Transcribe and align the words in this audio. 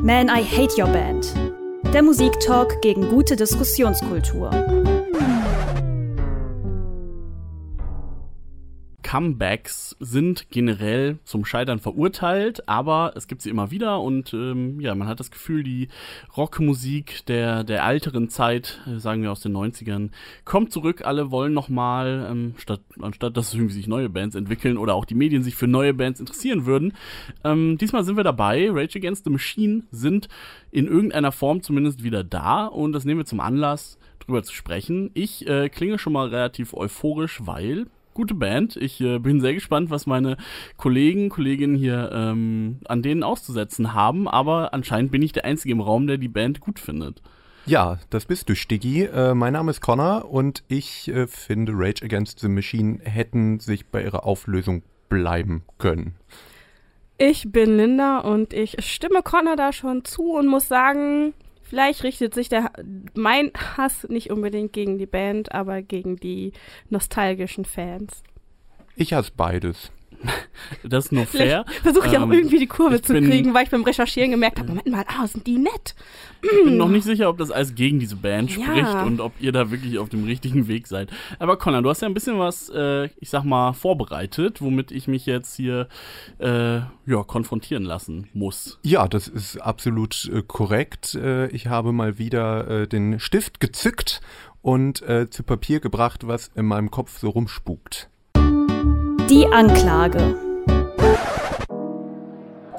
Man, 0.00 0.28
I 0.28 0.42
Hate 0.42 0.78
Your 0.78 0.86
Band. 0.86 1.34
Der 1.92 2.02
Musiktalk 2.02 2.80
gegen 2.82 3.08
gute 3.08 3.34
Diskussionskultur. 3.34 4.50
Comebacks 9.08 9.96
sind 10.00 10.50
generell 10.50 11.16
zum 11.24 11.46
Scheitern 11.46 11.78
verurteilt, 11.78 12.68
aber 12.68 13.12
es 13.16 13.26
gibt 13.26 13.40
sie 13.40 13.48
immer 13.48 13.70
wieder 13.70 14.02
und 14.02 14.34
ähm, 14.34 14.80
ja, 14.80 14.94
man 14.94 15.08
hat 15.08 15.18
das 15.18 15.30
Gefühl, 15.30 15.62
die 15.62 15.88
Rockmusik 16.36 17.24
der, 17.24 17.64
der 17.64 17.86
älteren 17.86 18.28
Zeit, 18.28 18.82
äh, 18.86 18.98
sagen 18.98 19.22
wir 19.22 19.32
aus 19.32 19.40
den 19.40 19.56
90ern, 19.56 20.10
kommt 20.44 20.72
zurück. 20.72 21.06
Alle 21.06 21.30
wollen 21.30 21.54
nochmal, 21.54 22.28
ähm, 22.30 22.52
statt, 22.58 22.82
anstatt 23.00 23.34
dass 23.38 23.54
irgendwie 23.54 23.72
sich 23.72 23.86
neue 23.86 24.10
Bands 24.10 24.34
entwickeln 24.36 24.76
oder 24.76 24.94
auch 24.94 25.06
die 25.06 25.14
Medien 25.14 25.42
sich 25.42 25.54
für 25.54 25.68
neue 25.68 25.94
Bands 25.94 26.20
interessieren 26.20 26.66
würden. 26.66 26.92
Ähm, 27.44 27.78
diesmal 27.78 28.04
sind 28.04 28.18
wir 28.18 28.24
dabei. 28.24 28.68
Rage 28.70 28.98
Against 28.98 29.24
the 29.24 29.30
Machine 29.30 29.84
sind 29.90 30.28
in 30.70 30.86
irgendeiner 30.86 31.32
Form 31.32 31.62
zumindest 31.62 32.02
wieder 32.02 32.24
da 32.24 32.66
und 32.66 32.92
das 32.92 33.06
nehmen 33.06 33.20
wir 33.20 33.24
zum 33.24 33.40
Anlass, 33.40 33.96
drüber 34.18 34.42
zu 34.42 34.52
sprechen. 34.52 35.10
Ich 35.14 35.48
äh, 35.48 35.70
klinge 35.70 35.98
schon 35.98 36.12
mal 36.12 36.28
relativ 36.28 36.74
euphorisch, 36.74 37.40
weil 37.46 37.86
gute 38.18 38.34
Band. 38.34 38.76
Ich 38.76 39.00
äh, 39.00 39.20
bin 39.20 39.40
sehr 39.40 39.54
gespannt, 39.54 39.90
was 39.90 40.04
meine 40.04 40.36
Kollegen, 40.76 41.28
Kolleginnen 41.28 41.76
hier 41.76 42.10
ähm, 42.12 42.80
an 42.86 43.00
denen 43.00 43.22
auszusetzen 43.22 43.94
haben, 43.94 44.26
aber 44.26 44.74
anscheinend 44.74 45.12
bin 45.12 45.22
ich 45.22 45.30
der 45.30 45.44
Einzige 45.44 45.72
im 45.72 45.80
Raum, 45.80 46.08
der 46.08 46.18
die 46.18 46.26
Band 46.26 46.58
gut 46.58 46.80
findet. 46.80 47.22
Ja, 47.64 48.00
das 48.10 48.24
bist 48.24 48.48
du, 48.48 48.56
Stiggy. 48.56 49.04
Äh, 49.04 49.34
mein 49.34 49.52
Name 49.52 49.70
ist 49.70 49.80
Connor 49.80 50.28
und 50.28 50.64
ich 50.66 51.06
äh, 51.06 51.28
finde, 51.28 51.74
Rage 51.76 52.04
Against 52.04 52.40
the 52.40 52.48
Machine 52.48 52.98
hätten 53.04 53.60
sich 53.60 53.86
bei 53.86 54.02
ihrer 54.02 54.26
Auflösung 54.26 54.82
bleiben 55.08 55.62
können. 55.78 56.16
Ich 57.18 57.52
bin 57.52 57.76
Linda 57.76 58.18
und 58.18 58.52
ich 58.52 58.76
stimme 58.84 59.22
Connor 59.22 59.54
da 59.54 59.72
schon 59.72 60.04
zu 60.04 60.32
und 60.32 60.48
muss 60.48 60.66
sagen, 60.66 61.34
Vielleicht 61.68 62.02
richtet 62.02 62.32
sich 62.32 62.48
der, 62.48 62.72
mein 63.14 63.52
Hass 63.76 64.08
nicht 64.08 64.30
unbedingt 64.30 64.72
gegen 64.72 64.96
die 64.96 65.06
Band, 65.06 65.52
aber 65.52 65.82
gegen 65.82 66.16
die 66.16 66.52
nostalgischen 66.88 67.66
Fans. 67.66 68.22
Ich 68.96 69.12
hasse 69.12 69.32
beides. 69.36 69.92
Das 70.82 71.06
ist 71.06 71.12
nur 71.12 71.26
fair. 71.26 71.64
Versuche 71.82 72.08
ich 72.08 72.12
ähm, 72.12 72.24
auch 72.24 72.30
irgendwie 72.30 72.58
die 72.58 72.66
Kurve 72.66 73.00
zu 73.00 73.14
kriegen, 73.14 73.54
weil 73.54 73.64
ich 73.64 73.70
beim 73.70 73.84
Recherchieren 73.84 74.30
gemerkt 74.30 74.58
habe, 74.58 74.68
Moment 74.68 74.88
mal, 74.88 75.04
ah, 75.06 75.26
sind 75.26 75.46
die 75.46 75.58
nett. 75.58 75.94
Ich 76.42 76.64
bin 76.64 76.76
noch 76.76 76.88
nicht 76.88 77.04
sicher, 77.04 77.28
ob 77.28 77.38
das 77.38 77.50
alles 77.50 77.74
gegen 77.74 77.98
diese 77.98 78.16
Band 78.16 78.56
ja. 78.56 78.64
spricht 78.64 79.06
und 79.06 79.20
ob 79.20 79.32
ihr 79.40 79.52
da 79.52 79.70
wirklich 79.70 79.98
auf 79.98 80.08
dem 80.08 80.24
richtigen 80.24 80.68
Weg 80.68 80.86
seid. 80.86 81.10
Aber 81.38 81.56
Connor, 81.56 81.82
du 81.82 81.88
hast 81.88 82.02
ja 82.02 82.08
ein 82.08 82.14
bisschen 82.14 82.38
was, 82.38 82.70
äh, 82.74 83.06
ich 83.18 83.30
sag 83.30 83.44
mal, 83.44 83.72
vorbereitet, 83.72 84.60
womit 84.60 84.92
ich 84.92 85.08
mich 85.08 85.26
jetzt 85.26 85.56
hier 85.56 85.88
äh, 86.38 86.76
ja, 86.78 87.22
konfrontieren 87.26 87.84
lassen 87.84 88.28
muss. 88.34 88.78
Ja, 88.82 89.08
das 89.08 89.28
ist 89.28 89.56
absolut 89.58 90.30
äh, 90.32 90.42
korrekt. 90.46 91.14
Äh, 91.14 91.48
ich 91.48 91.66
habe 91.66 91.92
mal 91.92 92.18
wieder 92.18 92.68
äh, 92.68 92.86
den 92.86 93.20
Stift 93.20 93.60
gezückt 93.60 94.20
und 94.62 95.02
äh, 95.02 95.30
zu 95.30 95.42
Papier 95.42 95.80
gebracht, 95.80 96.26
was 96.26 96.50
in 96.54 96.66
meinem 96.66 96.90
Kopf 96.90 97.18
so 97.18 97.30
rumspukt. 97.30 98.10
Die 99.30 99.46
Anklage. 99.46 100.36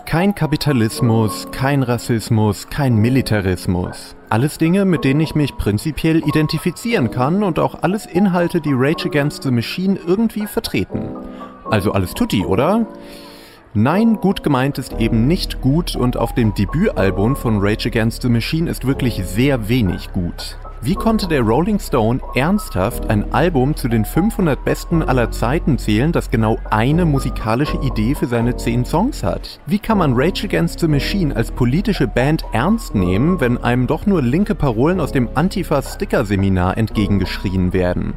Kein 0.07 0.33
Kapitalismus, 0.33 1.47
kein 1.51 1.83
Rassismus, 1.83 2.67
kein 2.71 2.95
Militarismus. 2.95 4.15
Alles 4.29 4.57
Dinge, 4.57 4.85
mit 4.85 5.03
denen 5.03 5.19
ich 5.19 5.35
mich 5.35 5.55
prinzipiell 5.57 6.27
identifizieren 6.27 7.11
kann 7.11 7.43
und 7.43 7.59
auch 7.59 7.83
alles 7.83 8.07
Inhalte, 8.07 8.61
die 8.61 8.73
Rage 8.73 9.09
Against 9.09 9.43
the 9.43 9.51
Machine 9.51 9.99
irgendwie 10.07 10.47
vertreten. 10.47 11.09
Also 11.69 11.91
alles 11.91 12.15
tutti, 12.15 12.43
oder? 12.43 12.87
Nein, 13.75 14.15
gut 14.15 14.41
gemeint 14.41 14.79
ist 14.79 14.93
eben 14.93 15.27
nicht 15.27 15.61
gut 15.61 15.95
und 15.95 16.17
auf 16.17 16.33
dem 16.33 16.55
Debütalbum 16.55 17.35
von 17.35 17.59
Rage 17.59 17.89
Against 17.89 18.23
the 18.23 18.29
Machine 18.29 18.67
ist 18.67 18.87
wirklich 18.87 19.23
sehr 19.23 19.69
wenig 19.69 20.11
gut. 20.13 20.57
Wie 20.81 20.95
konnte 20.95 21.27
der 21.27 21.41
Rolling 21.41 21.77
Stone 21.77 22.21
ernsthaft 22.35 23.09
ein 23.09 23.33
Album 23.33 23.75
zu 23.75 23.89
den 23.89 24.05
500 24.05 24.63
besten 24.63 25.03
aller 25.03 25.29
Zeiten 25.29 25.77
zählen, 25.77 26.13
das 26.13 26.31
genau 26.31 26.57
eine 26.69 27.03
musikalische 27.03 27.77
Idee 27.81 28.15
für 28.15 28.27
seine 28.27 28.55
10 28.55 28.85
Songs 28.85 29.21
hat? 29.21 29.59
Wie 29.65 29.79
kann 29.79 29.97
man 29.97 30.13
Rage 30.15 30.45
Against 30.45 30.79
the 30.79 30.87
Machine 30.87 31.35
als 31.35 31.51
politische 31.51 32.07
Band 32.07 32.45
ernst 32.53 32.95
nehmen, 32.95 33.41
wenn 33.41 33.57
einem 33.57 33.87
doch 33.87 34.05
nur 34.05 34.21
linke 34.21 34.55
Parolen 34.55 35.01
aus 35.01 35.11
dem 35.11 35.27
Antifa-Sticker-Seminar 35.35 36.77
entgegengeschrien 36.77 37.73
werden? 37.73 38.13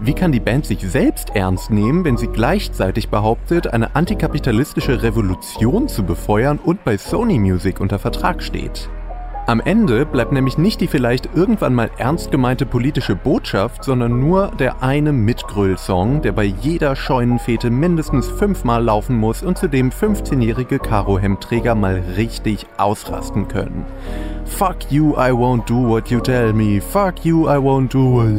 Wie 0.00 0.14
kann 0.14 0.32
die 0.32 0.40
Band 0.40 0.66
sich 0.66 0.80
selbst 0.80 1.30
ernst 1.36 1.70
nehmen, 1.70 2.04
wenn 2.04 2.16
sie 2.16 2.26
gleichzeitig 2.26 3.08
behauptet, 3.08 3.68
eine 3.72 3.94
antikapitalistische 3.94 5.04
Revolution 5.04 5.86
zu 5.86 6.02
befeuern 6.02 6.58
und 6.58 6.82
bei 6.82 6.98
Sony 6.98 7.38
Music 7.38 7.78
unter 7.78 8.00
Vertrag 8.00 8.42
steht? 8.42 8.90
Am 9.46 9.60
Ende 9.60 10.06
bleibt 10.06 10.32
nämlich 10.32 10.56
nicht 10.56 10.80
die 10.80 10.86
vielleicht 10.86 11.28
irgendwann 11.34 11.74
mal 11.74 11.90
ernst 11.98 12.30
gemeinte 12.30 12.64
politische 12.64 13.14
Botschaft, 13.14 13.84
sondern 13.84 14.18
nur 14.18 14.50
der 14.58 14.82
eine 14.82 15.12
Mitgröll-Song, 15.12 16.22
der 16.22 16.32
bei 16.32 16.44
jeder 16.44 16.96
Scheunenfete 16.96 17.68
mindestens 17.68 18.26
fünfmal 18.26 18.82
laufen 18.82 19.18
muss 19.18 19.42
und 19.42 19.58
zu 19.58 19.68
dem 19.68 19.90
15-jährige 19.90 20.78
Karohemdträger 20.78 21.74
mal 21.74 22.02
richtig 22.16 22.64
ausrasten 22.78 23.46
können. 23.46 23.84
Fuck 24.46 24.90
you, 24.90 25.12
I 25.12 25.30
won't 25.30 25.66
do 25.66 25.90
what 25.90 26.08
you 26.08 26.20
tell 26.20 26.54
me. 26.54 26.80
Fuck 26.80 27.26
you, 27.26 27.46
I 27.46 27.58
won't 27.58 27.92
do 27.92 28.14
what... 28.14 28.32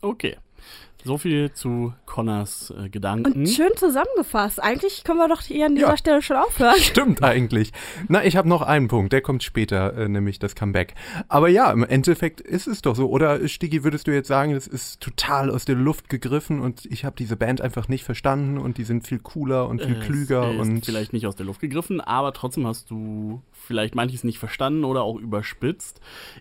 Okay. 0.00 0.36
So 1.04 1.16
viel 1.18 1.52
zu 1.52 1.94
Connors 2.06 2.72
äh, 2.76 2.88
Gedanken. 2.88 3.32
Und 3.32 3.48
schön 3.48 3.70
zusammengefasst. 3.76 4.62
Eigentlich 4.62 5.04
können 5.04 5.18
wir 5.18 5.28
doch 5.28 5.40
hier 5.40 5.66
an 5.66 5.74
dieser 5.74 5.88
ja, 5.88 5.96
Stelle 5.96 6.22
schon 6.22 6.36
aufhören. 6.36 6.76
Stimmt 6.78 7.22
eigentlich. 7.22 7.72
Na, 8.08 8.24
ich 8.24 8.36
habe 8.36 8.48
noch 8.48 8.62
einen 8.62 8.88
Punkt, 8.88 9.12
der 9.12 9.22
kommt 9.22 9.42
später, 9.42 9.96
äh, 9.96 10.08
nämlich 10.08 10.38
das 10.38 10.54
Comeback. 10.54 10.94
Aber 11.28 11.48
ja, 11.48 11.70
im 11.72 11.84
Endeffekt 11.84 12.40
ist 12.40 12.66
es 12.66 12.82
doch 12.82 12.94
so. 12.94 13.08
Oder 13.08 13.48
Stigi, 13.48 13.82
würdest 13.84 14.06
du 14.06 14.12
jetzt 14.12 14.28
sagen, 14.28 14.52
das 14.52 14.66
ist 14.66 15.00
total 15.00 15.50
aus 15.50 15.64
der 15.64 15.76
Luft 15.76 16.08
gegriffen 16.08 16.60
und 16.60 16.84
ich 16.86 17.04
habe 17.04 17.16
diese 17.16 17.36
Band 17.36 17.60
einfach 17.60 17.88
nicht 17.88 18.04
verstanden 18.04 18.58
und 18.58 18.78
die 18.78 18.84
sind 18.84 19.06
viel 19.06 19.18
cooler 19.18 19.68
und 19.68 19.82
viel 19.82 19.96
es 19.96 20.04
klüger 20.04 20.52
ist 20.52 20.60
und 20.60 20.84
vielleicht 20.84 21.12
nicht 21.12 21.26
aus 21.26 21.36
der 21.36 21.46
Luft 21.46 21.60
gegriffen, 21.60 22.00
aber 22.00 22.32
trotzdem 22.32 22.66
hast 22.66 22.90
du 22.90 23.42
vielleicht 23.52 23.94
manches 23.94 24.24
nicht 24.24 24.38
verstanden 24.38 24.84
oder 24.84 25.02
auch 25.02 25.16
überspitzt. 25.16 26.00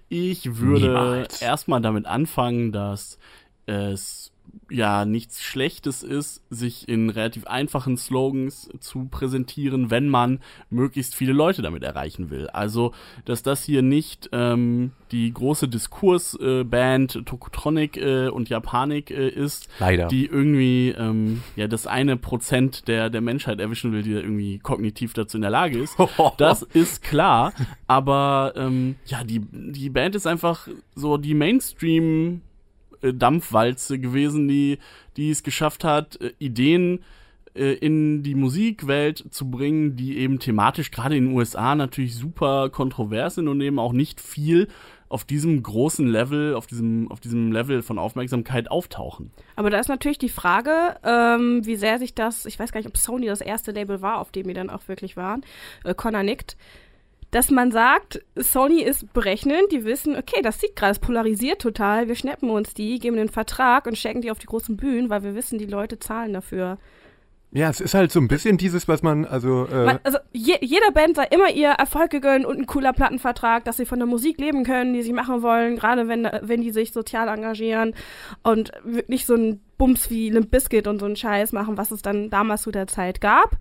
Ich 0.10 0.58
würde 0.58 1.28
erstmal 1.40 1.82
damit 1.82 2.06
anfangen, 2.06 2.72
dass 2.72 3.18
es 3.66 4.29
ja 4.70 5.06
nichts 5.06 5.42
Schlechtes 5.42 6.04
ist, 6.04 6.42
sich 6.50 6.88
in 6.88 7.10
relativ 7.10 7.48
einfachen 7.48 7.98
Slogans 7.98 8.70
zu 8.80 9.06
präsentieren, 9.06 9.90
wenn 9.90 10.10
man 10.10 10.40
möglichst 10.70 11.16
viele 11.16 11.34
Leute 11.34 11.62
damit 11.62 11.84
erreichen 11.84 12.30
will. 12.30 12.48
Also, 12.50 12.94
dass 13.26 13.44
das 13.44 13.64
hier 13.64 13.82
nicht 13.82 14.30
ähm, 14.32 14.92
die 15.12 15.34
große 15.34 15.68
Diskursband 15.68 17.16
äh, 17.16 17.22
Tokotronic 17.24 17.98
äh, 17.98 18.30
und 18.30 18.50
Japanik 18.50 19.12
äh, 19.12 19.30
ist, 19.30 19.70
Leider. 19.80 20.08
die 20.08 20.26
irgendwie 20.26 20.90
ähm, 20.90 21.42
ja 21.56 21.68
das 21.68 21.88
eine 21.88 22.18
Prozent 22.18 22.88
der, 22.88 23.10
der 23.10 23.22
Menschheit 23.22 23.60
erwischen 23.60 23.92
will, 23.92 24.04
die 24.04 24.12
irgendwie 24.12 24.60
kognitiv 24.60 25.14
dazu 25.14 25.38
in 25.38 25.42
der 25.42 25.52
Lage 25.52 25.80
ist. 25.80 25.98
das 26.38 26.64
ist 26.64 27.04
klar, 27.04 27.54
aber 27.88 28.54
ähm, 28.56 28.96
ja, 29.06 29.24
die, 29.24 29.42
die 29.52 29.90
Band 29.90 30.16
ist 30.16 30.28
einfach 30.28 30.68
so 30.96 31.18
die 31.18 31.34
Mainstream- 31.34 32.42
Dampfwalze 33.02 34.00
gewesen, 34.00 34.48
die, 34.48 34.80
die 35.18 35.32
es 35.32 35.44
geschafft 35.44 35.84
hat, 35.84 36.20
äh, 36.22 36.34
Ideen 36.40 37.04
äh, 37.56 37.74
in 37.74 38.24
die 38.24 38.36
Musikwelt 38.36 39.26
zu 39.32 39.50
bringen, 39.50 39.96
die 39.96 40.18
eben 40.18 40.40
thematisch 40.40 40.92
gerade 40.92 41.18
in 41.18 41.26
den 41.26 41.36
USA 41.36 41.76
natürlich 41.76 42.16
super 42.16 42.70
kontrovers 42.70 43.36
sind 43.36 43.48
und 43.48 43.60
eben 43.62 43.80
auch 43.80 43.94
nicht 43.94 44.22
viel 44.22 44.68
auf 45.10 45.26
diesem 45.26 45.62
großen 45.64 46.08
Level, 46.08 46.54
auf 46.54 46.68
diesem, 46.68 47.12
auf 47.12 47.20
diesem 47.20 47.52
Level 47.52 47.82
von 47.82 47.98
Aufmerksamkeit 47.98 48.70
auftauchen. 48.70 49.32
Aber 49.56 49.72
da 49.72 49.80
ist 49.80 49.90
natürlich 49.90 50.20
die 50.20 50.30
Frage, 50.30 50.98
ähm, 51.04 51.66
wie 51.66 51.76
sehr 51.76 51.98
sich 51.98 52.14
das, 52.14 52.46
ich 52.46 52.60
weiß 52.60 52.72
gar 52.72 52.80
nicht, 52.80 52.88
ob 52.88 52.98
Sony 52.98 53.26
das 53.26 53.42
erste 53.42 53.72
Label 53.72 54.02
war, 54.02 54.20
auf 54.20 54.32
dem 54.32 54.48
die 54.48 54.54
dann 54.54 54.70
auch 54.70 54.88
wirklich 54.88 55.18
waren, 55.18 55.42
äh, 55.84 55.96
Connor 55.96 56.24
nickt, 56.24 56.56
dass 57.32 57.52
man 57.52 57.72
sagt, 57.72 58.24
Sony 58.36 58.82
ist 58.82 59.14
berechnend, 59.14 59.72
die 59.72 59.86
wissen, 59.86 60.16
okay, 60.16 60.42
das 60.42 60.60
sieht 60.60 60.76
gerade, 60.76 60.94
es 60.94 61.00
polarisiert 61.00 61.62
total, 61.62 62.08
wir 62.08 62.16
schnappen 62.16 62.50
uns 62.50 62.74
die, 62.74 63.00
geben 63.00 63.18
den 63.18 63.30
Vertrag 63.30 63.86
und 63.86 63.98
stecken 63.98 64.22
die 64.22 64.32
auf 64.32 64.40
die 64.40 64.48
großen 64.48 64.78
Bühnen, 64.78 65.10
weil 65.10 65.24
wir 65.24 65.36
wissen, 65.36 65.60
die 65.60 65.66
Leute 65.66 66.00
zahlen 66.00 66.34
dafür. 66.34 66.78
Ja, 67.52 67.70
es 67.70 67.82
ist 67.82 67.96
halt 67.96 68.12
so 68.12 68.20
ein 68.20 68.28
bisschen 68.28 68.58
dieses, 68.58 68.88
was 68.88 69.02
man, 69.02 69.26
also. 69.26 69.66
Äh 69.66 69.86
man, 69.86 70.00
also 70.04 70.20
je, 70.32 70.58
jeder 70.62 70.92
Band 70.92 71.16
sei 71.16 71.26
immer 71.32 71.50
ihr 71.50 71.70
Erfolg 71.70 72.12
gegönnt 72.12 72.46
und 72.46 72.60
ein 72.60 72.68
cooler 72.68 72.94
Plattenvertrag, 72.94 73.66
dass 73.66 73.78
sie 73.78 73.88
von 73.88 73.98
der 73.98 74.08
Musik 74.08 74.40
leben 74.40 74.64
können, 74.64 74.94
die 74.94 75.02
sie 75.02 75.14
machen 75.14 75.42
wollen, 75.42 75.76
gerade 75.76 76.08
wenn, 76.08 76.30
wenn 76.44 76.62
die 76.62 76.70
sich 76.70 76.92
sozial 76.92 77.28
engagieren 77.28 77.96
und 78.44 78.72
nicht 79.08 79.26
so 79.26 79.34
ein 79.34 79.62
Bums 79.80 80.12
wie 80.12 80.30
Limp 80.30 80.52
Bizkit 80.52 80.86
und 80.86 81.00
so 81.00 81.08
einen 81.08 81.16
Scheiß 81.16 81.52
machen, 81.52 81.78
was 81.78 81.90
es 81.90 82.04
dann 82.04 82.30
damals 82.30 82.62
zu 82.62 82.72
der 82.72 82.86
Zeit 82.86 83.20
gab. 83.20 83.58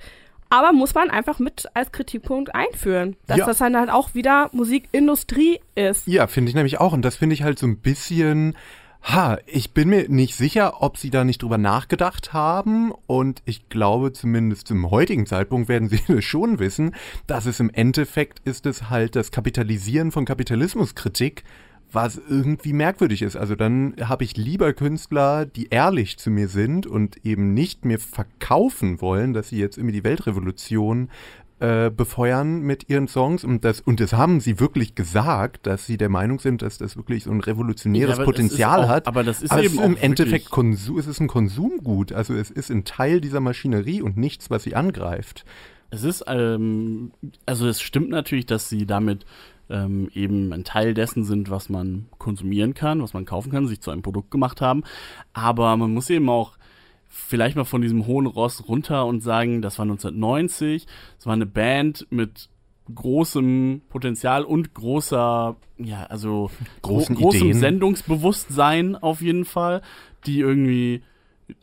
Aber 0.50 0.72
muss 0.72 0.94
man 0.94 1.10
einfach 1.10 1.38
mit 1.38 1.66
als 1.74 1.92
Kritikpunkt 1.92 2.54
einführen, 2.54 3.16
dass 3.26 3.38
ja. 3.38 3.46
das 3.46 3.58
dann 3.58 3.76
halt 3.76 3.90
auch 3.90 4.14
wieder 4.14 4.48
Musikindustrie 4.52 5.60
ist. 5.74 6.06
Ja, 6.06 6.26
finde 6.26 6.48
ich 6.48 6.54
nämlich 6.54 6.80
auch. 6.80 6.92
Und 6.92 7.02
das 7.02 7.16
finde 7.16 7.34
ich 7.34 7.42
halt 7.42 7.58
so 7.58 7.66
ein 7.66 7.78
bisschen 7.78 8.56
Ha, 9.02 9.38
ich 9.46 9.72
bin 9.72 9.88
mir 9.88 10.08
nicht 10.08 10.34
sicher, 10.34 10.82
ob 10.82 10.98
sie 10.98 11.10
da 11.10 11.24
nicht 11.24 11.42
drüber 11.42 11.56
nachgedacht 11.56 12.32
haben 12.32 12.92
und 13.06 13.42
ich 13.46 13.68
glaube 13.68 14.12
zumindest 14.12 14.66
zum 14.66 14.90
heutigen 14.90 15.24
Zeitpunkt 15.24 15.68
werden 15.68 15.88
sie 15.88 16.00
das 16.06 16.24
schon 16.24 16.58
wissen, 16.58 16.94
dass 17.26 17.46
es 17.46 17.60
im 17.60 17.70
Endeffekt 17.70 18.40
ist 18.46 18.66
es 18.66 18.90
halt 18.90 19.16
das 19.16 19.30
Kapitalisieren 19.30 20.10
von 20.10 20.24
Kapitalismuskritik, 20.24 21.44
was 21.92 22.20
irgendwie 22.28 22.72
merkwürdig 22.72 23.22
ist. 23.22 23.36
Also 23.36 23.54
dann 23.54 23.94
habe 24.02 24.24
ich 24.24 24.36
lieber 24.36 24.72
Künstler, 24.72 25.46
die 25.46 25.68
ehrlich 25.70 26.18
zu 26.18 26.30
mir 26.30 26.48
sind 26.48 26.86
und 26.86 27.24
eben 27.24 27.54
nicht 27.54 27.84
mir 27.84 27.98
verkaufen 27.98 29.00
wollen, 29.00 29.32
dass 29.32 29.48
sie 29.48 29.58
jetzt 29.58 29.78
irgendwie 29.78 29.94
die 29.96 30.04
Weltrevolution 30.04 31.08
äh, 31.60 31.90
befeuern 31.90 32.60
mit 32.60 32.88
ihren 32.88 33.08
Songs 33.08 33.42
und 33.42 33.64
das, 33.64 33.80
und 33.80 33.98
das 33.98 34.12
haben 34.12 34.38
sie 34.38 34.60
wirklich 34.60 34.94
gesagt, 34.94 35.66
dass 35.66 35.86
sie 35.86 35.96
der 35.96 36.08
Meinung 36.08 36.38
sind, 36.38 36.62
dass 36.62 36.78
das 36.78 36.96
wirklich 36.96 37.24
so 37.24 37.32
ein 37.32 37.40
revolutionäres 37.40 38.18
Ja, 38.18 38.24
Potenzial 38.24 38.84
auch- 38.84 38.88
hat. 38.88 39.08
aber 39.08 39.24
das 39.24 39.42
ist 39.42 39.50
aber 39.50 39.64
eben 39.64 39.74
es 39.74 39.80
ist 39.80 39.86
im 39.86 39.96
Endeffekt 39.96 40.50
Konsum, 40.50 40.98
es 40.98 41.08
ist 41.08 41.20
ein 41.20 41.26
Konsumgut, 41.26 42.12
also 42.12 42.34
es 42.34 42.50
ist 42.52 42.70
ein 42.70 42.84
Teil 42.84 43.20
dieser 43.20 43.40
Maschinerie 43.40 44.02
und 44.02 44.16
nichts, 44.16 44.50
was 44.50 44.62
sie 44.62 44.76
angreift. 44.76 45.44
Es 45.90 46.04
ist, 46.04 46.22
ähm, 46.28 47.10
also 47.46 47.66
es 47.66 47.80
stimmt 47.80 48.10
natürlich, 48.10 48.46
dass 48.46 48.68
sie 48.68 48.86
damit 48.86 49.24
ähm, 49.70 50.10
eben 50.14 50.52
ein 50.52 50.64
Teil 50.64 50.94
dessen 50.94 51.24
sind, 51.24 51.50
was 51.50 51.68
man 51.68 52.06
konsumieren 52.18 52.74
kann, 52.74 53.02
was 53.02 53.14
man 53.14 53.24
kaufen 53.24 53.50
kann, 53.50 53.66
sich 53.66 53.80
zu 53.80 53.90
einem 53.90 54.02
Produkt 54.02 54.30
gemacht 54.30 54.60
haben. 54.60 54.84
Aber 55.32 55.76
man 55.76 55.92
muss 55.92 56.10
eben 56.10 56.28
auch 56.28 56.56
vielleicht 57.08 57.56
mal 57.56 57.64
von 57.64 57.82
diesem 57.82 58.06
hohen 58.06 58.26
Ross 58.26 58.68
runter 58.68 59.06
und 59.06 59.22
sagen, 59.22 59.62
das 59.62 59.78
war 59.78 59.84
1990, 59.84 60.86
es 61.18 61.26
war 61.26 61.32
eine 61.32 61.46
Band 61.46 62.06
mit 62.10 62.48
großem 62.94 63.82
Potenzial 63.88 64.44
und 64.44 64.74
großer, 64.74 65.56
ja, 65.78 66.04
also 66.04 66.50
großem 66.82 67.16
Ideen. 67.16 67.54
Sendungsbewusstsein 67.54 68.96
auf 68.96 69.20
jeden 69.20 69.44
Fall, 69.44 69.82
die 70.26 70.40
irgendwie 70.40 71.02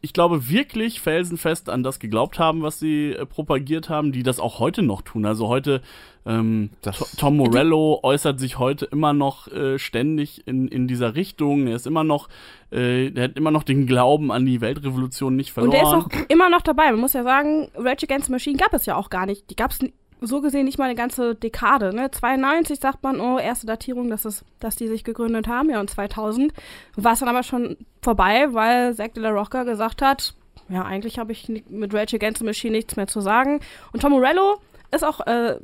ich 0.02 0.14
glaube 0.14 0.50
wirklich 0.50 1.00
felsenfest 1.00 1.70
an 1.70 1.84
das 1.84 2.00
geglaubt 2.00 2.40
haben, 2.40 2.62
was 2.62 2.80
sie 2.80 3.12
äh, 3.12 3.26
propagiert 3.26 3.90
haben, 3.90 4.12
die 4.12 4.24
das 4.24 4.40
auch 4.40 4.60
heute 4.60 4.82
noch 4.82 5.02
tun. 5.02 5.26
Also 5.26 5.48
heute, 5.48 5.82
ähm, 6.26 6.72
Tom 7.18 7.38
Morello 7.38 8.00
äußert 8.02 8.40
sich 8.40 8.58
heute 8.58 8.86
immer 8.86 9.14
noch 9.14 9.48
äh, 9.48 9.78
ständig 9.78 10.48
in, 10.48 10.68
in 10.68 10.88
dieser 10.88 11.16
Richtung. 11.16 11.68
Er 11.68 11.76
ist 11.76 11.86
immer 11.86 12.04
noch, 12.04 12.30
äh, 12.72 13.10
er 13.10 13.26
hat 13.26 13.38
immer 13.38 13.52
noch 13.52 13.64
den 13.64 13.86
Glauben 13.86 14.32
an 14.32 14.46
die 14.46 14.62
Weltrevolution 14.62 15.36
nicht 15.36 15.52
verloren. 15.52 15.74
Und 15.74 16.12
der 16.12 16.20
ist 16.20 16.24
auch 16.26 16.30
immer 16.30 16.50
noch 16.50 16.62
dabei. 16.62 16.92
Man 16.92 17.00
muss 17.00 17.14
ja 17.14 17.24
sagen, 17.24 17.70
Rage 17.76 18.06
Against 18.06 18.28
the 18.28 18.32
Machine 18.32 18.58
gab 18.58 18.74
es 18.74 18.86
ja 18.86 18.96
auch 18.96 19.10
gar 19.10 19.26
nicht. 19.26 19.50
Die 19.50 19.56
gab 19.56 19.72
es 19.72 19.80
so 20.26 20.42
gesehen 20.42 20.66
nicht 20.66 20.78
mal 20.78 20.86
eine 20.86 20.96
ganze 20.96 21.36
Dekade. 21.36 21.94
Ne? 21.94 22.12
92 22.12 22.80
sagt 22.80 23.04
man, 23.04 23.20
oh, 23.20 23.38
erste 23.38 23.68
Datierung, 23.68 24.10
dass, 24.10 24.26
es, 24.26 24.44
dass 24.60 24.76
die 24.76 24.88
sich 24.88 25.04
gegründet 25.04 25.48
haben. 25.48 25.70
Ja, 25.70 25.80
und 25.80 25.90
2000 25.90 26.54
war 26.96 27.14
es 27.14 27.20
dann 27.20 27.30
aber 27.30 27.44
schon 27.44 27.78
vorbei, 28.02 28.48
weil 28.52 28.96
Zack 28.96 29.14
de 29.14 29.24
la 29.24 29.30
Rocca 29.30 29.64
gesagt 29.64 30.02
hat, 30.02 30.34
ja, 30.70 30.84
eigentlich 30.84 31.20
habe 31.20 31.32
ich 31.32 31.48
mit 31.70 31.94
Rage 31.94 32.16
Against 32.16 32.40
the 32.40 32.46
Machine 32.46 32.76
nichts 32.76 32.96
mehr 32.96 33.08
zu 33.08 33.22
sagen. 33.22 33.60
Und 33.94 34.02
Tom 34.02 34.12
Morello 34.12 34.58
ist 34.92 35.04
auch 35.04 35.26
äh, 35.28 35.60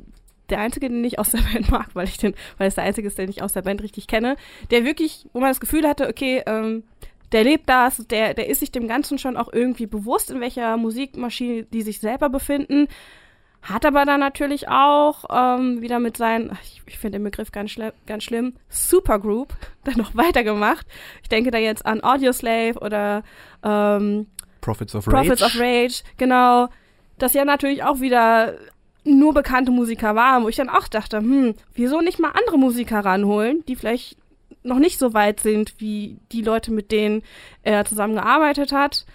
der 0.50 0.60
einzige, 0.60 0.88
den 0.88 1.02
ich 1.04 1.18
aus 1.18 1.32
der 1.32 1.38
Band 1.52 1.70
mag, 1.70 1.88
weil 1.94 2.06
ich 2.06 2.18
den, 2.18 2.34
weil 2.58 2.68
es 2.68 2.76
der 2.76 2.84
einzige 2.84 3.08
ist, 3.08 3.18
den 3.18 3.30
ich 3.30 3.42
aus 3.42 3.52
der 3.52 3.62
Band 3.62 3.82
richtig 3.82 4.06
kenne, 4.06 4.36
der 4.70 4.84
wirklich, 4.84 5.26
wo 5.32 5.40
man 5.40 5.50
das 5.50 5.60
Gefühl 5.60 5.88
hatte, 5.88 6.08
okay, 6.08 6.42
ähm, 6.46 6.84
der 7.32 7.44
lebt 7.44 7.68
das, 7.68 8.06
der, 8.08 8.34
der 8.34 8.48
ist 8.48 8.60
sich 8.60 8.70
dem 8.70 8.86
Ganzen 8.86 9.18
schon 9.18 9.36
auch 9.36 9.50
irgendwie 9.52 9.86
bewusst, 9.86 10.30
in 10.30 10.40
welcher 10.40 10.76
Musikmaschine 10.76 11.64
die 11.64 11.82
sich 11.82 11.98
selber 11.98 12.28
befinden. 12.28 12.88
Hat 13.62 13.86
aber 13.86 14.04
dann 14.04 14.18
natürlich 14.18 14.68
auch 14.68 15.24
ähm, 15.30 15.80
wieder 15.80 16.00
mit 16.00 16.16
seinen, 16.16 16.58
ich, 16.64 16.82
ich 16.86 16.98
finde 16.98 17.18
den 17.18 17.24
Begriff 17.24 17.52
ganz, 17.52 17.70
schli 17.70 17.90
ganz 18.06 18.24
schlimm, 18.24 18.54
Supergroup 18.68 19.54
dann 19.84 19.96
noch 19.96 20.16
weitergemacht. 20.16 20.86
Ich 21.22 21.28
denke 21.28 21.50
da 21.50 21.58
jetzt 21.58 21.86
an 21.86 22.02
Audioslave 22.02 22.78
oder 22.80 23.22
ähm, 23.62 24.26
Prophets 24.60 24.94
of 24.94 25.06
Rage. 25.06 25.16
Prophets 25.16 25.42
of 25.42 25.60
Rage, 25.60 26.02
genau. 26.16 26.68
Das 27.18 27.34
ja 27.34 27.44
natürlich 27.44 27.84
auch 27.84 28.00
wieder 28.00 28.54
nur 29.04 29.34
bekannte 29.34 29.70
Musiker 29.70 30.14
waren, 30.14 30.44
wo 30.44 30.48
ich 30.48 30.56
dann 30.56 30.68
auch 30.68 30.88
dachte, 30.88 31.18
hm, 31.18 31.54
wieso 31.74 32.00
nicht 32.00 32.18
mal 32.18 32.30
andere 32.30 32.58
Musiker 32.58 33.00
ranholen, 33.00 33.64
die 33.66 33.76
vielleicht 33.76 34.16
noch 34.62 34.78
nicht 34.78 34.98
so 34.98 35.14
weit 35.14 35.40
sind 35.40 35.74
wie 35.78 36.18
die 36.30 36.42
Leute, 36.42 36.72
mit 36.72 36.92
denen 36.92 37.22
er 37.62 37.84
zusammengearbeitet 37.84 38.72
hat. 38.72 39.06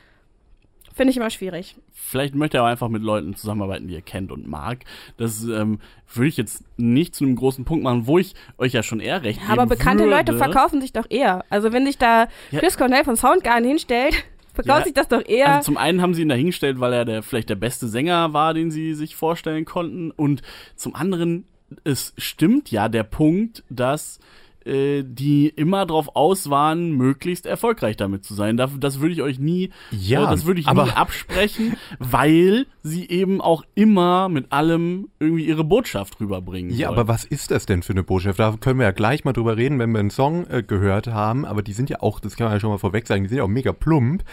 Finde 0.97 1.11
ich 1.11 1.17
immer 1.17 1.29
schwierig. 1.29 1.75
Vielleicht 1.94 2.35
möchte 2.35 2.57
er 2.57 2.63
auch 2.63 2.67
einfach 2.67 2.89
mit 2.89 3.03
Leuten 3.03 3.35
zusammenarbeiten, 3.35 3.88
die 3.88 3.95
er 3.95 4.01
kennt 4.01 4.31
und 4.31 4.47
mag. 4.47 4.79
Das 5.17 5.44
ähm, 5.44 5.79
würde 6.13 6.27
ich 6.29 6.38
jetzt 6.38 6.63
nicht 6.77 7.13
zu 7.15 7.23
einem 7.23 7.35
großen 7.35 7.63
Punkt 7.65 7.83
machen, 7.83 8.07
wo 8.07 8.17
ich 8.17 8.33
euch 8.57 8.73
ja 8.73 8.81
schon 8.83 8.99
eher 8.99 9.23
recht 9.23 9.39
Ja, 9.45 9.53
aber 9.53 9.67
bekannte 9.67 10.03
würde. 10.05 10.15
Leute 10.17 10.38
verkaufen 10.38 10.81
sich 10.81 10.91
doch 10.94 11.05
eher. 11.09 11.45
Also 11.49 11.71
wenn 11.71 11.85
sich 11.85 11.97
da 11.99 12.27
Ja. 12.51 12.59
Chris 12.59 12.77
Cornell 12.77 13.03
von 13.03 13.15
Soundgarden 13.15 13.67
hinstellt, 13.67 14.15
verkauft 14.55 14.79
Ja. 14.79 14.83
sich 14.85 14.94
das 14.94 15.07
doch 15.07 15.23
eher. 15.23 15.55
Also 15.57 15.65
zum 15.67 15.77
einen 15.77 16.01
haben 16.01 16.15
sie 16.15 16.23
ihn 16.23 16.29
dahingestellt, 16.29 16.79
weil 16.79 16.94
er 16.94 17.05
der, 17.05 17.21
vielleicht 17.21 17.49
der 17.49 17.55
beste 17.55 17.88
Sänger 17.88 18.33
war, 18.33 18.53
den 18.55 18.71
sie 18.71 18.95
sich 18.95 19.15
vorstellen 19.15 19.65
konnten. 19.65 20.09
Und 20.11 20.41
zum 20.75 20.95
anderen, 20.95 21.45
es 21.83 22.13
stimmt 22.17 22.71
ja 22.71 22.89
der 22.89 23.03
Punkt, 23.03 23.63
dass 23.69 24.19
äh, 24.67 25.03
die 25.05 25.47
immer 25.49 25.85
drauf 25.85 26.09
aus 26.15 26.49
waren, 26.49 26.91
möglichst 26.91 27.45
erfolgreich 27.45 27.97
damit 27.97 28.23
zu 28.25 28.33
sein. 28.33 28.57
Das, 28.57 28.71
das 28.79 28.99
würde 28.99 29.13
ich 29.13 29.21
euch 29.21 29.39
nie, 29.39 29.71
Ja, 29.91 30.25
äh, 30.27 30.29
das 30.31 30.45
würde 30.45 30.59
ich 30.59 30.67
aber- 30.67 30.85
nie 30.85 30.91
absprechen, 30.91 31.75
weil 31.99 32.65
sie 32.83 33.09
eben 33.09 33.41
auch 33.41 33.63
immer 33.75 34.29
mit 34.29 34.51
allem 34.51 35.09
irgendwie 35.19 35.45
ihre 35.45 35.63
Botschaft 35.63 36.19
rüberbringen. 36.19 36.71
Ja, 36.73 36.89
wollen. 36.89 36.99
aber 36.99 37.07
was 37.07 37.23
ist 37.25 37.51
das 37.51 37.65
denn 37.65 37.81
für 37.83 37.93
eine 37.93 38.03
Botschaft? 38.03 38.39
Da 38.39 38.55
können 38.59 38.79
wir 38.79 38.85
ja 38.85 38.91
gleich 38.91 39.23
mal 39.25 39.33
drüber 39.33 39.57
reden, 39.57 39.79
wenn 39.79 39.91
wir 39.91 39.99
einen 39.99 40.09
Song 40.09 40.45
äh, 40.47 40.63
gehört 40.63 41.07
haben. 41.07 41.45
Aber 41.45 41.61
die 41.63 41.73
sind 41.73 41.89
ja 41.89 42.01
auch, 42.01 42.19
das 42.19 42.35
kann 42.35 42.45
man 42.45 42.53
ja 42.53 42.59
schon 42.59 42.69
mal 42.69 42.77
vorweg 42.77 43.07
sagen, 43.07 43.23
die 43.23 43.29
sind 43.29 43.37
ja 43.37 43.43
auch 43.43 43.47
mega 43.49 43.73
plump. 43.73 44.23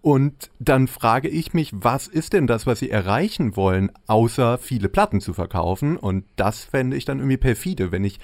Und 0.00 0.50
dann 0.58 0.86
frage 0.86 1.28
ich 1.28 1.54
mich, 1.54 1.72
was 1.74 2.08
ist 2.08 2.34
denn 2.34 2.46
das, 2.46 2.66
was 2.66 2.78
sie 2.78 2.90
erreichen 2.90 3.56
wollen, 3.56 3.90
außer 4.06 4.58
viele 4.58 4.90
Platten 4.90 5.20
zu 5.22 5.32
verkaufen? 5.32 5.96
Und 5.96 6.24
das 6.36 6.62
fände 6.64 6.96
ich 6.96 7.06
dann 7.06 7.18
irgendwie 7.20 7.38
perfide, 7.38 7.90
wenn 7.90 8.04
ich 8.04 8.18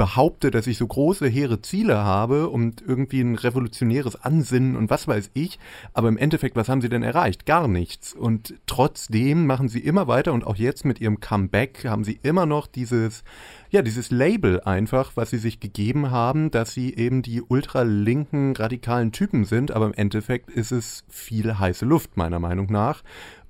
behaupte, 0.00 0.50
dass 0.50 0.66
ich 0.66 0.78
so 0.78 0.86
große, 0.86 1.28
hehre 1.28 1.60
Ziele 1.60 1.98
habe 1.98 2.48
und 2.48 2.80
irgendwie 2.80 3.20
ein 3.20 3.34
revolutionäres 3.34 4.16
Ansinnen 4.16 4.74
und 4.74 4.88
was 4.88 5.06
weiß 5.06 5.30
ich, 5.34 5.58
aber 5.92 6.08
im 6.08 6.16
Endeffekt, 6.16 6.56
was 6.56 6.70
haben 6.70 6.80
sie 6.80 6.88
denn 6.88 7.02
erreicht? 7.02 7.44
Gar 7.44 7.68
nichts. 7.68 8.14
Und 8.14 8.54
trotzdem 8.64 9.44
machen 9.44 9.68
sie 9.68 9.80
immer 9.80 10.08
weiter 10.08 10.32
und 10.32 10.46
auch 10.46 10.56
jetzt 10.56 10.86
mit 10.86 11.02
ihrem 11.02 11.20
Comeback 11.20 11.84
haben 11.84 12.02
sie 12.04 12.18
immer 12.22 12.46
noch 12.46 12.66
dieses, 12.66 13.24
ja, 13.68 13.82
dieses 13.82 14.10
Label 14.10 14.62
einfach, 14.62 15.12
was 15.16 15.28
sie 15.28 15.36
sich 15.36 15.60
gegeben 15.60 16.10
haben, 16.10 16.50
dass 16.50 16.72
sie 16.72 16.94
eben 16.94 17.20
die 17.20 17.42
ultralinken, 17.42 18.56
radikalen 18.56 19.12
Typen 19.12 19.44
sind, 19.44 19.70
aber 19.70 19.84
im 19.84 19.92
Endeffekt 19.92 20.48
ist 20.48 20.72
es 20.72 21.04
viel 21.10 21.58
heiße 21.58 21.84
Luft, 21.84 22.16
meiner 22.16 22.38
Meinung 22.38 22.72
nach. 22.72 23.02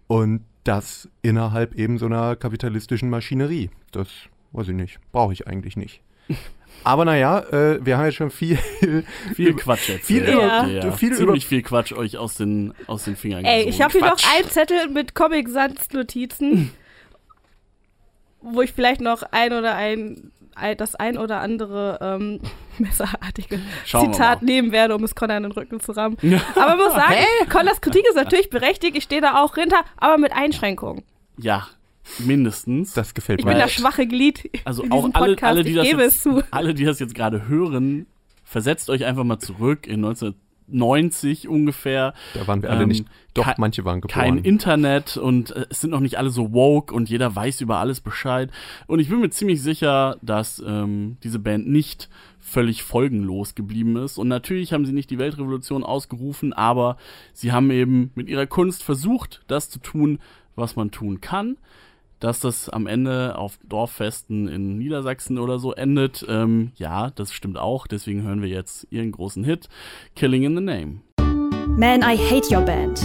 Und 0.09 0.41
das 0.65 1.09
innerhalb 1.23 1.77
eben 1.77 1.97
so 1.99 2.07
einer 2.07 2.35
kapitalistischen 2.35 3.09
Maschinerie. 3.09 3.71
Das 3.93 4.09
weiß 4.51 4.67
ich 4.67 4.75
nicht. 4.75 4.99
Brauche 5.13 5.33
ich 5.33 5.47
eigentlich 5.47 5.77
nicht. 5.77 6.03
Aber 6.83 7.05
naja, 7.05 7.41
äh, 7.51 7.85
wir 7.85 7.99
haben 7.99 8.07
jetzt 8.07 8.15
schon 8.17 8.31
viel. 8.31 8.57
viel 9.35 9.55
Quatsch 9.55 9.89
jetzt. 9.89 10.07
viel 10.07 10.25
ja. 10.27 10.65
über- 10.65 10.71
ja. 10.71 10.93
viel 10.93 11.15
Ziemlich 11.15 11.47
viel 11.47 11.63
Quatsch 11.63 11.93
euch 11.93 12.17
aus 12.17 12.35
den, 12.35 12.73
aus 12.87 13.05
den 13.05 13.17
Fingern 13.17 13.45
Ey, 13.45 13.69
ich 13.69 13.83
habe 13.83 13.93
hier 13.93 14.01
noch 14.03 14.17
einen 14.35 14.49
Zettel 14.49 14.89
mit 14.89 15.15
Comic-Sans-Notizen, 15.15 16.73
wo 18.41 18.63
ich 18.63 18.73
vielleicht 18.73 19.01
noch 19.01 19.23
ein 19.31 19.53
oder 19.53 19.75
ein, 19.75 20.33
ein 20.55 20.77
das 20.77 20.95
ein 20.95 21.19
oder 21.19 21.41
andere 21.41 21.99
ähm, 22.01 22.41
messerartige 22.79 23.61
Schauen 23.85 24.13
Zitat 24.13 24.43
nehmen 24.43 24.73
werde, 24.73 24.95
um 24.95 25.05
es 25.05 25.15
Connor 25.15 25.37
in 25.37 25.43
den 25.43 25.53
Rücken 25.53 25.81
zu 25.81 25.93
rammen. 25.93 26.17
Ja. 26.23 26.41
Aber 26.57 26.77
muss 26.77 26.95
sagen, 26.95 27.15
Connors 27.51 27.83
Kritik 27.83 28.07
ist 28.09 28.17
natürlich 28.17 28.49
berechtigt, 28.49 28.97
ich 28.97 29.05
stehe 29.05 29.21
da 29.21 29.43
auch 29.43 29.55
hinter, 29.55 29.85
aber 29.99 30.17
mit 30.17 30.33
Einschränkungen. 30.33 31.05
Ja, 31.37 31.69
mindestens. 32.19 32.93
Das 32.95 33.15
gefällt 33.15 33.41
Ich 33.41 33.45
mir. 33.47 33.53
bin 33.53 33.61
das 33.61 33.73
schwache 33.73 34.07
Glied 34.07 34.51
also 34.65 34.83
in 34.83 34.93
auch 34.93 35.05
alle, 35.13 35.13
Podcast, 35.35 35.45
alle, 35.45 35.63
die 35.65 35.71
ich 35.71 35.77
das 35.77 35.87
gebe 35.89 36.03
jetzt, 36.03 36.17
es 36.17 36.23
zu. 36.23 36.43
alle, 36.51 36.75
die 36.75 36.85
das 36.85 36.99
jetzt 36.99 37.15
gerade 37.15 37.49
hören, 37.49 38.07
versetzt 38.45 38.91
euch 38.91 39.05
einfach 39.05 39.25
mal 39.25 39.39
zurück 39.39 39.87
in 39.87 40.05
1990 40.05 41.49
ungefähr. 41.49 42.15
Da 42.35 42.47
waren 42.47 42.63
wir 42.63 42.71
alle 42.71 42.83
Ähm, 42.83 42.89
nicht. 42.89 43.05
Doch, 43.35 43.47
manche 43.59 43.85
waren 43.85 44.01
geboren. 44.01 44.21
Kein 44.21 44.39
Internet 44.39 45.17
und 45.17 45.53
äh, 45.53 45.67
es 45.71 45.81
sind 45.81 45.91
noch 45.91 46.01
nicht 46.01 46.19
alle 46.19 46.31
so 46.31 46.53
woke 46.53 46.93
und 46.95 47.09
jeder 47.09 47.35
weiß 47.35 47.61
über 47.61 47.79
alles 47.79 48.01
Bescheid. 48.01 48.51
Und 48.87 48.99
ich 48.99 49.09
bin 49.09 49.21
mir 49.21 49.31
ziemlich 49.31 49.63
sicher, 49.63 50.17
dass 50.21 50.63
ähm, 50.67 51.17
diese 51.23 51.39
Band 51.39 51.69
nicht 51.69 52.09
völlig 52.41 52.83
folgenlos 52.83 53.55
geblieben 53.55 53.97
ist. 53.97 54.19
Und 54.19 54.27
natürlich 54.29 54.73
haben 54.73 54.85
sie 54.85 54.93
nicht 54.93 55.11
die 55.11 55.19
Weltrevolution 55.19 55.85
ausgerufen, 55.85 56.53
aber 56.53 56.97
sie 57.33 57.53
haben 57.53 57.71
eben 57.71 58.11
mit 58.17 58.29
ihrer 58.29 58.47
Kunst 58.47 58.83
versucht, 58.83 59.43
das 59.47 59.71
zu 59.71 59.79
tun, 59.79 60.19
was 60.57 60.75
man 60.75 60.91
tun 60.91 61.21
kann. 61.21 61.57
Dass 62.21 62.41
das 62.41 62.69
am 62.69 62.87
Ende 62.87 63.37
auf 63.39 63.59
Dorffesten 63.67 64.47
in 64.47 64.77
Niedersachsen 64.77 65.39
oder 65.39 65.59
so 65.59 65.73
endet, 65.73 66.25
ähm, 66.29 66.73
ja, 66.77 67.11
das 67.11 67.33
stimmt 67.33 67.59
auch. 67.59 67.87
Deswegen 67.87 68.23
hören 68.23 68.43
wir 68.43 68.49
jetzt 68.49 68.87
ihren 68.91 69.11
großen 69.11 69.43
Hit, 69.43 69.71
Killing 70.15 70.43
in 70.43 70.55
the 70.55 70.63
Name. 70.63 71.01
Man, 71.79 72.03
I 72.03 72.17
hate 72.17 72.55
your 72.55 72.63
band. 72.63 73.01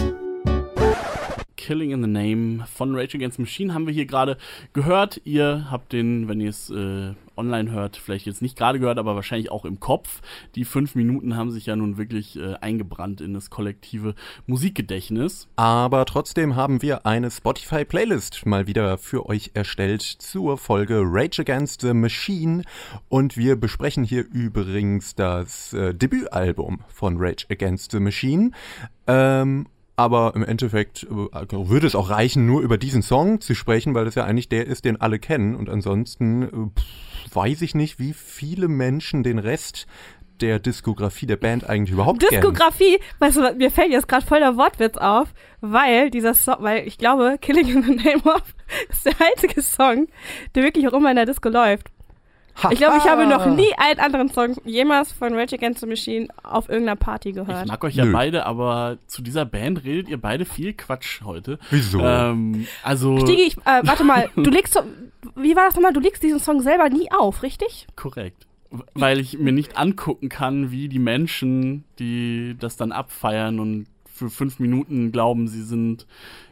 Killing 1.55 1.91
in 1.91 2.01
the 2.01 2.09
Name 2.09 2.65
von 2.67 2.93
Rage 2.93 3.15
Against 3.15 3.37
the 3.37 3.41
Machine 3.41 3.73
haben 3.73 3.87
wir 3.87 3.93
hier 3.93 4.05
gerade 4.05 4.37
gehört. 4.73 5.21
Ihr 5.23 5.67
habt 5.71 5.93
den, 5.93 6.27
wenn 6.27 6.41
ihr 6.41 6.49
es 6.49 6.69
äh, 6.69 7.13
online 7.37 7.71
hört, 7.71 7.97
vielleicht 7.97 8.25
jetzt 8.25 8.41
nicht 8.41 8.57
gerade 8.57 8.79
gehört, 8.79 8.97
aber 8.97 9.15
wahrscheinlich 9.15 9.51
auch 9.51 9.65
im 9.65 9.79
Kopf. 9.79 10.21
Die 10.55 10.65
fünf 10.65 10.95
Minuten 10.95 11.35
haben 11.35 11.51
sich 11.51 11.65
ja 11.65 11.75
nun 11.75 11.97
wirklich 11.97 12.37
äh, 12.37 12.55
eingebrannt 12.55 13.21
in 13.21 13.33
das 13.33 13.49
kollektive 13.49 14.15
Musikgedächtnis. 14.47 15.47
Aber 15.55 16.05
trotzdem 16.05 16.55
haben 16.55 16.81
wir 16.81 17.05
eine 17.05 17.31
Spotify-Playlist 17.31 18.45
mal 18.45 18.67
wieder 18.67 18.97
für 18.97 19.25
euch 19.27 19.51
erstellt 19.53 20.01
zur 20.01 20.57
Folge 20.57 21.01
Rage 21.03 21.41
Against 21.41 21.81
the 21.81 21.93
Machine. 21.93 22.63
Und 23.09 23.37
wir 23.37 23.55
besprechen 23.55 24.03
hier 24.03 24.25
übrigens 24.31 25.15
das 25.15 25.73
äh, 25.73 25.93
Debütalbum 25.93 26.79
von 26.87 27.17
Rage 27.17 27.45
Against 27.49 27.91
the 27.91 27.99
Machine. 27.99 28.51
Ähm, 29.07 29.67
aber 29.95 30.33
im 30.35 30.43
Endeffekt 30.43 31.03
äh, 31.03 31.07
würde 31.07 31.87
es 31.87 31.95
auch 31.95 32.09
reichen, 32.09 32.45
nur 32.45 32.61
über 32.61 32.77
diesen 32.77 33.01
Song 33.01 33.39
zu 33.41 33.55
sprechen, 33.55 33.93
weil 33.93 34.05
das 34.05 34.15
ja 34.15 34.25
eigentlich 34.25 34.49
der 34.49 34.67
ist, 34.67 34.85
den 34.85 34.99
alle 34.99 35.19
kennen. 35.19 35.55
Und 35.55 35.69
ansonsten 35.69 36.43
äh, 36.43 36.79
pff, 36.79 37.35
weiß 37.35 37.61
ich 37.61 37.75
nicht, 37.75 37.99
wie 37.99 38.13
viele 38.13 38.67
Menschen 38.67 39.23
den 39.23 39.39
Rest 39.39 39.87
der 40.41 40.59
Diskografie 40.59 41.25
der 41.25 41.37
Band 41.37 41.69
eigentlich 41.69 41.93
überhaupt 41.93 42.19
kennen. 42.19 42.41
Diskografie, 42.41 42.99
weißt 43.19 43.37
du, 43.37 43.55
mir 43.55 43.71
fällt 43.71 43.91
jetzt 43.91 44.07
gerade 44.07 44.25
voll 44.25 44.39
der 44.39 44.57
Wortwitz 44.57 44.97
auf, 44.97 45.33
weil 45.61 46.09
dieser 46.09 46.33
Song, 46.33 46.57
weil 46.59 46.85
ich 46.87 46.97
glaube, 46.97 47.37
Killing 47.39 47.67
in 47.69 47.83
the 47.83 47.95
Name 47.95 48.23
of 48.23 48.43
ist 48.89 49.05
der 49.05 49.13
einzige 49.19 49.61
Song, 49.61 50.07
der 50.53 50.63
wirklich 50.63 50.87
auch 50.87 50.93
immer 50.93 51.09
in 51.09 51.15
der 51.15 51.25
Disco 51.25 51.49
läuft. 51.49 51.89
Ich 52.71 52.79
glaube, 52.79 52.97
ich 52.97 53.03
habe 53.09 53.27
noch 53.27 53.45
nie 53.47 53.73
einen 53.77 53.99
anderen 53.99 54.29
Song 54.29 54.55
jemals 54.63 55.11
von 55.11 55.33
Rage 55.33 55.55
Against 55.55 55.81
the 55.81 55.87
Machine 55.87 56.27
auf 56.43 56.69
irgendeiner 56.69 56.95
Party 56.95 57.29
Ich 57.29 57.35
gehört. 57.35 57.67
mag 57.67 57.83
euch 57.83 57.95
ja 57.95 58.05
Nö. 58.05 58.13
beide, 58.13 58.45
aber 58.45 58.97
zu 59.07 59.21
dieser 59.21 59.45
Band 59.45 59.83
redet 59.83 60.07
ihr 60.09 60.19
beide 60.19 60.45
viel 60.45 60.73
Quatsch 60.73 61.21
heute. 61.23 61.59
Wieso? 61.69 61.99
Ähm, 61.99 62.65
also 62.81 63.19
Stigi, 63.19 63.43
ich, 63.43 63.57
äh, 63.65 63.81
warte 63.83 64.03
mal, 64.03 64.29
du 64.35 64.49
legst, 64.49 64.73
so, 64.73 64.81
wie 65.35 65.55
war 65.55 65.65
das 65.65 65.75
nochmal, 65.75 65.93
du 65.93 65.99
legst 65.99 66.23
diesen 66.23 66.39
Song 66.39 66.61
selber 66.61 66.89
nie 66.89 67.11
auf, 67.11 67.43
richtig? 67.43 67.87
korrekt. 67.95 68.45
Weil 68.93 69.19
ich 69.19 69.37
mir 69.37 69.53
nicht 69.53 69.77
angucken 69.77 70.27
kann, 70.27 70.71
wie 70.71 70.89
die 70.89 70.99
Menschen, 70.99 71.85
die 71.99 72.55
das 72.59 72.75
dann 72.75 72.91
abfeiern 72.91 73.59
und 73.59 73.85
für 74.15 74.29
fünf 74.29 74.59
Minuten 74.59 75.11
glauben, 75.11 75.47
sie 75.47 75.61
sind 75.61 76.07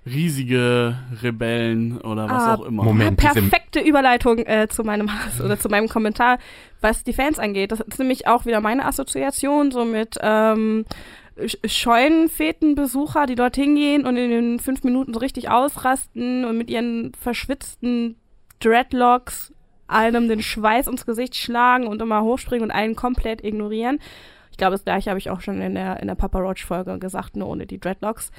riesige 0.05 0.97
Rebellen 1.21 1.99
oder 2.01 2.29
was 2.29 2.43
Ah, 2.43 2.55
auch 2.55 2.65
immer. 2.65 2.83
Moment. 2.83 3.17
Perfekte 3.17 3.79
Überleitung 3.79 4.39
äh, 4.39 4.67
zu 4.69 4.83
meinem 4.83 5.09
Hass 5.13 5.39
oder 5.39 5.57
zu 5.57 5.69
meinem 5.69 5.87
Kommentar, 5.87 6.39
was 6.81 7.03
die 7.03 7.13
Fans 7.13 7.39
angeht. 7.39 7.71
Das 7.71 7.79
ist 7.79 7.99
nämlich 7.99 8.27
auch 8.27 8.45
wieder 8.45 8.59
meine 8.59 8.85
Assoziation, 8.85 9.71
so 9.71 9.85
mit 9.85 10.17
ähm, 10.21 10.85
Sch- 11.39 11.57
Scheunenfetenbesucher, 11.67 13.25
die 13.25 13.35
dort 13.35 13.55
hingehen 13.55 14.05
und 14.05 14.17
in 14.17 14.29
den 14.29 14.59
fünf 14.59 14.83
Minuten 14.83 15.13
so 15.13 15.19
richtig 15.19 15.49
ausrasten 15.49 16.45
und 16.45 16.57
mit 16.57 16.69
ihren 16.69 17.13
verschwitzten 17.19 18.15
Dreadlocks 18.59 19.53
einem 19.87 20.27
den 20.27 20.41
Schweiß 20.41 20.87
ins 20.87 21.05
Gesicht 21.05 21.35
schlagen 21.35 21.87
und 21.87 22.01
immer 22.01 22.23
hochspringen 22.23 22.63
und 22.63 22.71
einen 22.71 22.95
komplett 22.95 23.43
ignorieren. 23.43 23.99
Ich 24.53 24.57
glaube, 24.57 24.73
das 24.73 24.85
gleiche 24.85 25.09
habe 25.09 25.17
ich 25.17 25.31
auch 25.31 25.41
schon 25.41 25.59
in 25.63 25.73
der, 25.73 25.99
in 25.99 26.07
der 26.07 26.13
Papa 26.13 26.37
Roach-Folge 26.37 26.99
gesagt, 26.99 27.35
nur 27.35 27.47
ohne 27.47 27.65
die 27.65 27.79
Dreadlocks. 27.79 28.31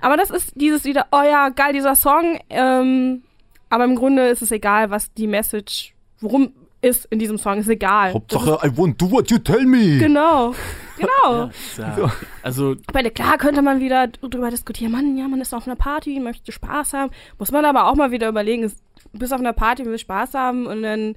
Aber 0.00 0.16
das 0.16 0.30
ist 0.30 0.52
dieses 0.54 0.84
wieder, 0.84 1.08
oh 1.12 1.20
ja, 1.22 1.50
geil, 1.50 1.74
dieser 1.74 1.94
Song. 1.94 2.38
Ähm, 2.48 3.22
aber 3.68 3.84
im 3.84 3.94
Grunde 3.94 4.28
ist 4.28 4.40
es 4.40 4.50
egal, 4.50 4.88
was 4.88 5.12
die 5.12 5.26
Message, 5.26 5.94
worum 6.20 6.54
ist 6.82 7.06
in 7.06 7.18
diesem 7.18 7.38
Song, 7.38 7.58
ist 7.58 7.68
egal. 7.68 8.12
Hauptsache, 8.12 8.58
I 8.62 8.68
won't 8.70 8.96
do 8.96 9.10
what 9.10 9.30
you 9.30 9.38
tell 9.38 9.64
me. 9.64 9.98
Genau, 9.98 10.52
genau. 10.98 11.44
Ja, 11.44 11.44
ist 11.46 11.78
ja, 11.78 12.12
also 12.42 12.74
Bei 12.92 13.02
der, 13.02 13.12
klar 13.12 13.38
könnte 13.38 13.62
man 13.62 13.80
wieder 13.80 14.08
drüber 14.08 14.50
diskutieren, 14.50 14.92
Mann, 14.92 15.16
ja, 15.16 15.28
man 15.28 15.40
ist 15.40 15.54
auf 15.54 15.66
einer 15.66 15.76
Party, 15.76 16.18
möchte 16.20 16.52
Spaß 16.52 16.92
haben. 16.92 17.12
Muss 17.38 17.52
man 17.52 17.64
aber 17.64 17.86
auch 17.86 17.94
mal 17.94 18.10
wieder 18.10 18.28
überlegen, 18.28 18.64
ist, 18.64 18.82
bist 19.12 19.32
auf 19.32 19.40
einer 19.40 19.52
Party, 19.52 19.84
willst 19.86 20.02
Spaß 20.02 20.34
haben 20.34 20.66
und 20.66 20.82
dann 20.82 21.14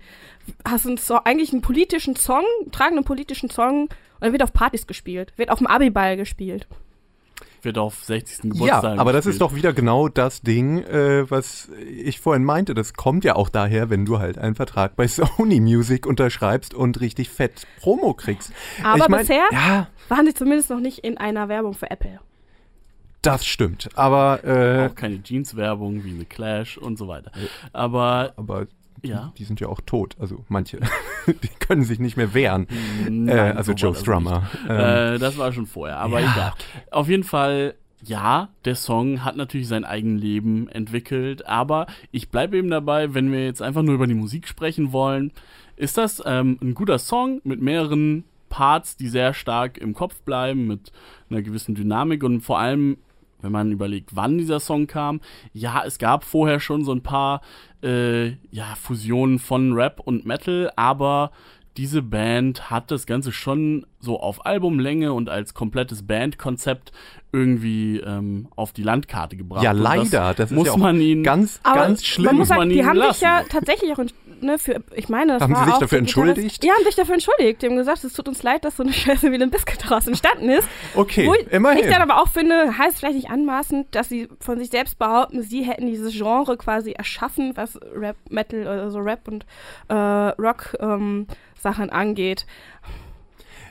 hast 0.64 0.86
du 0.86 0.90
einen 0.90 0.98
so 0.98 1.20
eigentlich 1.24 1.52
einen 1.52 1.62
politischen 1.62 2.16
Song, 2.16 2.44
einen 2.62 2.72
tragenden 2.72 3.04
politischen 3.04 3.50
Song 3.50 3.84
und 3.84 3.92
dann 4.22 4.32
wird 4.32 4.44
auf 4.44 4.54
Partys 4.54 4.86
gespielt, 4.86 5.34
wird 5.36 5.50
auf 5.50 5.58
dem 5.58 5.68
Abiball 5.68 6.16
gespielt. 6.16 6.68
Wird 7.66 7.78
auf 7.78 8.04
60. 8.04 8.46
Ja, 8.46 8.50
Geburtstag. 8.52 9.00
aber 9.00 9.12
das 9.14 9.26
ist 9.26 9.42
doch 9.42 9.54
wieder 9.56 9.74
genau 9.74 10.08
das 10.08 10.42
Ding, 10.42 10.80
äh, 10.84 11.30
was 11.30 11.70
ich 11.86 12.20
vorhin 12.20 12.44
meinte. 12.44 12.74
Das 12.74 12.94
kommt 12.94 13.24
ja 13.26 13.36
auch 13.36 13.50
daher, 13.50 13.90
wenn 13.90 14.06
du 14.06 14.20
halt 14.20 14.38
einen 14.38 14.56
Vertrag 14.56 14.96
bei 14.96 15.08
Sony 15.10 15.60
Music 15.60 16.06
unterschreibst 16.06 16.74
und 16.74 17.02
richtig 17.02 17.30
fett 17.30 17.66
Promo 17.80 18.14
kriegst. 18.14 18.52
Aber 18.84 18.98
ich 19.04 19.10
mein, 19.10 19.20
bisher 19.22 19.44
Ja, 19.52 19.88
waren 20.10 20.26
sie 20.26 20.34
zumindest 20.34 20.70
noch 20.70 20.80
nicht 20.80 21.00
in 21.00 21.18
einer 21.18 21.50
Werbung 21.50 21.74
für 21.74 21.90
Apple. 21.92 22.20
das 23.22 23.46
stimmt. 23.46 23.90
Aber, 23.96 24.44
äh, 24.44 24.88
auch 24.88 24.96
keine 24.96 25.22
Jeans-Werbung 25.24 26.04
wie 26.04 26.12
eine 26.14 26.26
Clash 26.26 26.78
und 26.78 26.98
so 26.98 27.08
weiter. 27.08 27.32
Aber 27.74 28.34
aber 28.38 28.68
Ja. 29.04 29.34
die 29.38 29.44
sind 29.44 29.60
ja 29.60 29.68
auch 29.68 29.82
tot. 29.86 30.16
Also 30.20 30.44
manche, 30.50 30.80
die 31.28 31.50
können 31.60 31.84
sich 31.84 32.00
nicht 32.00 32.18
mehr 32.18 32.34
wehren. 32.34 32.68
nein, 33.10 33.28
äh, 33.28 33.54
also 33.56 33.72
so 33.72 33.78
Joe 33.78 33.96
Strummer. 33.96 34.50
Ähm, 34.68 35.16
Äh, 35.16 35.20
das 35.20 35.38
war 35.38 35.52
schon 35.54 35.68
vorher, 35.68 35.98
aber 35.98 36.20
Ja, 36.22 36.32
egal. 36.32 36.54
Auf 36.92 37.08
jeden 37.10 37.24
Fall, 37.24 37.76
ja, 38.04 38.50
der 38.66 38.76
Song 38.76 39.24
hat 39.24 39.36
natürlich 39.36 39.68
sein 39.68 39.84
eigenes 39.84 40.22
Leben 40.22 40.68
entwickelt, 40.70 41.46
aber 41.46 41.88
ich 42.12 42.30
bleibe 42.30 42.58
eben 42.58 42.70
dabei, 42.70 43.14
wenn 43.14 43.32
wir 43.32 43.44
jetzt 43.46 43.62
einfach 43.62 43.82
nur 43.84 43.96
über 43.96 44.08
die 44.08 44.14
Musik 44.14 44.48
sprechen 44.48 44.92
wollen, 44.92 45.32
ist 45.76 45.98
das 45.98 46.22
ähm, 46.26 46.58
ein 46.62 46.74
guter 46.74 47.00
Song 47.00 47.42
mit 47.44 47.62
mehreren 47.62 48.24
Parts, 48.50 48.96
die 48.96 49.10
sehr 49.10 49.34
stark 49.34 49.78
im 49.78 49.94
Kopf 49.94 50.22
bleiben, 50.22 50.68
mit 50.68 50.92
einer 51.30 51.42
gewissen 51.42 51.76
Dynamik 51.76 52.24
und 52.24 52.42
vor 52.42 52.60
allem, 52.60 52.98
wenn 53.46 53.52
man 53.52 53.72
überlegt, 53.72 54.16
wann 54.16 54.40
dieser 54.40 54.60
Song 54.60 54.88
kam, 54.88 55.22
ja, 55.54 55.84
es 55.86 56.00
gab 56.00 56.24
vorher 56.24 56.60
schon 56.60 56.84
so 56.84 56.92
ein 56.92 57.04
paar 57.04 57.42
äh, 57.84 58.32
ja, 58.50 58.76
Fusionen 58.76 59.38
von 59.38 59.74
Rap 59.74 60.00
und 60.00 60.26
Metal, 60.26 60.72
aber 60.76 61.32
diese 61.78 62.02
Band 62.02 62.72
hat 62.72 62.90
das 62.90 63.06
Ganze 63.06 63.32
schon 63.32 63.86
so 64.06 64.20
auf 64.20 64.46
Albumlänge 64.46 65.12
und 65.12 65.30
als 65.30 65.54
komplettes 65.54 66.08
Bandkonzept 66.08 66.94
irgendwie 67.34 68.00
ähm, 68.00 68.48
auf 68.56 68.72
die 68.72 68.84
Landkarte 68.84 69.36
gebracht. 69.36 69.62
ja, 69.62 69.74
leider. 69.74 70.34
Das, 70.34 70.52
ist 70.52 70.56
muss 70.56 70.68
ja 70.68 70.74
auch 70.74 70.78
man 70.78 71.02
ihnen 71.02 71.22
ganz, 71.24 71.60
Aber 71.64 71.82
ganz 71.82 72.06
schlimm. 72.06 72.28
Man 72.28 72.36
muss 72.38 72.48
sagen, 72.48 72.60
man 72.60 72.70
die 72.70 72.86
haben 72.86 72.96
sich 72.96 73.06
lassen. 73.08 73.24
ja 73.26 73.44
tatsächlich 73.50 73.92
auch, 73.92 74.06
ne, 74.40 74.58
für, 74.58 74.82
ich 74.96 75.10
meine, 75.10 75.34
das 75.34 75.42
Haben 75.42 75.54
war 75.54 75.60
sie 75.60 75.66
sich 75.66 75.74
auch 75.74 75.80
dafür 75.80 75.98
entschuldigt? 75.98 76.64
Ja, 76.64 76.74
haben 76.74 76.86
sich 76.86 76.96
dafür 76.96 77.16
entschuldigt. 77.16 77.62
Die 77.62 77.66
haben 77.68 77.76
gesagt, 77.76 78.06
es 78.06 78.14
tut 78.14 78.30
uns 78.30 78.42
leid, 78.42 78.64
dass 78.64 78.78
so 78.78 78.84
eine 78.84 78.94
Scheiße 78.94 79.30
wie 79.34 79.42
ein 79.42 79.50
Biscuit 79.50 79.84
daraus 79.84 80.08
entstanden 80.08 80.48
ist. 80.48 80.68
okay, 80.96 81.28
Wo 81.28 81.34
ich, 81.34 81.52
immerhin. 81.52 81.84
ich 81.84 81.92
dann 81.92 82.02
aber 82.02 82.22
auch 82.22 82.30
finde, 82.30 82.78
heißt 82.78 83.00
vielleicht 83.00 83.16
nicht 83.16 83.30
anmaßend, 83.30 83.94
dass 83.94 84.08
sie 84.08 84.30
von 84.40 84.58
sich 84.58 84.70
selbst 84.70 84.98
behaupten, 84.98 85.42
sie 85.42 85.64
hätten 85.64 85.88
dieses 85.88 86.14
Genre 86.14 86.56
quasi 86.56 86.92
erschaffen, 86.92 87.52
was 87.56 87.78
Rap, 87.94 88.16
Metal, 88.30 88.66
also 88.66 89.00
Rap 89.00 89.28
und 89.28 89.46
äh, 89.90 89.94
Rock 89.94 90.78
ähm, 90.80 91.28
Sachen 91.60 91.90
angeht. 91.90 92.46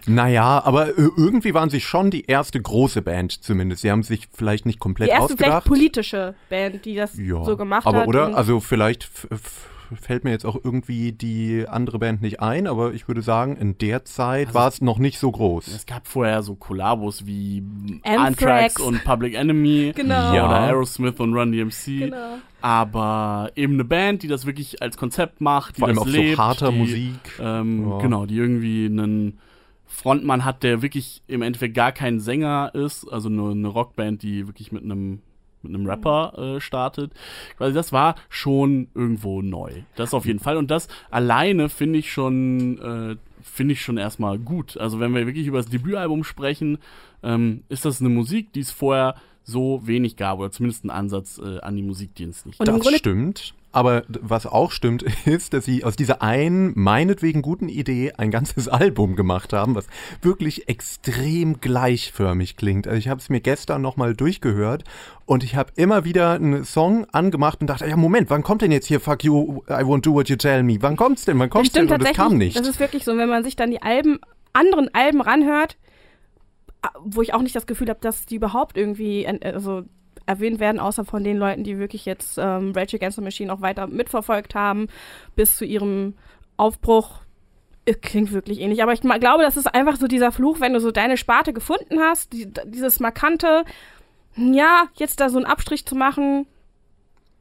Naja, 0.06 0.62
aber 0.64 0.88
äh, 0.88 1.08
irgendwie 1.16 1.54
waren 1.54 1.70
sie 1.70 1.80
schon 1.80 2.10
die 2.10 2.24
erste 2.26 2.60
große 2.60 3.00
Band 3.02 3.32
zumindest. 3.42 3.82
Sie 3.82 3.90
haben 3.90 4.02
sich 4.02 4.28
vielleicht 4.32 4.66
nicht 4.66 4.78
komplett 4.78 5.08
Die 5.08 5.12
erste 5.12 5.36
vielleicht 5.36 5.44
ausgedacht. 5.52 5.64
politische 5.66 6.34
Band, 6.50 6.84
die 6.84 6.94
das 6.96 7.16
ja, 7.18 7.42
so 7.44 7.56
gemacht 7.56 7.86
aber 7.86 8.00
hat. 8.00 8.08
oder? 8.08 8.26
und- 8.26 8.34
Also 8.34 8.60
vielleicht 8.60 9.08
fällt 10.00 10.24
mir 10.24 10.30
jetzt 10.30 10.44
auch 10.44 10.56
irgendwie 10.62 11.12
die 11.12 11.66
andere 11.68 11.98
Band 11.98 12.20
nicht 12.20 12.40
ein, 12.40 12.66
aber 12.66 12.92
ich 12.94 13.06
würde 13.06 13.22
sagen, 13.22 13.56
in 13.56 13.78
der 13.78 14.04
Zeit 14.04 14.48
Also- 14.48 14.58
war 14.58 14.68
es 14.68 14.80
noch 14.80 14.98
nicht 14.98 15.18
so 15.18 15.30
groß. 15.30 15.68
Es 15.68 15.86
gab 15.86 16.08
vorher 16.08 16.42
so 16.42 16.54
Kollabos 16.56 17.26
wie 17.26 17.62
Anthrax. 18.02 18.26
Anthrax 18.26 18.80
und 18.80 19.04
Public 19.04 19.34
Enemy 19.34 19.92
Genau. 19.94 20.34
Ja. 20.34 20.46
oder 20.46 20.60
Aerosmith 20.60 21.20
und 21.20 21.32
Run 21.34 21.52
DMC. 21.52 21.98
genau. 22.00 22.38
Aber 22.60 23.50
eben 23.56 23.74
eine 23.74 23.84
Band, 23.84 24.22
die 24.22 24.28
das 24.28 24.46
wirklich 24.46 24.80
als 24.82 24.96
Konzept 24.96 25.40
macht, 25.40 25.76
die 25.76 25.80
Vor 25.80 25.88
allem 25.88 25.96
das 25.96 26.04
auch 26.04 26.08
lebt, 26.08 26.36
so 26.36 26.42
harter 26.42 26.70
die, 26.72 26.78
Musik. 26.78 27.14
Ähm, 27.40 27.88
Ja. 27.90 27.98
Genau, 27.98 28.26
die 28.26 28.36
irgendwie 28.36 28.86
einen 28.86 29.38
Frontmann 29.94 30.44
hat, 30.44 30.62
der 30.62 30.82
wirklich 30.82 31.22
im 31.26 31.42
Endeffekt 31.42 31.74
gar 31.74 31.92
kein 31.92 32.20
Sänger 32.20 32.72
ist, 32.74 33.06
also 33.10 33.28
nur 33.28 33.52
eine 33.52 33.68
Rockband, 33.68 34.22
die 34.22 34.46
wirklich 34.46 34.72
mit 34.72 34.82
einem 34.82 35.20
mit 35.62 35.74
einem 35.74 35.86
Rapper 35.86 36.56
äh, 36.56 36.60
startet. 36.60 37.12
Quasi 37.56 37.72
das 37.72 37.90
war 37.90 38.16
schon 38.28 38.88
irgendwo 38.94 39.40
neu. 39.40 39.70
Das 39.96 40.12
auf 40.12 40.26
jeden 40.26 40.38
Fall. 40.38 40.58
Und 40.58 40.70
das 40.70 40.88
alleine 41.10 41.70
finde 41.70 42.00
ich 42.00 42.12
schon, 42.12 42.78
äh, 42.78 43.16
finde 43.42 43.72
ich 43.72 43.80
schon 43.80 43.96
erstmal 43.96 44.38
gut. 44.38 44.76
Also 44.76 45.00
wenn 45.00 45.14
wir 45.14 45.26
wirklich 45.26 45.46
über 45.46 45.56
das 45.56 45.70
Debütalbum 45.70 46.22
sprechen, 46.22 46.76
ähm, 47.22 47.62
ist 47.70 47.86
das 47.86 48.00
eine 48.00 48.10
Musik, 48.10 48.52
die 48.52 48.60
es 48.60 48.70
vorher 48.70 49.14
so 49.42 49.80
wenig 49.84 50.16
gab, 50.16 50.38
oder 50.38 50.50
zumindest 50.50 50.84
ein 50.84 50.90
Ansatz 50.90 51.38
äh, 51.38 51.60
an 51.60 51.76
die 51.76 51.82
Musik, 51.82 52.14
die 52.14 52.24
es 52.24 52.44
nicht 52.44 52.60
Und 52.60 52.68
das 52.68 52.94
stimmt. 52.96 53.54
Aber 53.74 54.04
was 54.08 54.46
auch 54.46 54.70
stimmt, 54.70 55.02
ist, 55.26 55.52
dass 55.52 55.64
sie 55.64 55.82
aus 55.84 55.96
dieser 55.96 56.22
einen, 56.22 56.72
meinetwegen 56.76 57.42
guten 57.42 57.68
Idee 57.68 58.12
ein 58.16 58.30
ganzes 58.30 58.68
Album 58.68 59.16
gemacht 59.16 59.52
haben, 59.52 59.74
was 59.74 59.86
wirklich 60.22 60.68
extrem 60.68 61.60
gleichförmig 61.60 62.56
klingt. 62.56 62.86
Also 62.86 62.98
ich 62.98 63.08
habe 63.08 63.20
es 63.20 63.28
mir 63.28 63.40
gestern 63.40 63.82
nochmal 63.82 64.14
durchgehört 64.14 64.84
und 65.26 65.42
ich 65.42 65.56
habe 65.56 65.72
immer 65.76 66.04
wieder 66.04 66.32
einen 66.32 66.64
Song 66.64 67.06
angemacht 67.12 67.60
und 67.60 67.66
dachte, 67.66 67.86
ja 67.86 67.96
Moment, 67.96 68.30
wann 68.30 68.42
kommt 68.44 68.62
denn 68.62 68.70
jetzt 68.70 68.86
hier 68.86 69.00
Fuck 69.00 69.24
You, 69.24 69.62
I 69.68 69.82
won't 69.82 70.02
do 70.02 70.12
what 70.12 70.28
you 70.28 70.36
tell 70.36 70.62
me? 70.62 70.76
Wann 70.80 70.96
kommt's 70.96 71.24
denn? 71.24 71.38
Wann 71.38 71.48
Das 71.48 71.52
kommt's 71.54 71.72
denn? 71.72 71.86
stimmt 71.86 71.92
Und 71.92 72.00
das 72.02 72.08
tatsächlich. 72.12 72.30
kam 72.30 72.38
nicht. 72.38 72.58
Das 72.58 72.68
ist 72.68 72.78
wirklich 72.78 73.04
so, 73.04 73.16
wenn 73.16 73.28
man 73.28 73.42
sich 73.42 73.56
dann 73.56 73.70
die 73.72 73.82
Alben, 73.82 74.20
anderen 74.52 74.88
Alben 74.94 75.20
ranhört, 75.20 75.76
wo 77.02 77.22
ich 77.22 77.34
auch 77.34 77.42
nicht 77.42 77.56
das 77.56 77.66
Gefühl 77.66 77.88
habe, 77.88 78.00
dass 78.00 78.26
die 78.26 78.36
überhaupt 78.36 78.76
irgendwie 78.76 79.26
also 79.26 79.82
erwähnt 80.26 80.60
werden, 80.60 80.80
außer 80.80 81.04
von 81.04 81.24
den 81.24 81.36
Leuten, 81.36 81.64
die 81.64 81.78
wirklich 81.78 82.04
jetzt 82.04 82.38
ähm, 82.38 82.72
Rage 82.74 82.96
Against 82.96 83.16
the 83.16 83.22
Machine 83.22 83.52
auch 83.52 83.60
weiter 83.60 83.86
mitverfolgt 83.86 84.54
haben, 84.54 84.88
bis 85.36 85.56
zu 85.56 85.64
ihrem 85.64 86.14
Aufbruch 86.56 87.20
klingt 88.00 88.32
wirklich 88.32 88.60
ähnlich. 88.60 88.82
Aber 88.82 88.92
ich 88.92 89.02
glaube, 89.02 89.42
das 89.42 89.56
ist 89.56 89.66
einfach 89.66 89.96
so 89.96 90.06
dieser 90.06 90.32
Fluch, 90.32 90.60
wenn 90.60 90.72
du 90.72 90.80
so 90.80 90.90
deine 90.90 91.16
Sparte 91.16 91.52
gefunden 91.52 92.00
hast, 92.00 92.32
die, 92.32 92.50
dieses 92.64 93.00
markante, 93.00 93.64
ja, 94.36 94.86
jetzt 94.94 95.20
da 95.20 95.28
so 95.28 95.36
einen 95.36 95.46
Abstrich 95.46 95.84
zu 95.84 95.94
machen, 95.94 96.46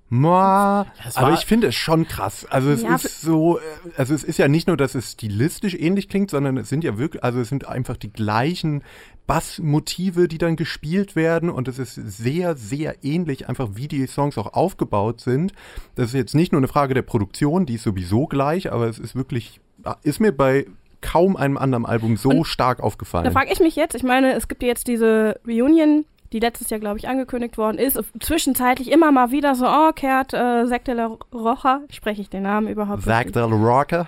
Moa, 0.10 0.86
aber 1.15 1.33
ich 1.33 1.45
finde 1.45 1.67
es 1.67 1.75
schon 1.75 2.07
krass. 2.07 2.45
Also 2.50 2.69
es 2.69 2.83
Ja, 2.83 2.95
ist 2.95 3.22
so, 3.22 3.57
äh, 3.57 3.62
also 3.98 4.13
es 4.13 4.24
ist 4.24 4.38
ja 4.38 4.48
nicht 4.48 4.67
nur, 4.67 4.77
dass 4.77 4.93
es 4.93 5.13
stilistisch 5.13 5.74
ähnlich 5.74 6.07
klingt, 6.07 6.29
sondern 6.29 6.57
es 6.57 6.69
sind 6.69 6.83
ja 6.83 7.00
wirklich, 7.00 7.24
also 7.24 7.39
es 7.39 7.50
sind 7.50 7.67
einfach 7.67 7.98
die 7.98 8.12
gleichen 8.13 8.83
Bassmotive, 9.25 10.27
die 10.27 10.38
dann 10.38 10.55
gespielt 10.55 11.15
werden 11.15 11.50
und 11.50 11.67
es 11.67 11.79
ist 11.79 11.95
sehr, 11.95 12.55
sehr 12.55 13.03
ähnlich, 13.03 13.50
einfach 13.50 13.69
wie 13.74 13.88
die 13.88 14.05
Songs 14.05 14.38
auch 14.38 14.53
aufgebaut 14.53 15.22
sind. 15.22 15.53
Das 15.95 16.07
ist 16.10 16.13
jetzt 16.13 16.36
nicht 16.36 16.51
nur 16.51 16.60
eine 16.60 16.67
Frage 16.67 16.93
der 16.93 17.01
Produktion, 17.01 17.65
die 17.65 17.75
ist 17.75 17.83
sowieso 17.83 18.27
gleich, 18.27 18.72
aber 18.72 18.88
es 18.88 19.00
ist 19.00 19.15
wirklich, 19.15 19.62
ist 20.03 20.19
mir 20.19 20.31
bei 20.31 20.67
kaum 21.01 21.36
einem 21.36 21.57
anderen 21.57 21.86
Album 21.86 22.17
so 22.17 22.29
Und 22.29 22.45
stark 22.45 22.77
Da 22.77 22.83
aufgefallen. 22.83 23.31
frage 23.31 23.51
ich 23.51 23.60
mich 23.60 23.75
jetzt, 23.75 23.95
ich 23.95 24.03
meine, 24.03 24.33
es 24.33 24.48
gibt 24.48 24.62
ja 24.62 24.69
jetzt 24.69 24.88
diese 24.88 25.39
Reunion, 25.48 26.05
die 26.33 26.39
letztes 26.39 26.69
Jahr, 26.69 26.79
glaube 26.79 26.97
ich, 26.97 27.07
angekündigt 27.07 27.57
worden 27.57 27.77
ist. 27.77 27.99
Zwischenzeitlich 28.19 28.91
immer 28.91 29.11
mal 29.11 29.31
wieder 29.31 29.55
so, 29.55 29.65
oh, 29.67 29.91
kehrt 29.93 30.33
äh, 30.33 30.65
Zack 30.67 30.83
de 30.85 30.95
la 30.95 31.17
Rocha, 31.33 31.81
spreche 31.89 32.21
ich 32.21 32.29
den 32.29 32.43
Namen 32.43 32.67
überhaupt 32.67 33.03
Zack 33.03 33.27
richtig? 33.27 33.35
the 33.43 33.49
Rocker. 33.51 34.07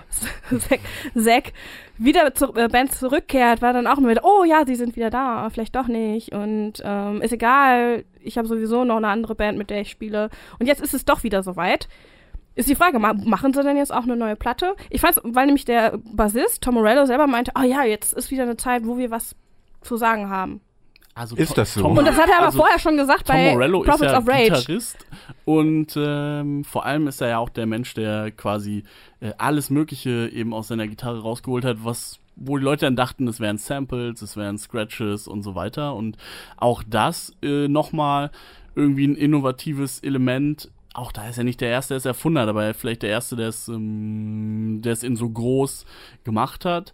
Zack, 0.68 0.80
Zack 1.16 1.52
wieder 1.98 2.34
zur 2.34 2.56
äh, 2.56 2.68
Band 2.68 2.92
zurückkehrt, 2.92 3.62
war 3.62 3.72
dann 3.72 3.86
auch 3.86 3.96
immer 3.96 4.10
wieder, 4.10 4.24
oh 4.24 4.44
ja, 4.44 4.66
sie 4.66 4.74
sind 4.74 4.96
wieder 4.96 5.08
da, 5.08 5.48
vielleicht 5.50 5.74
doch 5.74 5.86
nicht. 5.86 6.34
Und 6.34 6.74
ähm, 6.84 7.22
ist 7.22 7.32
egal, 7.32 8.04
ich 8.20 8.36
habe 8.36 8.48
sowieso 8.48 8.84
noch 8.84 8.96
eine 8.96 9.08
andere 9.08 9.34
Band, 9.34 9.56
mit 9.56 9.70
der 9.70 9.80
ich 9.80 9.90
spiele. 9.90 10.28
Und 10.58 10.66
jetzt 10.66 10.82
ist 10.82 10.92
es 10.94 11.04
doch 11.04 11.22
wieder 11.22 11.42
soweit. 11.42 11.88
Ist 12.54 12.68
die 12.68 12.74
Frage, 12.74 12.98
ma- 12.98 13.14
machen 13.14 13.52
sie 13.52 13.62
denn 13.62 13.76
jetzt 13.76 13.92
auch 13.94 14.02
eine 14.02 14.16
neue 14.16 14.34
Platte? 14.36 14.74
Ich 14.90 15.00
fand's, 15.00 15.20
weil 15.22 15.46
nämlich 15.46 15.64
der 15.64 15.98
Bassist, 16.12 16.62
Tom 16.62 16.74
Morello, 16.74 17.06
selber 17.06 17.26
meinte, 17.26 17.52
oh 17.58 17.62
ja, 17.62 17.84
jetzt 17.84 18.12
ist 18.14 18.30
wieder 18.30 18.42
eine 18.42 18.56
Zeit, 18.56 18.84
wo 18.86 18.98
wir 18.98 19.10
was 19.10 19.36
zu 19.82 19.96
sagen 19.96 20.28
haben. 20.28 20.60
Also 21.16 21.34
Ist 21.34 21.56
das 21.56 21.72
so? 21.72 21.80
Tom- 21.80 21.96
Und 21.96 22.04
das 22.06 22.16
hat 22.18 22.28
er 22.28 22.36
aber 22.36 22.46
also 22.46 22.58
vorher 22.58 22.78
schon 22.78 22.98
gesagt 22.98 23.26
Tom 23.26 23.36
bei 23.36 23.52
Morello 23.52 23.82
ist 23.82 23.88
Prophets 23.88 24.12
ja 24.12 24.18
of 24.18 24.28
Rage. 24.28 24.44
Gitarrist 24.50 25.06
und 25.46 25.94
ähm, 25.96 26.62
vor 26.62 26.84
allem 26.84 27.06
ist 27.06 27.22
er 27.22 27.28
ja 27.28 27.38
auch 27.38 27.48
der 27.48 27.64
Mensch, 27.64 27.94
der 27.94 28.30
quasi 28.32 28.84
äh, 29.20 29.32
alles 29.38 29.70
Mögliche 29.70 30.28
eben 30.30 30.52
aus 30.52 30.68
seiner 30.68 30.86
Gitarre 30.86 31.22
rausgeholt 31.22 31.64
hat, 31.64 31.78
was 31.84 32.20
wo 32.38 32.58
die 32.58 32.64
Leute 32.64 32.84
dann 32.84 32.96
dachten, 32.96 33.26
es 33.28 33.40
wären 33.40 33.56
Samples, 33.56 34.20
es 34.20 34.36
wären 34.36 34.58
Scratches 34.58 35.26
und 35.26 35.42
so 35.42 35.54
weiter 35.54 35.94
und 35.94 36.18
auch 36.58 36.82
das 36.86 37.34
äh, 37.42 37.66
nochmal 37.66 38.30
irgendwie 38.74 39.06
ein 39.08 39.16
innovatives 39.16 40.00
Element. 40.00 40.70
Auch 40.92 41.12
da 41.12 41.26
ist 41.28 41.38
er 41.38 41.44
nicht 41.44 41.62
der 41.62 41.70
Erste, 41.70 41.94
der 41.94 41.98
es 41.98 42.04
erfunden 42.04 42.38
hat, 42.40 42.48
aber 42.50 42.64
er 42.64 42.74
vielleicht 42.74 43.02
der 43.02 43.10
Erste, 43.10 43.36
der 43.36 43.48
es, 43.48 43.68
ähm, 43.68 44.82
der 44.84 44.92
es 44.92 45.02
in 45.02 45.16
so 45.16 45.30
groß 45.30 45.86
gemacht 46.24 46.66
hat. 46.66 46.92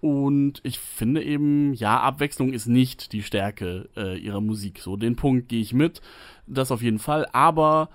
Und 0.00 0.60
ich 0.62 0.78
finde 0.78 1.22
eben, 1.22 1.74
ja, 1.74 2.00
Abwechslung 2.00 2.52
ist 2.52 2.66
nicht 2.66 3.12
die 3.12 3.22
Stärke 3.22 3.88
äh, 3.96 4.18
ihrer 4.18 4.40
Musik. 4.40 4.78
So, 4.78 4.96
den 4.96 5.16
Punkt 5.16 5.48
gehe 5.48 5.60
ich 5.60 5.74
mit, 5.74 6.00
das 6.46 6.72
auf 6.72 6.82
jeden 6.82 6.98
Fall. 6.98 7.26
Aber 7.32 7.90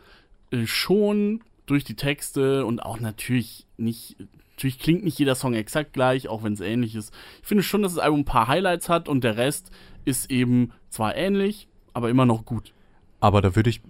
äh, 0.51 0.67
schon 0.67 1.41
durch 1.65 1.83
die 1.83 1.95
Texte 1.95 2.65
und 2.65 2.79
auch 2.79 2.99
natürlich 2.99 3.65
nicht, 3.77 4.17
natürlich 4.51 4.77
klingt 4.77 5.03
nicht 5.03 5.17
jeder 5.17 5.33
Song 5.33 5.55
exakt 5.55 5.93
gleich, 5.93 6.27
auch 6.27 6.43
wenn 6.43 6.53
es 6.53 6.61
ähnlich 6.61 6.95
ist. 6.95 7.13
Ich 7.41 7.47
finde 7.47 7.63
schon, 7.63 7.81
dass 7.81 7.95
das 7.95 8.03
Album 8.03 8.19
ein 8.19 8.25
paar 8.25 8.47
Highlights 8.47 8.87
hat 8.87 9.09
und 9.09 9.23
der 9.23 9.37
Rest 9.37 9.71
ist 10.05 10.29
eben 10.29 10.71
zwar 10.89 11.15
ähnlich, 11.15 11.67
aber 11.93 12.11
immer 12.11 12.27
noch 12.27 12.45
gut. 12.45 12.71
Aber 13.19 13.41
da 13.41 13.55
würde 13.55 13.71
ich 13.71 13.81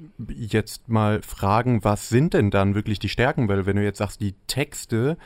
jetzt 0.53 0.88
mal 0.88 1.22
fragen, 1.22 1.84
was 1.84 2.07
sind 2.07 2.34
denn 2.34 2.51
dann 2.51 2.75
wirklich 2.75 3.00
die 3.00 3.10
Stärken? 3.10 3.50
Weil 3.50 3.65
wenn 3.65 3.75
du 3.75 3.84
jetzt 3.84 3.98
sagst, 3.98 4.22
die 4.22 4.36
Texte, 4.48 5.17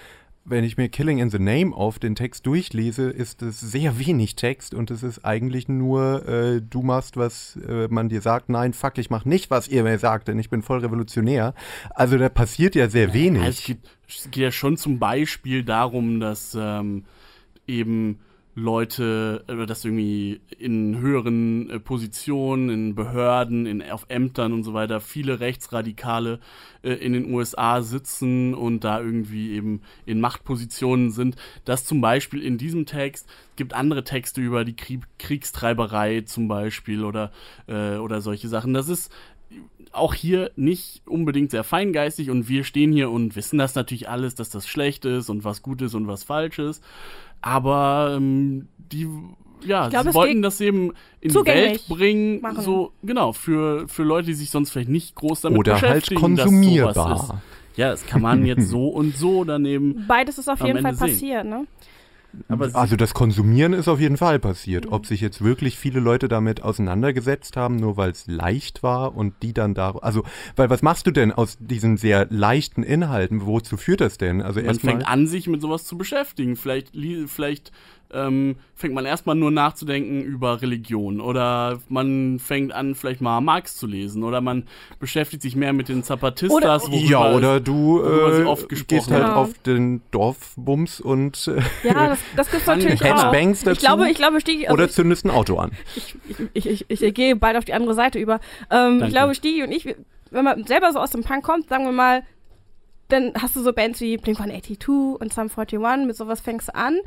wenn 0.46 0.63
ich 0.63 0.77
mir 0.77 0.89
Killing 0.89 1.19
in 1.19 1.29
the 1.29 1.39
Name 1.39 1.75
auf 1.75 2.00
den 2.00 2.15
Text 2.15 2.46
durchlese, 2.46 3.10
ist 3.10 3.41
es 3.41 3.60
sehr 3.60 4.00
wenig 4.00 4.36
Text 4.36 4.74
und 4.74 4.89
es 4.89 5.03
ist 5.03 5.24
eigentlich 5.24 5.67
nur, 5.67 6.27
äh, 6.27 6.62
du 6.62 6.81
machst, 6.81 7.17
was 7.17 7.58
äh, 7.67 7.88
man 7.89 8.10
dir 8.10 8.22
sagt. 8.22 8.50
Nein, 8.50 8.74
fuck, 8.74 8.98
ich 8.98 9.10
mach 9.10 9.25
nicht, 9.25 9.51
was 9.51 9.67
ihr 9.67 9.84
mir 9.84 10.00
sagt, 10.00 10.27
denn 10.27 10.39
ich 10.39 10.50
bin 10.50 10.62
voll 10.62 10.79
revolutionär. 10.79 11.53
Also 11.91 12.17
da 12.17 12.29
passiert 12.29 12.75
ja 12.75 12.89
sehr 12.89 13.13
wenig. 13.13 13.43
Ja, 13.43 13.50
es, 13.50 13.63
geht, 13.63 13.79
es 14.08 14.24
geht 14.31 14.43
ja 14.43 14.51
schon 14.51 14.77
zum 14.77 14.98
Beispiel 14.98 15.63
darum, 15.63 16.19
dass 16.19 16.58
ähm, 16.60 17.05
eben 17.67 18.19
Leute, 18.60 19.43
oder 19.48 19.65
dass 19.65 19.86
irgendwie 19.86 20.41
in 20.58 21.00
höheren 21.00 21.69
äh, 21.69 21.80
Positionen, 21.80 22.69
in 22.69 22.95
Behörden, 22.95 23.65
in, 23.65 23.82
auf 23.84 24.06
Ämtern 24.10 24.54
und 24.54 24.63
so 24.63 24.74
weiter, 24.74 25.02
viele 25.02 25.39
Rechtsradikale 25.39 26.39
äh, 26.84 26.93
in 26.93 27.13
den 27.13 27.34
USA 27.34 27.82
sitzen 27.82 28.54
und 28.54 28.84
da 28.84 29.00
irgendwie 29.00 29.52
eben 29.52 29.82
in 30.06 30.19
Machtpositionen 30.19 31.12
sind. 31.12 31.36
Das 31.65 31.86
zum 31.86 32.02
Beispiel 32.02 32.41
in 32.41 32.58
diesem 32.58 32.86
Text 32.86 33.28
gibt 33.56 33.74
andere 33.74 34.04
Texte 34.04 34.41
über 34.41 34.65
die 34.65 34.76
Krieg, 34.76 35.04
Kriegstreiberei 35.17 36.22
zum 36.22 36.48
Beispiel 36.48 37.04
oder, 37.04 37.32
äh, 37.67 37.95
oder 37.98 38.22
solche 38.22 38.48
Sachen. 38.48 38.74
Das 38.74 38.89
ist 38.89 39.12
auch 39.91 40.13
hier 40.13 40.52
nicht 40.56 41.02
unbedingt 41.06 41.52
sehr 41.52 41.63
feingeistig 41.63 42.30
und 42.30 42.48
wir 42.48 42.63
stehen 42.63 42.91
hier 42.91 43.10
und 43.10 43.36
wissen 43.36 43.58
das 43.58 43.76
natürlich 43.76 44.08
alles, 44.08 44.36
dass 44.36 44.50
das 44.50 44.67
schlecht 44.67 45.06
ist 45.06 45.30
und 45.30 45.43
was 45.43 45.62
gut 45.63 45.82
ist 45.82 45.95
und 45.95 46.08
was 46.08 46.24
falsch 46.24 46.60
ist. 46.60 46.84
Aber 47.41 48.13
ähm, 48.17 48.67
die, 48.78 49.08
ja, 49.65 49.89
glaub, 49.89 50.04
sie 50.06 50.13
wollten 50.13 50.41
das 50.41 50.60
eben 50.62 50.93
in 51.21 51.32
die 51.32 51.45
Welt 51.45 51.88
bringen, 51.88 52.41
machen. 52.41 52.62
so 52.62 52.91
genau 53.04 53.34
für 53.34 53.88
für 53.88 54.04
Leute, 54.04 54.28
die 54.28 54.34
sich 54.34 54.49
sonst 54.52 54.71
vielleicht 54.71 54.89
nicht 54.89 55.15
groß 55.15 55.41
damit 55.41 55.60
Oder 55.60 55.73
halt 55.73 56.06
beschäftigen, 56.06 56.36
dass 56.36 56.45
sowas 56.45 56.54
ist. 56.54 56.95
konsumierbar. 56.95 57.41
Ja, 57.75 57.91
das 57.91 58.06
kann 58.06 58.21
man 58.21 58.45
jetzt 58.45 58.67
so 58.69 58.88
und 58.89 59.15
so 59.15 59.43
daneben. 59.43 60.06
Beides 60.08 60.38
ist 60.38 60.49
auf 60.49 60.62
jeden 60.62 60.82
Fall 60.82 60.95
sehen. 60.95 61.08
passiert, 61.08 61.45
ne? 61.45 61.65
Aber 62.48 62.70
Also 62.74 62.96
das 62.96 63.13
Konsumieren 63.13 63.74
ist 63.74 63.88
auf 63.88 64.00
jeden 64.00 64.18
Fall 64.18 64.39
passiert. 64.39 64.92
Ob 64.92 65.06
sich 65.06 65.22
jetzt 65.22 65.44
wirklich 65.44 65.78
viele 65.78 66.00
Leute 66.00 66.28
damit 66.28 66.62
auseinandergesetzt 66.62 67.58
haben, 67.58 67.76
nur 67.78 67.98
weil 67.98 68.12
es 68.12 68.28
leicht 68.28 68.84
war 68.84 69.15
und 69.15 69.34
die 69.42 69.54
dann 69.54 69.74
da, 69.74 69.92
also, 70.02 70.24
weil 70.56 70.70
was 70.70 70.82
machst 70.82 71.08
du 71.08 71.12
denn 71.12 71.32
aus 71.32 71.58
diesen 71.60 71.98
sehr 71.98 72.28
leichten 72.30 72.84
Inhalten? 72.84 73.46
Wozu 73.46 73.78
führt 73.78 74.02
das 74.02 74.18
denn? 74.18 74.42
Also 74.42 74.62
man 74.62 74.80
fängt 74.80 75.08
an, 75.08 75.28
sich 75.28 75.48
mit 75.48 75.62
sowas 75.62 75.86
zu 75.86 75.98
beschäftigen. 75.98 76.56
Vielleicht, 76.56 76.94
vielleicht 77.28 77.72
ähm, 78.12 78.56
fängt 78.76 78.93
man 78.95 79.06
erstmal 79.06 79.36
nur 79.36 79.52
nachzudenken 79.52 80.22
über 80.22 80.62
Religion 80.62 81.22
oder 81.22 81.80
man 81.89 82.39
fängt 82.39 82.72
an, 82.74 82.95
vielleicht 82.95 83.22
mal 83.22 83.39
Marx 83.41 83.78
zu 83.78 83.86
lesen 83.86 84.24
oder 84.24 84.41
man 84.41 84.63
beschäftigt 85.00 85.43
sich 85.43 85.56
mehr 85.56 85.74
mit 85.74 85.89
den 85.89 86.02
Zapatistas. 86.04 86.84
worüber 86.89 86.98
ja, 87.10 87.30
es- 87.30 87.36
oder 87.38 87.60
du 87.60 88.02
äh, 88.02 88.43
oft 88.45 88.67
gesprochen 88.67 88.88
gehst 88.98 89.12
halt 89.12 89.24
haben. 89.26 89.34
auf 89.38 89.54
den 89.60 90.02
Dorfbums 90.12 91.00
und 91.00 91.48
äh, 91.48 91.62
Ja, 91.88 92.08
das, 92.10 92.19
das 92.36 92.50
gibt's 92.52 92.65
natürlich 92.67 93.04
auch. 93.06 93.32
Bangs 93.32 93.60
dazu 93.60 93.74
Ich 93.74 93.80
glaube, 93.80 94.10
ich 94.10 94.17
glaube, 94.17 94.41
Stigi, 94.41 94.65
also 94.67 94.74
oder 94.74 94.89
zündest 94.89 95.26
ein 95.26 95.30
Auto 95.32 95.58
an. 95.58 95.72
ich, 95.95 96.15
ich, 96.54 96.65
ich, 96.65 96.86
ich, 96.89 97.04
ich 97.04 97.13
gehe 97.13 97.36
bald 97.36 97.58
auf 97.58 97.65
die 97.65 97.74
andere 97.74 97.93
Seite 97.93 98.17
über. 98.17 98.39
Ähm, 98.72 99.04
ich 99.04 99.10
glaube, 99.10 99.36
Stigi 99.36 99.62
und 99.63 99.72
ich, 99.72 99.95
wenn 100.32 100.43
man 100.45 100.63
selber 100.65 100.91
so 100.93 101.00
aus 101.00 101.12
dem 101.12 101.24
Punk 101.24 101.43
kommt, 101.43 101.69
sagen 101.69 101.86
wir 101.86 101.91
mal, 101.91 102.24
dann 103.10 103.34
hast 103.41 103.56
du 103.56 103.62
so 103.63 103.74
Bands 103.74 104.02
wie 104.02 104.17
Blink-182 104.17 105.15
und 105.15 105.34
Sum 105.34 105.50
41, 105.56 105.80
mit 106.06 106.15
sowas 106.15 106.41
fängst 106.41 106.67
du 106.69 106.76
an. 106.76 107.00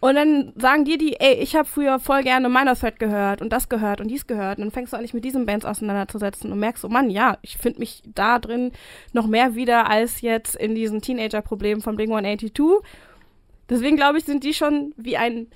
Und 0.00 0.14
dann 0.14 0.52
sagen 0.56 0.84
dir 0.84 0.96
die, 0.96 1.18
ey, 1.18 1.34
ich 1.34 1.56
habe 1.56 1.68
früher 1.68 1.98
voll 1.98 2.22
gerne 2.22 2.48
Minor 2.48 2.76
Threat 2.76 3.00
gehört 3.00 3.42
und 3.42 3.52
das 3.52 3.68
gehört 3.68 4.00
und 4.00 4.08
dies 4.08 4.28
gehört. 4.28 4.58
Und 4.58 4.64
dann 4.64 4.70
fängst 4.70 4.92
du 4.92 4.96
an, 4.96 5.02
dich 5.02 5.14
mit 5.14 5.24
diesen 5.24 5.44
Bands 5.44 5.66
auseinanderzusetzen 5.66 6.52
und 6.52 6.60
merkst 6.60 6.82
so, 6.82 6.88
Mann, 6.88 7.10
ja, 7.10 7.38
ich 7.42 7.56
finde 7.56 7.80
mich 7.80 8.02
da 8.14 8.38
drin 8.38 8.70
noch 9.12 9.26
mehr 9.26 9.56
wieder 9.56 9.90
als 9.90 10.20
jetzt 10.20 10.54
in 10.54 10.76
diesen 10.76 11.00
Teenager-Problemen 11.02 11.82
von 11.82 11.96
Blink-182. 11.96 12.80
Deswegen 13.68 13.96
glaube 13.96 14.18
ich, 14.18 14.24
sind 14.24 14.44
die 14.44 14.54
schon 14.54 14.94
wie 14.96 15.16
ein, 15.16 15.48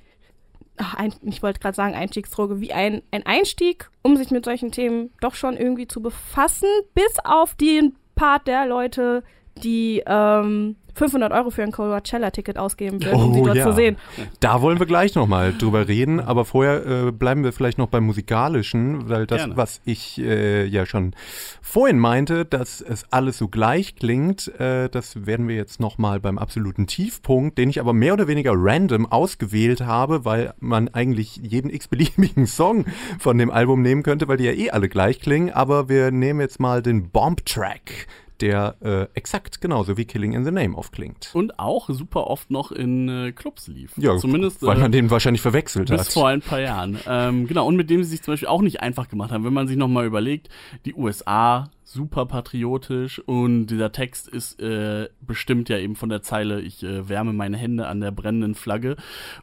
ach, 0.76 0.94
ein 0.94 1.14
ich 1.22 1.42
wollte 1.42 1.60
gerade 1.60 1.76
sagen 1.76 1.94
Einstiegsdroge, 1.94 2.60
wie 2.60 2.72
ein, 2.72 3.02
ein 3.12 3.24
Einstieg, 3.24 3.90
um 4.02 4.16
sich 4.16 4.32
mit 4.32 4.44
solchen 4.44 4.72
Themen 4.72 5.10
doch 5.20 5.36
schon 5.36 5.56
irgendwie 5.56 5.86
zu 5.86 6.02
befassen, 6.02 6.68
bis 6.94 7.16
auf 7.24 7.54
den 7.54 7.94
Part 8.16 8.48
der 8.48 8.66
Leute, 8.66 9.22
die 9.62 10.02
ähm, 10.06 10.76
500 10.94 11.32
Euro 11.32 11.50
für 11.50 11.62
ein 11.62 11.72
Coachella-Ticket 11.72 12.58
ausgeben 12.58 13.02
würden, 13.02 13.14
um 13.20 13.34
sie 13.34 13.40
Oh, 13.40 13.44
dort 13.46 13.56
ja. 13.56 13.64
zu 13.66 13.72
sehen. 13.72 13.96
Da 14.40 14.60
wollen 14.60 14.78
wir 14.78 14.84
gleich 14.86 15.14
nochmal 15.14 15.54
drüber 15.56 15.88
reden, 15.88 16.20
aber 16.20 16.44
vorher 16.44 16.84
äh, 17.06 17.12
bleiben 17.12 17.44
wir 17.44 17.52
vielleicht 17.52 17.78
noch 17.78 17.88
beim 17.88 18.04
Musikalischen, 18.04 19.08
weil 19.08 19.26
das, 19.26 19.38
Gerne. 19.38 19.56
was 19.56 19.80
ich 19.86 20.20
äh, 20.20 20.66
ja 20.66 20.84
schon 20.84 21.14
vorhin 21.62 21.98
meinte, 21.98 22.44
dass 22.44 22.82
es 22.82 23.06
alles 23.10 23.38
so 23.38 23.48
gleich 23.48 23.96
klingt, 23.96 24.48
äh, 24.60 24.90
das 24.90 25.24
werden 25.26 25.48
wir 25.48 25.56
jetzt 25.56 25.80
nochmal 25.80 26.20
beim 26.20 26.36
absoluten 26.36 26.86
Tiefpunkt, 26.86 27.56
den 27.56 27.70
ich 27.70 27.80
aber 27.80 27.94
mehr 27.94 28.12
oder 28.12 28.28
weniger 28.28 28.52
random 28.54 29.10
ausgewählt 29.10 29.80
habe, 29.80 30.26
weil 30.26 30.52
man 30.60 30.88
eigentlich 30.88 31.36
jeden 31.36 31.70
x-beliebigen 31.70 32.46
Song 32.46 32.84
von 33.18 33.38
dem 33.38 33.50
Album 33.50 33.80
nehmen 33.80 34.02
könnte, 34.02 34.28
weil 34.28 34.36
die 34.36 34.44
ja 34.44 34.52
eh 34.52 34.70
alle 34.70 34.90
gleich 34.90 35.20
klingen, 35.20 35.50
aber 35.50 35.88
wir 35.88 36.10
nehmen 36.10 36.40
jetzt 36.40 36.60
mal 36.60 36.82
den 36.82 37.08
Bomb-Track 37.10 38.06
der 38.42 38.76
äh, 38.80 39.06
exakt 39.14 39.60
genauso 39.60 39.96
wie 39.96 40.04
Killing 40.04 40.32
in 40.32 40.44
the 40.44 40.50
Name 40.50 40.76
aufklingt. 40.76 41.30
Und 41.32 41.58
auch 41.58 41.88
super 41.88 42.26
oft 42.26 42.50
noch 42.50 42.72
in 42.72 43.08
äh, 43.08 43.32
Clubs 43.32 43.68
lief. 43.68 43.92
Ja, 43.96 44.16
Zumindest 44.18 44.62
weil 44.62 44.76
äh, 44.76 44.80
man 44.80 44.92
den 44.92 45.10
wahrscheinlich 45.10 45.40
verwechselt 45.40 45.88
bis 45.88 46.00
hat. 46.00 46.08
vor 46.08 46.28
ein 46.28 46.42
paar 46.42 46.60
Jahren. 46.60 46.98
Ähm, 47.06 47.46
genau, 47.46 47.66
und 47.66 47.76
mit 47.76 47.88
dem 47.88 48.02
sie 48.02 48.10
sich 48.10 48.22
zum 48.22 48.32
Beispiel 48.32 48.48
auch 48.48 48.62
nicht 48.62 48.80
einfach 48.80 49.08
gemacht 49.08 49.30
haben. 49.30 49.44
Wenn 49.44 49.52
man 49.52 49.68
sich 49.68 49.76
nochmal 49.76 50.06
überlegt, 50.06 50.48
die 50.84 50.94
USA 50.94 51.70
super 51.84 52.26
patriotisch 52.26 53.20
und 53.20 53.66
dieser 53.66 53.92
Text 53.92 54.28
ist 54.28 54.60
äh, 54.60 55.08
bestimmt 55.20 55.68
ja 55.68 55.78
eben 55.78 55.94
von 55.94 56.08
der 56.08 56.22
Zeile, 56.22 56.60
ich 56.60 56.82
äh, 56.82 57.08
wärme 57.08 57.32
meine 57.32 57.56
Hände 57.56 57.86
an 57.86 58.00
der 58.00 58.10
brennenden 58.10 58.54
Flagge. 58.54 58.96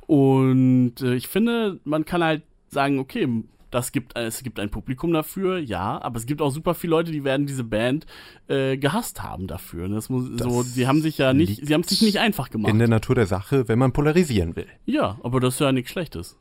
Und 0.07 1.01
äh, 1.01 1.15
ich 1.15 1.27
finde, 1.27 1.79
man 1.85 2.05
kann 2.05 2.23
halt 2.23 2.43
sagen, 2.67 2.99
okay, 2.99 3.27
das 3.71 3.91
gibt, 3.91 4.17
es 4.17 4.43
gibt 4.43 4.59
ein 4.59 4.69
Publikum 4.69 5.13
dafür, 5.13 5.59
ja, 5.59 6.01
aber 6.01 6.17
es 6.17 6.25
gibt 6.25 6.41
auch 6.41 6.49
super 6.51 6.73
viele 6.73 6.91
Leute, 6.91 7.11
die 7.11 7.23
werden 7.23 7.45
diese 7.45 7.63
Band 7.63 8.05
äh, 8.47 8.77
gehasst 8.77 9.21
haben 9.23 9.47
dafür. 9.47 9.87
Das 9.87 10.09
muss, 10.09 10.29
Das 10.35 10.47
so, 10.47 10.63
sie 10.63 10.87
haben 10.87 11.01
sich 11.01 11.17
ja 11.17 11.33
nicht, 11.33 11.65
sie 11.65 11.73
haben 11.73 11.81
es 11.81 11.89
sich 11.89 12.01
nicht 12.01 12.19
einfach 12.19 12.49
gemacht. 12.49 12.71
In 12.71 12.79
der 12.79 12.87
Natur 12.87 13.15
der 13.15 13.27
Sache, 13.27 13.67
wenn 13.67 13.79
man 13.79 13.91
polarisieren 13.91 14.55
will. 14.55 14.67
Ja, 14.85 15.19
aber 15.23 15.39
das 15.39 15.55
ist 15.55 15.59
ja 15.59 15.71
nichts 15.71 15.91
Schlechtes. 15.91 16.37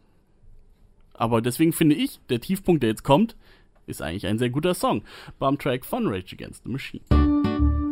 Aber 1.15 1.43
deswegen 1.43 1.73
finde 1.73 1.97
ich, 1.97 2.21
der 2.31 2.41
Tiefpunkt, 2.41 2.83
der 2.83 2.91
jetzt 2.91 3.03
kommt, 3.05 3.37
ist 3.87 4.03
eigentlich 4.03 4.27
ein 4.27 4.39
sehr 4.39 4.51
guter 4.51 4.75
Song. 4.75 5.03
Bum-Track 5.39 5.85
von 5.85 6.07
Rage 6.07 6.35
Against 6.35 6.63
the 6.65 6.71
Machine. 6.71 7.03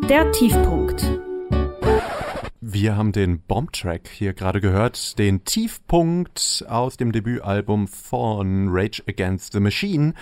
Der 0.08 0.30
Tiefpunkt. 0.32 1.02
Wir 2.68 2.96
haben 2.96 3.12
den 3.12 3.38
Bomb-Track 3.42 4.08
hier 4.08 4.34
gerade 4.34 4.60
gehört, 4.60 5.20
den 5.20 5.44
Tiefpunkt 5.44 6.64
aus 6.68 6.96
dem 6.96 7.12
Debütalbum 7.12 7.86
von 7.86 8.70
Rage 8.70 9.04
Against 9.06 9.52
the 9.52 9.60
Machine. 9.60 10.14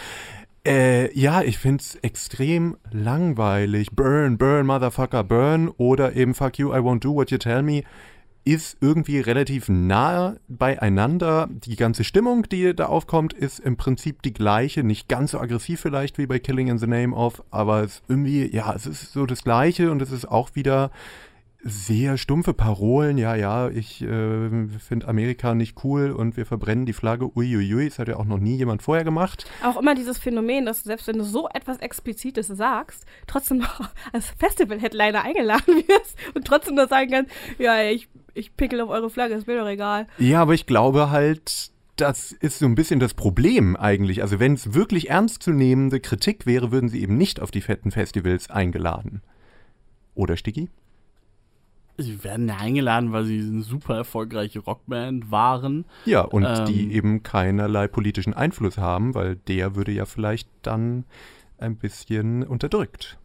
Äh, 0.66 1.10
ja, 1.18 1.40
ich 1.40 1.56
find's 1.56 1.94
extrem 2.02 2.76
langweilig. 2.90 3.92
Burn, 3.92 4.36
burn, 4.36 4.66
motherfucker, 4.66 5.24
burn 5.24 5.68
oder 5.78 6.16
eben 6.16 6.34
fuck 6.34 6.58
you, 6.58 6.74
I 6.74 6.80
won't 6.80 7.00
do 7.00 7.14
what 7.14 7.30
you 7.30 7.38
tell 7.38 7.62
me 7.62 7.82
ist 8.46 8.76
irgendwie 8.82 9.20
relativ 9.20 9.70
nah 9.70 10.36
beieinander. 10.48 11.48
Die 11.50 11.76
ganze 11.76 12.04
Stimmung, 12.04 12.42
die 12.42 12.76
da 12.76 12.88
aufkommt, 12.88 13.32
ist 13.32 13.58
im 13.58 13.78
Prinzip 13.78 14.20
die 14.20 14.34
gleiche. 14.34 14.84
Nicht 14.84 15.08
ganz 15.08 15.30
so 15.30 15.40
aggressiv 15.40 15.80
vielleicht 15.80 16.18
wie 16.18 16.26
bei 16.26 16.38
Killing 16.38 16.68
in 16.68 16.76
the 16.76 16.86
Name 16.86 17.16
of, 17.16 17.42
aber 17.50 17.82
es 17.84 17.94
ist 17.94 18.02
irgendwie, 18.06 18.54
ja, 18.54 18.74
es 18.74 18.84
ist 18.84 19.14
so 19.14 19.24
das 19.24 19.44
Gleiche 19.44 19.90
und 19.90 20.02
es 20.02 20.12
ist 20.12 20.26
auch 20.26 20.50
wieder 20.54 20.90
sehr 21.64 22.18
stumpfe 22.18 22.52
Parolen. 22.52 23.16
Ja, 23.16 23.34
ja, 23.34 23.68
ich 23.70 24.02
äh, 24.02 24.68
finde 24.78 25.08
Amerika 25.08 25.54
nicht 25.54 25.82
cool 25.82 26.10
und 26.10 26.36
wir 26.36 26.46
verbrennen 26.46 26.84
die 26.84 26.92
Flagge. 26.92 27.30
Uiuiui, 27.34 27.88
das 27.88 27.98
hat 27.98 28.08
ja 28.08 28.16
auch 28.16 28.26
noch 28.26 28.38
nie 28.38 28.56
jemand 28.56 28.82
vorher 28.82 29.04
gemacht. 29.04 29.46
Auch 29.62 29.78
immer 29.80 29.94
dieses 29.94 30.18
Phänomen, 30.18 30.66
dass 30.66 30.84
selbst 30.84 31.06
wenn 31.06 31.18
du 31.18 31.24
so 31.24 31.48
etwas 31.52 31.78
Explizites 31.78 32.48
sagst, 32.48 33.06
trotzdem 33.26 33.58
noch 33.58 33.80
als 34.12 34.30
Festival-Headliner 34.38 35.22
eingeladen 35.22 35.76
wirst 35.88 36.16
und 36.34 36.46
trotzdem 36.46 36.74
noch 36.74 36.88
sagen 36.88 37.10
kannst, 37.10 37.32
ja, 37.58 37.82
ich, 37.82 38.08
ich 38.34 38.56
pickel 38.56 38.80
auf 38.82 38.90
eure 38.90 39.08
Flagge, 39.08 39.34
ist 39.34 39.46
mir 39.46 39.58
doch 39.58 39.68
egal. 39.68 40.06
Ja, 40.18 40.42
aber 40.42 40.54
ich 40.54 40.66
glaube 40.66 41.10
halt, 41.10 41.70
das 41.96 42.32
ist 42.32 42.58
so 42.58 42.66
ein 42.66 42.74
bisschen 42.74 43.00
das 43.00 43.14
Problem 43.14 43.76
eigentlich. 43.76 44.22
Also 44.22 44.38
wenn 44.38 44.54
es 44.54 44.74
wirklich 44.74 45.10
ernstzunehmende 45.10 46.00
Kritik 46.00 46.44
wäre, 46.44 46.72
würden 46.72 46.88
sie 46.88 47.00
eben 47.00 47.16
nicht 47.16 47.40
auf 47.40 47.50
die 47.50 47.60
fetten 47.60 47.90
Festivals 47.90 48.50
eingeladen. 48.50 49.22
Oder 50.14 50.36
Sticky? 50.36 50.68
Sie 51.96 52.24
werden 52.24 52.48
ja 52.48 52.56
eingeladen, 52.56 53.12
weil 53.12 53.24
sie 53.24 53.38
eine 53.38 53.62
super 53.62 53.96
erfolgreiche 53.96 54.60
Rockband 54.60 55.30
waren. 55.30 55.84
Ja, 56.06 56.22
und 56.22 56.44
Ähm. 56.44 56.64
die 56.66 56.92
eben 56.92 57.22
keinerlei 57.22 57.86
politischen 57.86 58.34
Einfluss 58.34 58.78
haben, 58.78 59.14
weil 59.14 59.36
der 59.36 59.76
würde 59.76 59.92
ja 59.92 60.04
vielleicht 60.04 60.48
dann 60.62 61.04
ein 61.58 61.76
bisschen 61.76 62.42
unterdrückt. 62.42 63.18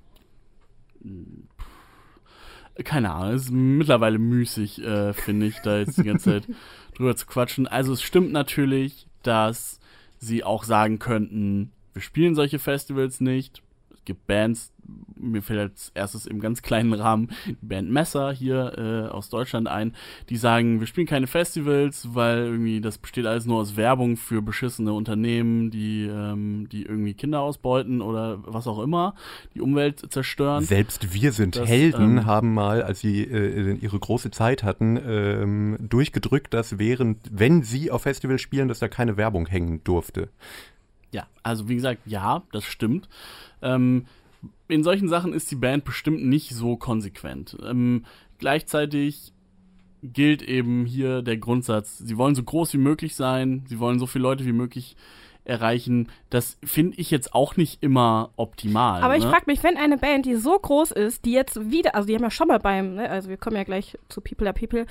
Keine 2.83 3.11
Ahnung, 3.11 3.33
es 3.35 3.43
ist 3.45 3.51
mittlerweile 3.51 4.19
müßig, 4.19 4.83
äh, 4.83 5.13
finde 5.13 5.47
ich, 5.47 5.57
da 5.59 5.79
jetzt 5.79 5.97
die 5.97 6.03
ganze 6.03 6.41
Zeit 6.41 6.47
drüber 6.95 7.15
zu 7.15 7.25
quatschen. 7.25 7.67
Also 7.67 7.93
es 7.93 8.01
stimmt 8.01 8.31
natürlich, 8.31 9.07
dass 9.23 9.79
sie 10.17 10.43
auch 10.43 10.63
sagen 10.63 10.99
könnten, 10.99 11.71
wir 11.93 12.01
spielen 12.01 12.35
solche 12.35 12.59
Festivals 12.59 13.19
nicht. 13.19 13.61
Es 14.09 14.15
gibt 14.15 14.25
Bands, 14.25 14.73
mir 15.19 15.43
fällt 15.43 15.59
als 15.59 15.91
erstes 15.93 16.25
im 16.25 16.39
ganz 16.39 16.63
kleinen 16.63 16.93
Rahmen 16.93 17.29
die 17.45 17.55
Band 17.61 17.91
Messer 17.91 18.31
hier 18.31 18.73
äh, 18.75 19.07
aus 19.07 19.29
Deutschland 19.29 19.67
ein, 19.67 19.93
die 20.29 20.37
sagen, 20.37 20.79
wir 20.79 20.87
spielen 20.87 21.05
keine 21.05 21.27
Festivals, 21.27 22.15
weil 22.15 22.39
irgendwie 22.45 22.81
das 22.81 22.97
besteht 22.97 23.27
alles 23.27 23.45
nur 23.45 23.59
aus 23.59 23.75
Werbung 23.77 24.17
für 24.17 24.41
beschissene 24.41 24.93
Unternehmen, 24.93 25.69
die, 25.69 26.07
ähm, 26.07 26.67
die 26.71 26.87
irgendwie 26.87 27.13
Kinder 27.13 27.41
ausbeuten 27.41 28.01
oder 28.01 28.39
was 28.47 28.65
auch 28.65 28.79
immer, 28.79 29.13
die 29.53 29.61
Umwelt 29.61 30.11
zerstören. 30.11 30.63
Selbst 30.63 31.13
wir 31.13 31.31
sind 31.31 31.55
Das, 31.55 31.69
Helden 31.69 32.17
ähm, 32.17 32.25
haben 32.25 32.55
mal, 32.55 32.81
als 32.81 32.99
sie 32.99 33.21
äh, 33.21 33.73
ihre 33.75 33.99
große 33.99 34.31
Zeit 34.31 34.63
hatten, 34.63 34.99
ähm, 35.05 35.77
durchgedrückt, 35.81 36.51
dass 36.55 36.79
während, 36.79 37.19
wenn 37.31 37.61
sie 37.61 37.91
auf 37.91 38.01
Festivals 38.01 38.41
spielen, 38.41 38.69
dass 38.69 38.79
da 38.79 38.87
keine 38.87 39.17
Werbung 39.17 39.45
hängen 39.45 39.83
durfte. 39.83 40.29
Ja, 41.11 41.27
also 41.43 41.67
wie 41.69 41.75
gesagt, 41.75 42.01
ja, 42.05 42.43
das 42.51 42.65
stimmt. 42.65 43.09
Ähm, 43.61 44.05
in 44.67 44.83
solchen 44.83 45.09
Sachen 45.09 45.33
ist 45.33 45.49
die 45.51 45.55
Band 45.55 45.83
bestimmt 45.83 46.23
nicht 46.23 46.51
so 46.51 46.77
konsequent. 46.77 47.57
Ähm, 47.63 48.05
gleichzeitig 48.37 49.33
gilt 50.03 50.41
eben 50.41 50.85
hier 50.85 51.21
der 51.21 51.37
Grundsatz, 51.37 51.97
sie 51.97 52.17
wollen 52.17 52.35
so 52.35 52.43
groß 52.43 52.73
wie 52.73 52.77
möglich 52.77 53.15
sein, 53.15 53.65
sie 53.67 53.79
wollen 53.79 53.99
so 53.99 54.05
viele 54.05 54.23
Leute 54.23 54.45
wie 54.45 54.53
möglich 54.53 54.95
erreichen. 55.43 56.09
Das 56.29 56.57
finde 56.63 56.97
ich 56.97 57.11
jetzt 57.11 57.33
auch 57.33 57.57
nicht 57.57 57.83
immer 57.83 58.31
optimal. 58.37 59.01
Aber 59.01 59.17
ich 59.17 59.23
ne? 59.23 59.29
frage 59.29 59.45
mich, 59.47 59.63
wenn 59.63 59.77
eine 59.77 59.97
Band, 59.97 60.25
die 60.25 60.35
so 60.35 60.57
groß 60.57 60.91
ist, 60.91 61.25
die 61.25 61.31
jetzt 61.31 61.71
wieder, 61.71 61.95
also 61.95 62.07
die 62.07 62.15
haben 62.15 62.23
ja 62.23 62.31
schon 62.31 62.47
mal 62.47 62.59
beim, 62.59 62.95
ne, 62.95 63.09
also 63.09 63.29
wir 63.29 63.37
kommen 63.37 63.57
ja 63.57 63.63
gleich 63.63 63.97
zu 64.07 64.21
People 64.21 64.47
are 64.47 64.57
People, 64.57 64.85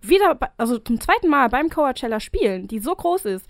wieder, 0.00 0.38
also 0.56 0.78
zum 0.78 1.00
zweiten 1.00 1.28
Mal 1.28 1.48
beim 1.48 1.68
Coachella 1.68 2.20
spielen, 2.20 2.68
die 2.68 2.78
so 2.78 2.94
groß 2.94 3.24
ist, 3.26 3.46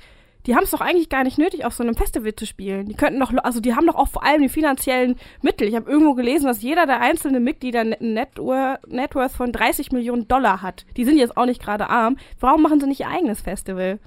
die 0.46 0.54
haben 0.54 0.64
es 0.64 0.70
doch 0.70 0.80
eigentlich 0.80 1.08
gar 1.08 1.24
nicht 1.24 1.38
nötig, 1.38 1.64
auf 1.64 1.74
so 1.74 1.82
einem 1.82 1.94
Festival 1.94 2.34
zu 2.34 2.46
spielen. 2.46 2.86
Die 2.86 2.94
könnten 2.94 3.20
doch, 3.20 3.32
also 3.42 3.60
die 3.60 3.74
haben 3.74 3.86
doch 3.86 3.94
auch 3.94 4.08
vor 4.08 4.24
allem 4.24 4.42
die 4.42 4.48
finanziellen 4.48 5.16
Mittel. 5.42 5.66
Ich 5.66 5.74
habe 5.74 5.90
irgendwo 5.90 6.14
gelesen, 6.14 6.46
dass 6.46 6.62
jeder 6.62 6.86
der 6.86 7.00
einzelnen 7.00 7.42
Mitglieder 7.42 7.80
einen 7.80 8.14
Networth, 8.14 9.32
von 9.32 9.52
30 9.52 9.92
Millionen 9.92 10.28
Dollar 10.28 10.60
hat. 10.60 10.84
Die 10.96 11.04
sind 11.04 11.16
jetzt 11.16 11.36
auch 11.36 11.46
nicht 11.46 11.62
gerade 11.62 11.88
arm. 11.88 12.16
Warum 12.40 12.62
machen 12.62 12.80
sie 12.80 12.86
nicht 12.86 13.00
ihr 13.00 13.08
eigenes 13.08 13.40
Festival? 13.40 13.98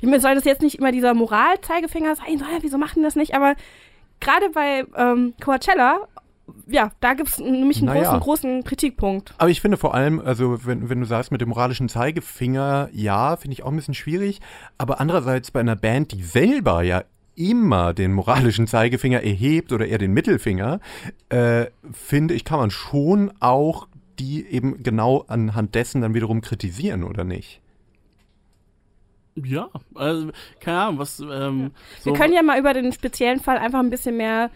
Ich 0.00 0.08
meine, 0.08 0.20
soll 0.20 0.34
das 0.34 0.44
jetzt 0.44 0.62
nicht 0.62 0.78
immer 0.78 0.92
dieser 0.92 1.14
Moralzeigefinger 1.14 2.16
sein? 2.16 2.40
Wieso 2.60 2.78
machen 2.78 2.96
die 2.96 3.02
das 3.02 3.16
nicht? 3.16 3.34
Aber 3.34 3.54
gerade 4.20 4.50
bei 4.50 4.84
ähm, 4.96 5.34
Coachella, 5.42 6.08
ja, 6.66 6.90
da 7.00 7.14
gibt 7.14 7.30
es 7.30 7.38
nämlich 7.38 7.78
einen 7.78 7.86
Naja. 7.86 8.02
großen, 8.02 8.20
großen 8.20 8.64
Kritikpunkt. 8.64 9.34
Aber 9.38 9.50
ich 9.50 9.60
finde 9.60 9.76
vor 9.76 9.94
allem, 9.94 10.20
also 10.20 10.64
wenn, 10.66 10.88
wenn 10.90 11.00
du 11.00 11.06
sagst 11.06 11.30
mit 11.32 11.40
dem 11.40 11.48
moralischen 11.48 11.88
Zeigefinger, 11.88 12.88
ja, 12.92 13.36
finde 13.36 13.54
ich 13.54 13.62
auch 13.62 13.70
ein 13.70 13.76
bisschen 13.76 13.94
schwierig. 13.94 14.40
Aber 14.78 15.00
andererseits 15.00 15.50
bei 15.50 15.60
einer 15.60 15.76
Band, 15.76 16.12
die 16.12 16.22
selber 16.22 16.82
ja 16.82 17.04
immer 17.36 17.94
den 17.94 18.12
moralischen 18.12 18.66
Zeigefinger 18.66 19.22
erhebt 19.22 19.72
oder 19.72 19.86
eher 19.86 19.98
den 19.98 20.12
Mittelfinger, 20.12 20.80
äh, 21.30 21.66
finde 21.92 22.34
ich, 22.34 22.44
kann 22.44 22.58
man 22.58 22.70
schon 22.70 23.32
auch 23.40 23.88
die 24.18 24.46
eben 24.46 24.82
genau 24.82 25.24
anhand 25.26 25.74
dessen 25.74 26.00
dann 26.02 26.14
wiederum 26.14 26.40
kritisieren, 26.40 27.02
oder 27.02 27.24
nicht? 27.24 27.60
Ja, 29.36 29.68
also, 29.96 30.30
keine 30.60 30.78
Ahnung, 30.78 30.98
was. 30.98 31.18
Ähm, 31.18 31.72
so, 32.00 32.12
Wir 32.12 32.18
können 32.18 32.32
ja 32.32 32.42
mal 32.42 32.58
über 32.58 32.72
den 32.72 32.92
speziellen 32.92 33.40
Fall 33.40 33.58
einfach 33.58 33.80
ein 33.80 33.90
bisschen 33.90 34.16
mehr 34.16 34.50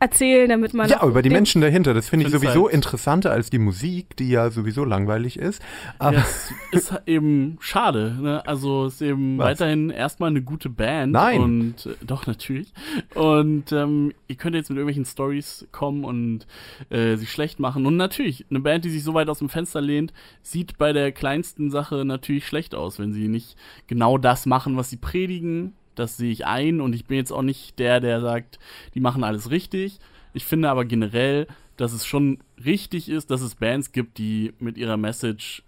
erzählen, 0.00 0.48
damit 0.48 0.74
man. 0.74 0.88
Ja, 0.88 1.02
auch 1.02 1.08
über 1.08 1.22
die 1.22 1.30
Menschen 1.30 1.60
dahinter. 1.60 1.94
Das 1.94 2.08
finde 2.08 2.26
ich 2.26 2.32
sowieso 2.32 2.64
halt- 2.66 2.74
interessanter 2.74 3.30
als 3.30 3.50
die 3.50 3.58
Musik, 3.58 4.16
die 4.16 4.28
ja 4.28 4.50
sowieso 4.50 4.84
langweilig 4.84 5.38
ist. 5.38 5.62
Aber 5.98 6.18
Ja, 6.18 6.24
es 6.72 6.90
ist 6.90 7.02
eben 7.06 7.56
schade. 7.60 8.16
Ne? 8.20 8.46
Also 8.46 8.86
es 8.86 8.94
ist 8.94 9.02
eben 9.02 9.38
Was? 9.38 9.46
weiterhin 9.46 9.90
erstmal 9.90 10.30
eine 10.30 10.42
gute 10.42 10.68
Band. 10.68 11.12
Nein. 11.12 11.40
Und 11.40 11.86
äh, 11.86 11.94
doch, 12.06 12.26
natürlich. 12.26 12.72
Und 13.14 13.72
ähm, 13.72 14.12
ihr 14.28 14.36
könnt 14.36 14.54
jetzt 14.54 14.70
mit 14.70 14.76
irgendwelchen 14.78 15.04
Stories 15.04 15.66
kommen 15.72 16.04
und 16.04 16.46
äh, 16.90 17.16
sie 17.16 17.26
schlecht 17.26 17.58
machen. 17.60 17.86
Und 17.86 17.96
natürlich, 17.96 18.46
eine 18.50 18.60
Band, 18.60 18.84
die 18.84 18.90
sich 18.90 19.02
so 19.02 19.14
weit 19.14 19.28
aus 19.28 19.38
dem 19.40 19.48
Fenster 19.48 19.80
lehnt, 19.80 20.12
sieht 20.42 20.78
bei 20.78 20.92
der 20.92 21.12
kleinsten 21.12 21.70
Sache 21.70 22.04
natürlich 22.04 22.46
schlecht 22.46 22.74
aus, 22.74 22.98
wenn 22.98 23.12
sie 23.12 23.28
nicht 23.28 23.56
genau 23.86 24.18
das 24.18 24.46
machen, 24.46 24.76
was 24.76 24.90
sie 24.90 24.96
predigen. 24.96 25.72
Das 25.98 26.16
sehe 26.16 26.30
ich 26.30 26.46
ein 26.46 26.80
und 26.80 26.94
ich 26.94 27.06
bin 27.06 27.16
jetzt 27.16 27.32
auch 27.32 27.42
nicht 27.42 27.78
der, 27.78 28.00
der 28.00 28.20
sagt, 28.20 28.58
die 28.94 29.00
machen 29.00 29.24
alles 29.24 29.50
richtig. 29.50 29.98
Ich 30.32 30.44
finde 30.44 30.70
aber 30.70 30.84
generell, 30.84 31.46
dass 31.76 31.92
es 31.92 32.06
schon 32.06 32.38
richtig 32.64 33.08
ist, 33.08 33.30
dass 33.30 33.40
es 33.40 33.54
Bands 33.54 33.92
gibt, 33.92 34.18
die 34.18 34.52
mit 34.58 34.76
ihrer 34.76 34.96
Message 34.96 35.62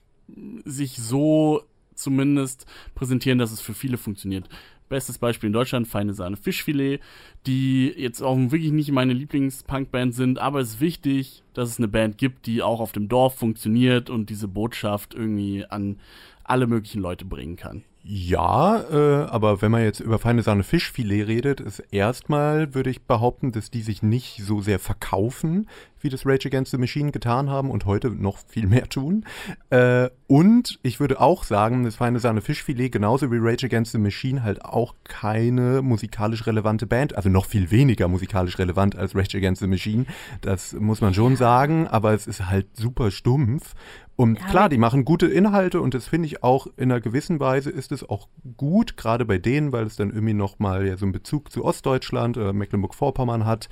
sich 0.65 0.97
so 0.97 1.63
zumindest 1.95 2.67
präsentieren, 2.95 3.39
dass 3.39 3.53
es 3.53 3.61
für 3.61 3.75
viele 3.75 3.97
funktioniert. 3.97 4.49
Bestes 4.89 5.19
Beispiel 5.19 5.49
in 5.49 5.53
Deutschland, 5.53 5.87
Feine 5.87 6.15
Sahne 6.15 6.37
Fischfilet, 6.37 7.01
die 7.47 7.89
jetzt 7.97 8.23
auch 8.23 8.37
wirklich 8.37 8.73
nicht 8.73 8.91
meine 8.91 9.13
Lieblings-Punkband 9.13 10.15
sind, 10.15 10.39
aber 10.39 10.61
es 10.61 10.75
ist 10.75 10.81
wichtig, 10.81 11.45
dass 11.55 11.69
es 11.69 11.79
eine 11.79 11.89
Band 11.89 12.19
gibt, 12.19 12.47
die 12.47 12.63
auch 12.63 12.81
auf 12.81 12.91
dem 12.93 13.09
Dorf 13.09 13.37
funktioniert 13.37 14.11
und 14.11 14.31
diese 14.31 14.49
Botschaft 14.49 15.15
irgendwie 15.15 15.65
an 15.65 16.01
alle 16.43 16.67
möglichen 16.67 17.01
Leute 17.01 17.25
bringen 17.25 17.55
kann. 17.55 17.85
Ja, 18.03 18.81
äh, 18.91 19.27
aber 19.29 19.61
wenn 19.61 19.71
man 19.71 19.83
jetzt 19.83 20.01
über 20.01 20.19
feine 20.19 20.43
Sahne 20.43 20.63
Fischfilet 20.63 21.27
redet, 21.27 21.61
ist 21.61 21.81
erstmal, 21.91 22.75
würde 22.75 22.89
ich 22.89 23.03
behaupten, 23.03 23.53
dass 23.53 23.71
die 23.71 23.83
sich 23.83 24.03
nicht 24.03 24.43
so 24.43 24.63
sehr 24.63 24.79
verkaufen, 24.79 25.69
wie 26.01 26.09
das 26.09 26.25
Rage 26.25 26.49
Against 26.49 26.71
the 26.71 26.79
Machine 26.79 27.13
getan 27.13 27.51
haben 27.51 27.71
und 27.71 27.85
heute 27.85 28.11
noch 28.11 28.39
viel 28.39 28.67
mehr 28.67 28.89
tun. 28.89 29.27
Äh, 29.69 30.09
und 30.27 30.79
ich 30.83 30.99
würde 30.99 31.21
auch 31.21 31.45
sagen, 31.45 31.85
das 31.85 31.97
feine 31.97 32.21
Sahne 32.21 32.41
Fischfilet, 32.41 32.89
genauso 32.89 33.31
wie 33.31 33.39
Rage 33.39 33.67
Against 33.67 33.93
the 33.93 33.99
Machine, 33.99 34.43
halt 34.43 34.65
auch 34.65 34.95
keine 35.05 35.83
musikalisch 35.83 36.47
relevante 36.47 36.87
Band, 36.87 37.17
also 37.17 37.29
noch 37.29 37.45
viel 37.45 37.71
weniger 37.71 38.09
musikalisch 38.09 38.59
relevant 38.59 38.97
als 38.97 39.15
Rage 39.15 39.37
Against 39.37 39.61
the 39.61 39.69
Machine. 39.69 40.07
Das 40.41 40.73
muss 40.73 41.03
man 41.03 41.13
schon 41.13 41.37
sagen, 41.37 41.87
aber 41.87 42.15
es 42.15 42.27
ist 42.27 42.49
halt 42.49 42.67
super 42.77 43.11
stumpf 43.11 43.75
und 44.21 44.39
ja, 44.39 44.47
klar, 44.49 44.69
die 44.69 44.77
machen 44.77 45.07
gute 45.07 45.29
Inhalte 45.29 45.81
und 45.81 45.95
das 45.95 46.07
finde 46.07 46.27
ich 46.27 46.43
auch 46.43 46.67
in 46.77 46.93
einer 46.93 47.01
gewissen 47.01 47.41
Weise 47.41 47.71
ist 47.71 47.91
es 47.91 48.07
auch 48.07 48.29
gut, 48.59 48.99
gerade 48.99 49.25
bei 49.25 49.39
denen, 49.39 49.73
weil 49.73 49.87
es 49.87 49.97
dann 49.97 50.11
irgendwie 50.11 50.35
nochmal 50.35 50.87
ja 50.87 50.99
so 50.99 51.07
einen 51.07 51.13
Bezug 51.13 51.51
zu 51.51 51.65
Ostdeutschland 51.65 52.37
oder 52.37 52.53
Mecklenburg-Vorpommern 52.53 53.47
hat. 53.47 53.71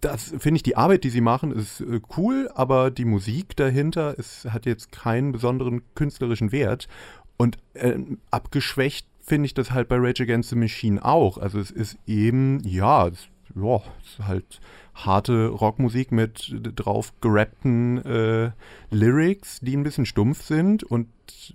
Das 0.00 0.34
finde 0.38 0.56
ich, 0.56 0.64
die 0.64 0.76
Arbeit, 0.76 1.04
die 1.04 1.10
sie 1.10 1.20
machen, 1.20 1.52
ist 1.52 1.82
äh, 1.82 2.00
cool, 2.16 2.50
aber 2.52 2.90
die 2.90 3.04
Musik 3.04 3.54
dahinter 3.54 4.18
ist, 4.18 4.46
hat 4.46 4.66
jetzt 4.66 4.90
keinen 4.90 5.30
besonderen 5.30 5.82
künstlerischen 5.94 6.50
Wert. 6.50 6.88
Und 7.36 7.58
äh, 7.74 7.94
abgeschwächt 8.32 9.06
finde 9.20 9.46
ich 9.46 9.54
das 9.54 9.70
halt 9.70 9.86
bei 9.86 9.98
Rage 10.00 10.24
Against 10.24 10.50
the 10.50 10.56
Machine 10.56 11.04
auch. 11.04 11.38
Also 11.38 11.60
es 11.60 11.70
ist 11.70 11.96
eben, 12.08 12.58
ja, 12.64 13.06
es, 13.06 13.28
ja, 13.54 13.76
es 14.02 14.18
ist 14.18 14.26
halt 14.26 14.60
harte 14.96 15.48
Rockmusik 15.48 16.10
mit 16.10 16.54
drauf 16.74 17.12
gerappten 17.20 17.98
äh, 18.04 18.50
Lyrics, 18.90 19.60
die 19.60 19.76
ein 19.76 19.82
bisschen 19.82 20.06
stumpf 20.06 20.42
sind. 20.42 20.82
Und 20.82 21.08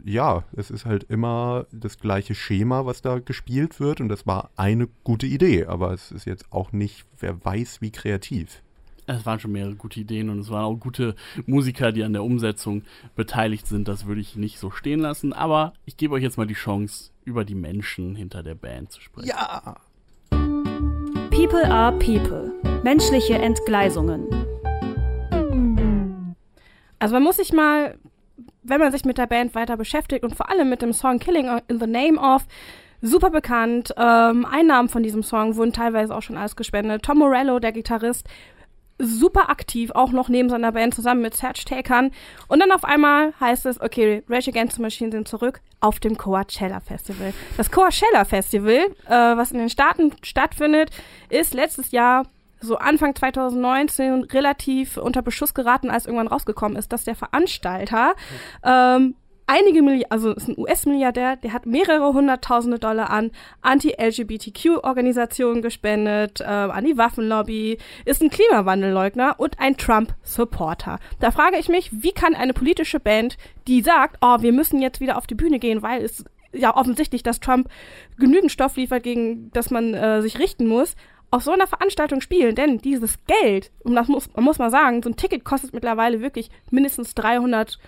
ja, 0.06 0.44
es 0.56 0.70
ist 0.70 0.86
halt 0.86 1.04
immer 1.06 1.66
das 1.72 2.00
gleiche 2.00 2.36
Schema, 2.36 2.86
was 2.86 3.02
da 3.02 3.20
gespielt 3.20 3.80
wird. 3.80 4.00
Und 4.00 4.10
das 4.10 4.28
war 4.28 4.52
eine 4.56 4.88
gute 5.04 5.26
Idee, 5.26 5.66
aber 5.66 5.92
es 5.92 6.12
ist 6.12 6.26
jetzt 6.26 6.52
auch 6.52 6.72
nicht, 6.72 7.06
wer 7.20 7.44
weiß, 7.44 7.82
wie 7.82 7.92
kreativ. 7.92 8.62
Es 9.08 9.26
waren 9.26 9.40
schon 9.40 9.52
mehrere 9.52 9.76
gute 9.76 10.00
Ideen 10.00 10.30
und 10.30 10.40
es 10.40 10.50
waren 10.52 10.64
auch 10.64 10.76
gute 10.76 11.16
Musiker, 11.48 11.92
die 11.92 12.04
an 12.04 12.14
der 12.14 12.24
Umsetzung 12.24 12.84
beteiligt 13.16 13.66
sind. 13.66 13.88
Das 13.88 14.06
würde 14.06 14.22
ich 14.22 14.36
nicht 14.36 14.60
so 14.60 14.70
stehen 14.70 15.00
lassen. 15.00 15.34
Aber 15.34 15.74
ich 15.86 15.98
gebe 15.98 16.14
euch 16.14 16.24
jetzt 16.24 16.38
mal 16.38 16.48
die 16.48 16.54
Chance, 16.54 17.10
über 17.26 17.44
die 17.44 17.56
Menschen 17.56 18.16
hinter 18.16 18.44
der 18.44 18.56
Band 18.56 18.92
zu 18.92 19.02
sprechen. 19.02 19.30
Ja! 19.30 19.78
People 21.42 21.66
are 21.66 21.92
People. 21.94 22.52
Menschliche 22.84 23.34
Entgleisungen. 23.34 24.28
Also 27.00 27.16
man 27.16 27.24
muss 27.24 27.38
sich 27.38 27.52
mal, 27.52 27.98
wenn 28.62 28.80
man 28.80 28.92
sich 28.92 29.06
mit 29.06 29.18
der 29.18 29.26
Band 29.26 29.56
weiter 29.56 29.76
beschäftigt 29.76 30.24
und 30.24 30.36
vor 30.36 30.52
allem 30.52 30.70
mit 30.70 30.84
dem 30.84 30.94
Song 30.94 31.18
Killing 31.18 31.50
in 31.68 31.80
the 31.80 31.88
Name 31.88 32.20
of, 32.20 32.46
super 33.02 33.32
bekannt. 33.32 33.92
Ähm, 33.98 34.46
Einnahmen 34.46 34.88
von 34.88 35.02
diesem 35.02 35.24
Song 35.24 35.56
wurden 35.56 35.74
teilweise 35.74 36.16
auch 36.16 36.22
schon 36.22 36.38
alles 36.38 36.56
gespendet. 36.56 37.02
Tom 37.02 37.18
Morello, 37.18 37.58
der 37.58 37.72
Gitarrist, 37.72 38.28
super 39.02 39.50
aktiv, 39.50 39.92
auch 39.92 40.12
noch 40.12 40.30
neben 40.30 40.50
seiner 40.50 40.72
Band 40.72 40.94
zusammen 40.94 41.22
mit 41.22 41.36
Serge 41.36 41.64
Takern. 41.66 42.12
Und 42.48 42.60
dann 42.60 42.72
auf 42.72 42.84
einmal 42.84 43.34
heißt 43.40 43.66
es, 43.66 43.82
okay, 43.82 44.24
Rage 44.30 44.52
Against 44.52 44.76
the 44.78 44.82
Machine 44.82 45.12
sind 45.12 45.28
zurück 45.28 45.62
auf 45.80 46.00
dem 46.00 46.18
Coachella 46.18 46.80
Festival. 46.80 47.34
Das 47.58 47.72
Coachella 47.72 48.26
Festival, 48.26 48.88
äh, 49.08 49.10
was 49.10 49.52
in 49.52 49.60
den 49.60 49.70
Staaten 49.70 50.14
stattfindet, 50.22 50.92
ist 51.30 51.54
letztes 51.54 51.92
Jahr 51.92 52.26
so 52.62 52.78
Anfang 52.78 53.16
2019 53.16 54.24
relativ 54.26 54.98
unter 54.98 55.22
Beschuss 55.22 55.54
geraten, 55.54 55.90
als 55.90 56.06
irgendwann 56.06 56.28
rausgekommen 56.28 56.78
ist, 56.78 56.94
dass 56.94 57.04
der 57.04 57.16
Veranstalter 57.16 58.14
ähm, 58.64 59.16
einige 59.48 59.82
Milliarden, 59.82 60.12
also 60.12 60.32
ist 60.32 60.48
ein 60.48 60.58
US-Milliardär, 60.58 61.36
der 61.36 61.54
hat 61.54 61.66
mehrere 61.66 62.14
hunderttausende 62.14 62.80
Dollar 62.80 63.10
an 63.10 63.32
Anti-LGBTQ-Organisationen 63.62 65.62
gespendet, 65.62 66.42
äh, 66.42 66.46
an 66.46 66.86
die 66.86 66.98
Waffenlobby, 66.98 67.78
ist 68.06 68.22
ein 68.22 68.30
Klimawandelleugner 68.30 69.36
und 69.38 69.60
ein 69.60 69.78
Trump-Supporter. 69.78 71.00
Da 71.20 71.32
frage 71.32 71.58
ich 71.58 71.70
mich, 71.70 71.90
wie 71.92 72.12
kann 72.12 72.36
eine 72.36 72.54
politische 72.54 73.00
Band, 73.00 73.38
die 73.68 73.82
sagt, 73.82 74.18
oh, 74.22 74.42
wir 74.42 74.54
müssen 74.54 74.82
jetzt 74.82 75.00
wieder 75.00 75.18
auf 75.18 75.28
die 75.28 75.36
Bühne 75.36 75.60
gehen, 75.60 75.82
weil 75.82 76.04
es 76.04 76.24
ja 76.54 76.76
offensichtlich, 76.76 77.24
dass 77.24 77.40
Trump 77.40 77.70
genügend 78.18 78.52
Stoff 78.52 78.76
liefert, 78.76 79.04
gegen 79.04 79.52
das 79.52 79.72
man 79.72 79.94
äh, 79.94 80.22
sich 80.22 80.40
richten 80.40 80.68
muss, 80.68 80.96
auf 81.32 81.44
so 81.44 81.52
einer 81.52 81.68
Veranstaltung 81.68 82.20
spielen, 82.20 82.56
denn 82.56 82.80
dieses 82.80 83.18
Geld, 83.26 83.72
und 83.84 83.96
das 83.96 84.10
muss, 84.10 84.30
man 84.36 84.44
muss 84.44 84.60
mal 84.60 84.70
sagen, 84.70 85.02
so 85.02 85.10
ein 85.10 85.16
Ticket 85.16 85.46
kostet 85.46 85.74
mittlerweile 85.74 86.20
wirklich 86.20 86.50
mindestens 86.70 87.16
300 87.16 87.80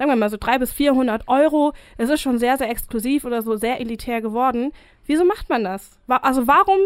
sagen 0.00 0.12
wir 0.12 0.16
mal 0.16 0.30
so 0.30 0.38
300 0.38 0.60
bis 0.60 0.72
400 0.72 1.28
Euro. 1.28 1.74
Es 1.98 2.08
ist 2.08 2.22
schon 2.22 2.38
sehr, 2.38 2.56
sehr 2.56 2.70
exklusiv 2.70 3.26
oder 3.26 3.42
so 3.42 3.56
sehr 3.56 3.80
elitär 3.80 4.22
geworden. 4.22 4.72
Wieso 5.04 5.26
macht 5.26 5.50
man 5.50 5.62
das? 5.62 5.98
Also 6.08 6.46
warum 6.46 6.78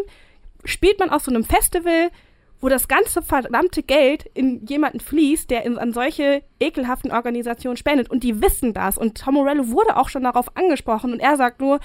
spielt 0.64 0.98
man 0.98 1.10
auf 1.10 1.22
so 1.22 1.30
einem 1.30 1.44
Festival, 1.44 2.10
wo 2.60 2.68
das 2.68 2.88
ganze 2.88 3.22
verdammte 3.22 3.84
Geld 3.84 4.28
in 4.34 4.66
jemanden 4.66 4.98
fließt, 4.98 5.48
der 5.48 5.64
in, 5.64 5.78
an 5.78 5.92
solche 5.92 6.42
ekelhaften 6.58 7.12
Organisationen 7.12 7.76
spendet. 7.76 8.10
Und 8.10 8.24
die 8.24 8.42
wissen 8.42 8.74
das. 8.74 8.98
Und 8.98 9.16
Tom 9.16 9.34
Morello 9.34 9.68
wurde 9.68 9.96
auch 9.96 10.08
schon 10.08 10.24
darauf 10.24 10.56
angesprochen. 10.56 11.12
Und 11.12 11.20
er 11.20 11.36
sagt 11.36 11.60
nur, 11.60 11.78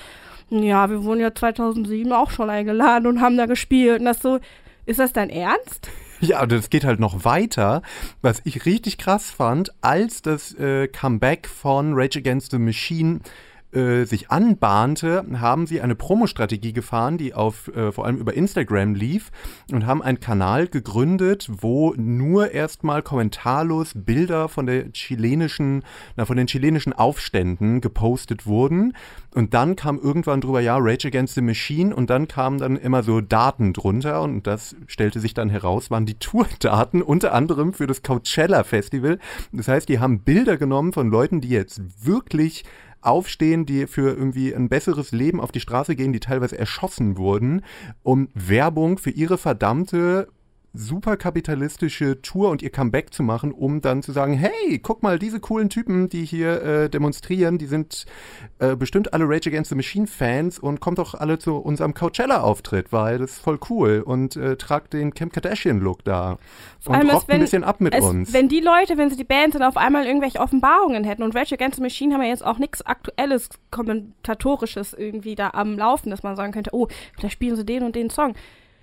ja, 0.49 0.89
wir 0.89 1.03
wurden 1.03 1.21
ja 1.21 1.35
2007 1.35 2.11
auch 2.11 2.31
schon 2.31 2.49
eingeladen 2.49 3.05
und 3.05 3.21
haben 3.21 3.37
da 3.37 3.45
gespielt. 3.45 3.99
Und 3.99 4.05
das 4.05 4.19
so, 4.19 4.39
ist 4.87 4.99
das 4.99 5.13
dein 5.13 5.29
Ernst? 5.29 5.91
Ja, 6.21 6.45
das 6.45 6.69
geht 6.69 6.83
halt 6.83 6.99
noch 6.99 7.23
weiter. 7.23 7.81
Was 8.21 8.41
ich 8.43 8.65
richtig 8.65 8.97
krass 8.97 9.31
fand, 9.31 9.71
als 9.81 10.21
das 10.21 10.53
äh, 10.55 10.87
Comeback 10.87 11.47
von 11.47 11.93
Rage 11.93 12.19
Against 12.19 12.51
the 12.51 12.59
Machine 12.59 13.21
äh, 13.71 14.05
sich 14.05 14.31
anbahnte, 14.31 15.25
haben 15.39 15.67
sie 15.67 15.81
eine 15.81 15.93
Promo-Strategie 15.93 16.73
gefahren, 16.73 17.17
die 17.17 17.35
auf 17.35 17.67
äh, 17.75 17.91
vor 17.91 18.05
allem 18.05 18.17
über 18.17 18.33
Instagram 18.33 18.95
lief 18.95 19.31
und 19.71 19.85
haben 19.85 20.01
einen 20.01 20.19
Kanal 20.19 20.67
gegründet, 20.67 21.47
wo 21.51 21.93
nur 21.95 22.51
erstmal 22.51 23.03
kommentarlos 23.03 23.91
Bilder 23.93 24.49
von 24.49 24.65
der 24.65 24.91
chilenischen, 24.91 25.83
na, 26.15 26.25
von 26.25 26.35
den 26.35 26.47
chilenischen 26.47 26.93
Aufständen 26.93 27.79
gepostet 27.79 28.47
wurden. 28.47 28.93
Und 29.35 29.53
dann 29.53 29.75
kam 29.75 29.99
irgendwann 29.99 30.41
drüber, 30.41 30.61
ja, 30.61 30.77
Rage 30.79 31.07
Against 31.07 31.35
the 31.35 31.41
Machine 31.41 31.95
und 31.95 32.09
dann 32.09 32.27
kamen 32.27 32.57
dann 32.57 32.75
immer 32.75 33.03
so 33.03 33.21
Daten 33.21 33.73
drunter 33.73 34.23
und 34.23 34.47
das 34.47 34.75
stellte 34.87 35.19
sich 35.19 35.35
dann 35.35 35.49
heraus, 35.49 35.91
waren 35.91 36.07
die 36.07 36.13
Tourdaten 36.19 37.03
unter 37.03 37.33
anderem 37.33 37.73
für 37.73 37.85
das 37.85 38.01
Coachella 38.01 38.63
Festival. 38.63 39.19
Das 39.51 39.67
heißt, 39.67 39.87
die 39.89 39.99
haben 39.99 40.21
Bilder 40.21 40.57
genommen 40.57 40.91
von 40.91 41.11
Leuten, 41.11 41.39
die 41.39 41.49
jetzt 41.49 41.81
wirklich 42.03 42.63
aufstehen, 43.01 43.65
die 43.65 43.87
für 43.87 44.15
irgendwie 44.15 44.53
ein 44.53 44.69
besseres 44.69 45.11
Leben 45.11 45.39
auf 45.39 45.51
die 45.51 45.59
Straße 45.59 45.95
gehen, 45.95 46.13
die 46.13 46.19
teilweise 46.19 46.57
erschossen 46.57 47.17
wurden, 47.17 47.63
um 48.03 48.29
Werbung 48.33 48.97
für 48.97 49.11
ihre 49.11 49.37
verdammte 49.37 50.27
superkapitalistische 50.73 52.21
Tour 52.21 52.49
und 52.49 52.61
ihr 52.61 52.69
Comeback 52.69 53.13
zu 53.13 53.23
machen, 53.23 53.51
um 53.51 53.81
dann 53.81 54.03
zu 54.03 54.11
sagen, 54.11 54.33
hey, 54.33 54.79
guck 54.79 55.01
mal, 55.01 55.17
diese 55.17 55.39
coolen 55.39 55.69
Typen, 55.69 56.09
die 56.09 56.25
hier 56.25 56.61
äh, 56.61 56.89
demonstrieren, 56.89 57.57
die 57.57 57.65
sind 57.65 58.05
äh, 58.59 58.75
bestimmt 58.75 59.13
alle 59.13 59.25
Rage 59.27 59.49
Against 59.49 59.69
the 59.69 59.75
Machine 59.75 60.05
Fans 60.05 60.59
und 60.59 60.79
kommt 60.79 60.99
doch 60.99 61.15
alle 61.15 61.39
zu 61.39 61.57
unserem 61.57 61.93
Coachella-Auftritt, 61.93 62.91
weil 62.93 63.17
das 63.17 63.31
ist 63.31 63.39
voll 63.39 63.59
cool 63.69 64.03
und 64.05 64.35
äh, 64.35 64.57
tragt 64.57 64.93
den 64.93 65.13
Kim 65.13 65.31
Kardashian-Look 65.31 66.03
da 66.03 66.37
Vor 66.79 66.95
und 66.95 67.11
rockt 67.11 67.29
ein 67.29 67.39
bisschen 67.39 67.63
ab 67.63 67.81
mit 67.81 67.95
es, 67.95 68.03
uns. 68.03 68.33
Wenn 68.33 68.47
die 68.47 68.61
Leute, 68.61 68.97
wenn 68.97 69.09
sie 69.09 69.17
die 69.17 69.23
Band 69.23 69.53
sind, 69.53 69.63
auf 69.63 69.77
einmal 69.77 70.05
irgendwelche 70.05 70.39
Offenbarungen 70.39 71.03
hätten 71.03 71.23
und 71.23 71.35
Rage 71.35 71.55
Against 71.55 71.77
the 71.77 71.81
Machine 71.81 72.13
haben 72.13 72.21
ja 72.21 72.29
jetzt 72.29 72.45
auch 72.45 72.59
nichts 72.59 72.85
aktuelles, 72.85 73.49
kommentatorisches 73.71 74.93
irgendwie 74.93 75.33
da 75.33 75.49
am 75.53 75.77
Laufen, 75.77 76.11
dass 76.11 76.21
man 76.21 76.35
sagen 76.35 76.51
könnte, 76.51 76.71
oh, 76.73 76.87
vielleicht 77.17 77.33
spielen 77.33 77.55
sie 77.55 77.65
den 77.65 77.83
und 77.83 77.95
den 77.95 78.11
Song 78.11 78.35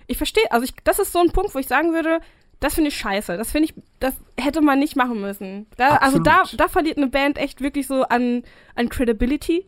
ich 0.07 0.17
verstehe, 0.17 0.51
also 0.51 0.63
ich, 0.63 0.73
das 0.83 0.99
ist 0.99 1.11
so 1.11 1.19
ein 1.19 1.31
Punkt, 1.31 1.53
wo 1.53 1.59
ich 1.59 1.67
sagen 1.67 1.93
würde, 1.93 2.19
das 2.59 2.75
finde 2.75 2.89
ich 2.89 2.97
scheiße. 2.97 3.37
Das 3.37 3.51
finde 3.51 3.69
ich, 3.69 3.75
das 3.99 4.15
hätte 4.39 4.61
man 4.61 4.79
nicht 4.79 4.95
machen 4.95 5.21
müssen. 5.21 5.67
Da, 5.77 5.97
also 5.97 6.19
da, 6.19 6.43
da 6.55 6.67
verliert 6.67 6.97
eine 6.97 7.07
Band 7.07 7.37
echt 7.37 7.61
wirklich 7.61 7.87
so 7.87 8.03
an, 8.03 8.43
an 8.75 8.89
Credibility. 8.89 9.65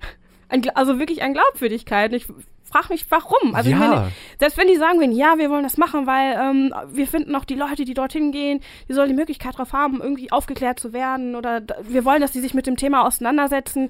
An, 0.47 0.63
also 0.73 0.97
wirklich 0.97 1.21
an 1.21 1.33
Glaubwürdigkeit. 1.33 2.11
Ich 2.13 2.25
frage 2.63 2.87
mich, 2.89 3.05
warum. 3.09 3.53
Also 3.53 3.69
ja. 3.69 3.77
meine, 3.77 4.11
selbst 4.39 4.57
wenn 4.57 4.67
die 4.67 4.77
sagen 4.77 4.99
würden, 4.99 5.11
ja, 5.11 5.37
wir 5.37 5.49
wollen 5.49 5.63
das 5.63 5.77
machen, 5.77 6.07
weil 6.07 6.33
ähm, 6.33 6.73
wir 6.91 7.07
finden 7.07 7.35
auch 7.35 7.45
die 7.45 7.55
Leute, 7.55 7.85
die 7.85 7.93
dorthin 7.93 8.31
gehen, 8.31 8.61
die 8.87 8.93
sollen 8.93 9.09
die 9.09 9.15
Möglichkeit 9.15 9.55
darauf 9.55 9.73
haben, 9.73 10.01
irgendwie 10.01 10.31
aufgeklärt 10.31 10.79
zu 10.79 10.93
werden 10.93 11.35
oder 11.35 11.61
wir 11.83 12.05
wollen, 12.05 12.21
dass 12.21 12.31
die 12.31 12.39
sich 12.39 12.53
mit 12.53 12.65
dem 12.65 12.77
Thema 12.77 13.05
auseinandersetzen. 13.05 13.89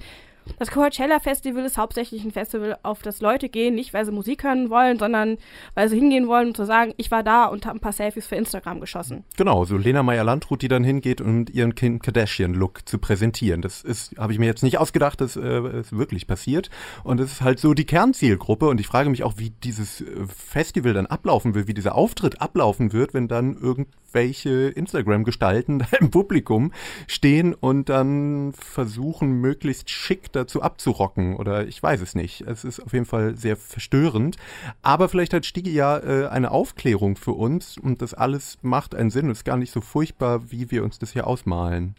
Das 0.58 0.72
Coachella 0.72 1.20
Festival 1.20 1.64
ist 1.66 1.78
hauptsächlich 1.78 2.24
ein 2.24 2.32
Festival, 2.32 2.78
auf 2.84 3.02
das 3.02 3.22
Leute 3.22 3.50
gehen, 3.50 3.76
nicht 3.76 3.94
weil 3.94 4.06
sie 4.06 4.12
Musik 4.12 4.44
hören 4.44 4.70
wollen, 4.70 4.98
sondern 4.98 5.38
weil 5.76 5.90
sie 5.90 5.98
hingehen 5.98 6.28
wollen, 6.28 6.50
um 6.50 6.56
zu 6.56 6.66
sagen, 6.66 6.94
ich 6.98 7.12
war 7.12 7.24
da 7.24 7.46
und 7.46 7.66
habe 7.66 7.78
ein 7.78 7.82
paar 7.82 7.94
Selfies 7.94 8.28
für 8.28 8.36
Instagram 8.36 8.80
geschossen. 8.80 9.24
Genau, 9.38 9.66
so 9.66 9.78
Lena 9.78 10.04
Meyer-Landrut, 10.04 10.62
die 10.62 10.68
dann 10.68 10.84
hingeht, 10.84 11.22
um 11.22 11.46
ihren 11.52 11.76
Kim 11.76 12.00
Kardashian-Look 12.00 12.88
zu 12.88 12.98
präsentieren. 12.98 13.62
Das 13.62 13.82
ist, 13.82 14.18
habe 14.18 14.34
ich 14.34 14.40
mir 14.40 14.46
jetzt 14.46 14.64
nicht 14.64 14.78
ausgedacht, 14.78 15.22
das 15.22 15.36
äh, 15.36 15.80
ist 15.80 15.96
wirklich 15.96 16.28
passiert. 16.28 16.70
Und 17.04 17.20
es 17.20 17.34
ist 17.34 17.42
halt 17.42 17.60
so 17.60 17.74
die 17.74 17.86
Kernzielgruppe. 17.86 18.68
Und 18.68 18.80
ich 18.80 18.88
frage 18.88 19.10
mich 19.10 19.24
auch, 19.24 19.34
wie 19.38 19.52
dieses 19.52 20.02
äh, 20.02 20.06
Festival 20.28 20.94
dann 20.94 21.06
ablaufen 21.06 21.56
wird, 21.56 21.68
wie 21.68 21.74
dieser 21.74 21.96
Auftritt 21.96 22.42
ablaufen 22.42 22.94
wird, 22.94 23.14
wenn 23.14 23.28
dann 23.28 23.56
irgendwelche 23.56 24.70
Instagram-Gestalten 24.70 25.86
im 26.00 26.12
Publikum 26.12 26.72
stehen 27.08 27.54
und 27.54 27.90
dann 27.90 28.54
versuchen, 28.54 29.42
möglichst 29.42 29.90
schick 29.90 30.32
dazu 30.40 30.62
abzurocken 30.62 31.36
oder 31.36 31.68
ich 31.68 31.82
weiß 31.82 32.02
es 32.02 32.16
nicht. 32.16 32.42
Es 32.42 32.64
ist 32.64 32.80
auf 32.80 32.94
jeden 32.94 33.06
Fall 33.06 33.36
sehr 33.36 33.58
verstörend. 33.58 34.38
Aber 34.82 35.10
vielleicht 35.10 35.34
hat 35.34 35.46
Stigi 35.46 35.72
ja 35.72 35.98
äh, 35.98 36.28
eine 36.28 36.52
Aufklärung 36.52 37.16
für 37.16 37.34
uns 37.34 37.78
und 37.78 38.02
das 38.02 38.14
alles 38.14 38.58
macht 38.62 38.96
einen 38.96 39.10
Sinn 39.10 39.26
und 39.26 39.32
ist 39.32 39.46
gar 39.46 39.58
nicht 39.58 39.72
so 39.72 39.82
furchtbar, 39.82 40.52
wie 40.52 40.72
wir 40.72 40.84
uns 40.84 41.00
das 41.00 41.12
hier 41.12 41.28
ausmalen. 41.28 41.96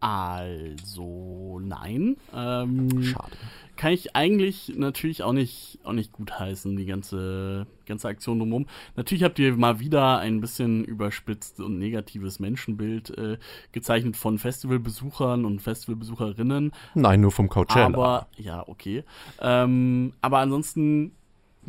Also, 0.00 1.58
nein. 1.60 2.16
Ähm, 2.32 3.02
Schade. 3.02 3.36
Kann 3.78 3.92
ich 3.92 4.16
eigentlich 4.16 4.72
natürlich 4.74 5.22
auch 5.22 5.32
nicht, 5.32 5.78
auch 5.84 5.92
nicht 5.92 6.10
gutheißen, 6.10 6.76
die 6.76 6.84
ganze, 6.84 7.68
ganze 7.86 8.08
Aktion 8.08 8.40
drumherum. 8.40 8.66
Natürlich 8.96 9.22
habt 9.22 9.38
ihr 9.38 9.56
mal 9.56 9.78
wieder 9.78 10.18
ein 10.18 10.40
bisschen 10.40 10.84
überspitzt 10.84 11.60
und 11.60 11.78
negatives 11.78 12.40
Menschenbild 12.40 13.16
äh, 13.16 13.38
gezeichnet 13.70 14.16
von 14.16 14.38
Festivalbesuchern 14.38 15.44
und 15.44 15.62
Festivalbesucherinnen. 15.62 16.72
Nein, 16.94 17.20
nur 17.20 17.30
vom 17.30 17.48
Coachella. 17.48 17.86
Aber, 17.86 18.26
ja, 18.36 18.66
okay. 18.66 19.04
Ähm, 19.40 20.12
aber 20.22 20.38
ansonsten 20.38 21.12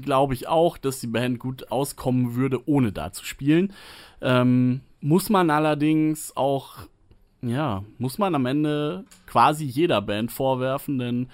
glaube 0.02 0.34
ich 0.34 0.48
auch, 0.48 0.80
dass 0.80 1.00
die 1.00 1.08
Band 1.08 1.38
gut 1.38 1.72
auskommen 1.72 2.34
würde, 2.34 2.68
ohne 2.68 2.92
da 2.92 3.14
zu 3.14 3.24
spielen. 3.24 3.72
Ähm, 4.20 4.82
muss 5.00 5.30
man 5.30 5.52
allerdings 5.52 6.36
auch, 6.36 6.88
ja, 7.44 7.84
muss 8.00 8.18
man 8.18 8.34
am 8.34 8.48
Ende 8.48 9.06
quasi 9.28 9.66
jeder 9.66 10.02
Band 10.02 10.32
vorwerfen, 10.32 10.98
denn 10.98 11.28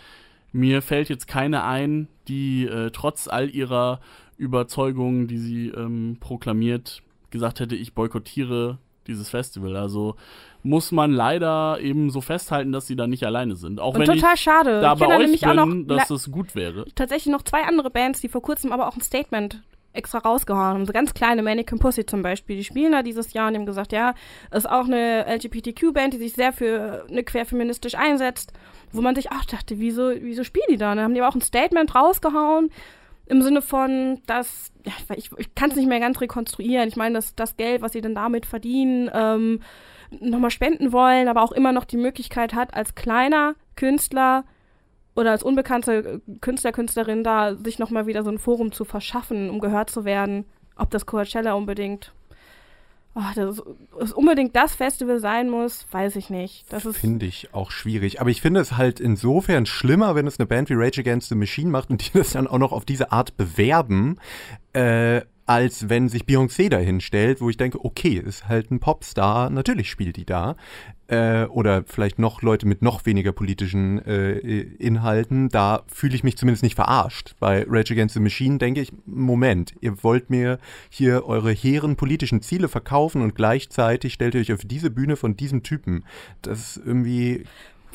mir 0.55 0.81
fällt 0.81 1.09
jetzt 1.09 1.27
keine 1.27 1.65
ein, 1.65 2.07
die 2.29 2.65
äh, 2.65 2.89
trotz 2.91 3.27
all 3.27 3.49
ihrer 3.49 3.99
Überzeugungen, 4.37 5.27
die 5.27 5.37
sie 5.37 5.67
ähm, 5.67 6.17
proklamiert, 6.21 7.01
gesagt 7.29 7.59
hätte, 7.59 7.75
ich 7.75 7.93
boykottiere 7.93 8.77
dieses 9.05 9.29
Festival. 9.29 9.75
Also 9.75 10.15
muss 10.63 10.93
man 10.93 11.11
leider 11.11 11.79
eben 11.81 12.09
so 12.09 12.21
festhalten, 12.21 12.71
dass 12.71 12.87
sie 12.87 12.95
da 12.95 13.05
nicht 13.05 13.25
alleine 13.25 13.57
sind. 13.57 13.81
Auch 13.81 13.95
Und 13.95 14.07
wenn 14.07 14.15
total 14.15 14.35
ich 14.35 14.41
schade. 14.41 14.79
da 14.79 14.93
ich 14.93 14.99
bei 14.99 15.17
euch 15.17 15.41
bin, 15.41 15.49
auch 15.49 15.65
noch 15.65 15.87
dass 15.97 16.09
es 16.09 16.31
gut 16.31 16.55
wäre. 16.55 16.85
tatsächlich 16.95 17.31
noch 17.31 17.43
zwei 17.43 17.63
andere 17.63 17.89
Bands, 17.89 18.21
die 18.21 18.29
vor 18.29 18.41
kurzem 18.41 18.71
aber 18.71 18.87
auch 18.87 18.95
ein 18.95 19.01
Statement 19.01 19.61
extra 19.95 20.19
rausgehauen 20.19 20.63
haben. 20.63 20.85
So 20.85 20.93
ganz 20.93 21.13
kleine 21.13 21.43
Mannequin 21.43 21.79
Pussy 21.79 22.05
zum 22.05 22.21
Beispiel. 22.21 22.57
Die 22.57 22.63
spielen 22.63 22.91
da 22.91 23.03
dieses 23.03 23.33
Jahr 23.33 23.47
und 23.47 23.55
haben 23.55 23.65
gesagt, 23.65 23.91
ja, 23.91 24.13
ist 24.51 24.69
auch 24.69 24.85
eine 24.85 25.25
LGBTQ-Band, 25.27 26.13
die 26.13 26.17
sich 26.17 26.33
sehr 26.33 26.53
für 26.53 27.05
eine 27.09 27.23
querfeministisch 27.23 27.95
einsetzt, 27.95 28.53
wo 28.91 29.01
man 29.01 29.15
sich 29.15 29.31
auch 29.31 29.45
dachte, 29.45 29.79
wieso, 29.79 30.11
wieso 30.19 30.43
spielen 30.43 30.67
die 30.69 30.77
da? 30.77 30.91
Und 30.91 30.97
dann 30.97 31.05
haben 31.05 31.13
die 31.13 31.21
aber 31.21 31.29
auch 31.29 31.35
ein 31.35 31.41
Statement 31.41 31.95
rausgehauen 31.95 32.69
im 33.27 33.41
Sinne 33.41 33.61
von, 33.61 34.21
dass, 34.27 34.71
ich, 35.15 35.31
ich 35.37 35.55
kann 35.55 35.71
es 35.71 35.75
nicht 35.75 35.87
mehr 35.87 35.99
ganz 35.99 36.21
rekonstruieren. 36.21 36.87
Ich 36.87 36.95
meine, 36.95 37.15
dass 37.15 37.35
das 37.35 37.57
Geld, 37.57 37.81
was 37.81 37.93
sie 37.93 38.01
dann 38.01 38.15
damit 38.15 38.45
verdienen, 38.45 39.09
ähm, 39.13 39.61
nochmal 40.19 40.51
spenden 40.51 40.91
wollen, 40.91 41.27
aber 41.27 41.41
auch 41.41 41.51
immer 41.51 41.71
noch 41.71 41.85
die 41.85 41.97
Möglichkeit 41.97 42.53
hat, 42.53 42.73
als 42.75 42.95
kleiner 42.95 43.55
Künstler 43.75 44.45
oder 45.15 45.31
als 45.31 45.43
unbekannte 45.43 46.21
Künstler, 46.41 46.71
Künstlerin 46.71 47.23
da 47.23 47.55
sich 47.55 47.79
nochmal 47.79 48.05
wieder 48.05 48.23
so 48.23 48.29
ein 48.29 48.37
Forum 48.37 48.71
zu 48.71 48.85
verschaffen, 48.85 49.49
um 49.49 49.59
gehört 49.59 49.89
zu 49.89 50.05
werden. 50.05 50.45
Ob 50.75 50.91
das 50.91 51.05
Coachella 51.05 51.53
unbedingt, 51.53 52.13
oh, 53.15 53.21
das 53.33 53.63
es 54.01 54.11
unbedingt 54.11 54.55
das 54.57 54.75
Festival 54.75 55.19
sein 55.19 55.49
muss, 55.49 55.85
weiß 55.89 56.17
ich 56.17 56.29
nicht. 56.29 56.65
Das 56.69 56.83
Finde 56.97 57.25
ich 57.25 57.53
auch 57.53 57.71
schwierig. 57.71 58.19
Aber 58.19 58.29
ich 58.29 58.41
finde 58.41 58.59
es 58.59 58.75
halt 58.75 58.99
insofern 58.99 59.65
schlimmer, 59.65 60.15
wenn 60.15 60.27
es 60.27 60.37
eine 60.37 60.47
Band 60.47 60.69
wie 60.69 60.75
Rage 60.75 60.99
Against 60.99 61.29
the 61.29 61.35
Machine 61.35 61.69
macht 61.69 61.89
und 61.89 62.05
die 62.05 62.17
das 62.17 62.31
dann 62.31 62.47
auch 62.47 62.59
noch 62.59 62.73
auf 62.73 62.83
diese 62.83 63.13
Art 63.13 63.37
bewerben, 63.37 64.19
äh, 64.73 65.21
als 65.45 65.89
wenn 65.89 66.09
sich 66.09 66.23
Beyoncé 66.23 66.69
dahin 66.69 67.01
stellt, 67.01 67.39
wo 67.39 67.49
ich 67.49 67.57
denke, 67.57 67.83
okay, 67.83 68.21
ist 68.23 68.47
halt 68.47 68.71
ein 68.71 68.79
Popstar, 68.79 69.49
natürlich 69.49 69.89
spielt 69.89 70.17
die 70.17 70.25
da. 70.25 70.55
Äh, 71.07 71.45
oder 71.45 71.83
vielleicht 71.85 72.17
noch 72.17 72.41
Leute 72.41 72.65
mit 72.65 72.81
noch 72.81 73.05
weniger 73.05 73.31
politischen 73.31 74.03
äh, 74.05 74.39
Inhalten, 74.39 75.49
da 75.49 75.83
fühle 75.85 76.15
ich 76.15 76.23
mich 76.23 76.35
zumindest 76.35 76.63
nicht 76.63 76.73
verarscht. 76.73 77.35
Bei 77.39 77.63
Rage 77.69 77.93
Against 77.93 78.15
the 78.15 78.19
Machine 78.19 78.57
denke 78.57 78.81
ich, 78.81 78.91
Moment, 79.05 79.75
ihr 79.81 80.03
wollt 80.03 80.31
mir 80.31 80.57
hier 80.89 81.27
eure 81.27 81.51
hehren 81.51 81.95
politischen 81.95 82.41
Ziele 82.41 82.67
verkaufen 82.67 83.21
und 83.21 83.35
gleichzeitig 83.35 84.13
stellt 84.13 84.33
ihr 84.33 84.41
euch 84.41 84.53
auf 84.53 84.65
diese 84.65 84.89
Bühne 84.89 85.15
von 85.15 85.37
diesem 85.37 85.61
Typen. 85.61 86.05
Das 86.41 86.59
ist 86.59 86.81
irgendwie 86.83 87.43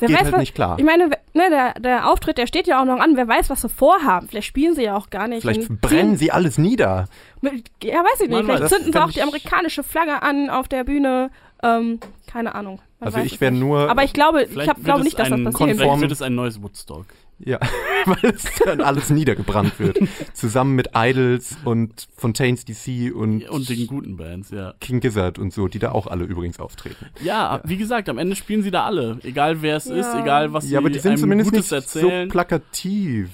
Wer 0.01 0.07
geht 0.09 0.17
weiß, 0.17 0.23
halt 0.25 0.33
was- 0.33 0.39
nicht 0.41 0.55
klar. 0.55 0.77
Ich 0.77 0.85
meine, 0.85 1.07
ne, 1.07 1.49
der, 1.49 1.73
der 1.79 2.09
Auftritt, 2.11 2.37
der 2.37 2.47
steht 2.47 2.67
ja 2.67 2.81
auch 2.81 2.85
noch 2.85 2.99
an. 2.99 3.15
Wer 3.15 3.27
weiß, 3.27 3.49
was 3.49 3.61
sie 3.61 3.69
vorhaben. 3.69 4.27
Vielleicht 4.27 4.47
spielen 4.47 4.75
sie 4.75 4.83
ja 4.83 4.95
auch 4.97 5.09
gar 5.09 5.27
nicht. 5.27 5.41
Vielleicht 5.41 5.81
brennen 5.81 6.17
sie 6.17 6.31
alles 6.31 6.57
nieder. 6.57 7.05
Ja, 7.41 7.51
weiß 7.51 8.21
ich 8.21 8.29
nicht. 8.29 8.31
Man 8.31 8.45
Vielleicht 8.45 8.67
zünden 8.69 8.91
sie 8.91 8.99
auch 8.99 9.11
die 9.11 9.21
amerikanische 9.21 9.83
Flagge 9.83 10.21
an 10.21 10.49
auf 10.49 10.67
der 10.67 10.83
Bühne. 10.83 11.31
Ähm, 11.63 11.99
keine 12.31 12.55
Ahnung. 12.55 12.81
Man 12.99 13.07
Also 13.07 13.19
ich 13.19 13.39
wäre 13.39 13.51
nur- 13.51 13.89
Aber 13.89 14.03
ich 14.03 14.13
glaube, 14.13 14.43
ich 14.43 14.67
hab, 14.67 14.83
glaube 14.83 15.03
nicht, 15.03 15.17
dass 15.17 15.29
das 15.29 15.39
wird. 15.39 15.55
Vielleicht 15.55 16.01
wird 16.01 16.11
es 16.11 16.21
ein 16.21 16.35
neues 16.35 16.61
Woodstock. 16.61 17.05
Ja, 17.43 17.57
weil 18.23 18.31
es 18.33 18.43
dann 18.65 18.81
alles 18.81 19.09
niedergebrannt 19.09 19.79
wird. 19.79 19.99
Zusammen 20.33 20.75
mit 20.75 20.89
Idols 20.95 21.57
und 21.65 22.07
Fontaines 22.17 22.65
DC 22.65 23.13
und, 23.13 23.47
Und 23.49 23.69
den 23.69 23.87
guten 23.87 24.17
Bands, 24.17 24.51
ja. 24.51 24.73
King 24.79 24.99
Gizzard 24.99 25.39
und 25.39 25.53
so, 25.53 25.67
die 25.67 25.79
da 25.79 25.91
auch 25.91 26.07
alle 26.07 26.25
übrigens 26.25 26.59
auftreten. 26.59 27.05
Ja, 27.23 27.61
wie 27.63 27.77
gesagt, 27.77 28.09
am 28.09 28.17
Ende 28.17 28.35
spielen 28.35 28.63
sie 28.63 28.71
da 28.71 28.85
alle. 28.85 29.19
Egal 29.23 29.61
wer 29.61 29.77
es 29.77 29.85
Ja. 29.85 29.95
ist, 29.95 30.13
egal 30.15 30.53
was 30.53 30.69
ja, 30.69 30.79
aber 30.79 30.87
sie 30.89 30.93
die 30.93 30.99
sind 30.99 31.17
zumindest 31.19 31.51
Gutes 31.51 31.71
nicht 31.71 31.89
so 31.89 31.99
erzählen. 31.99 32.29
plakativ. 32.29 33.29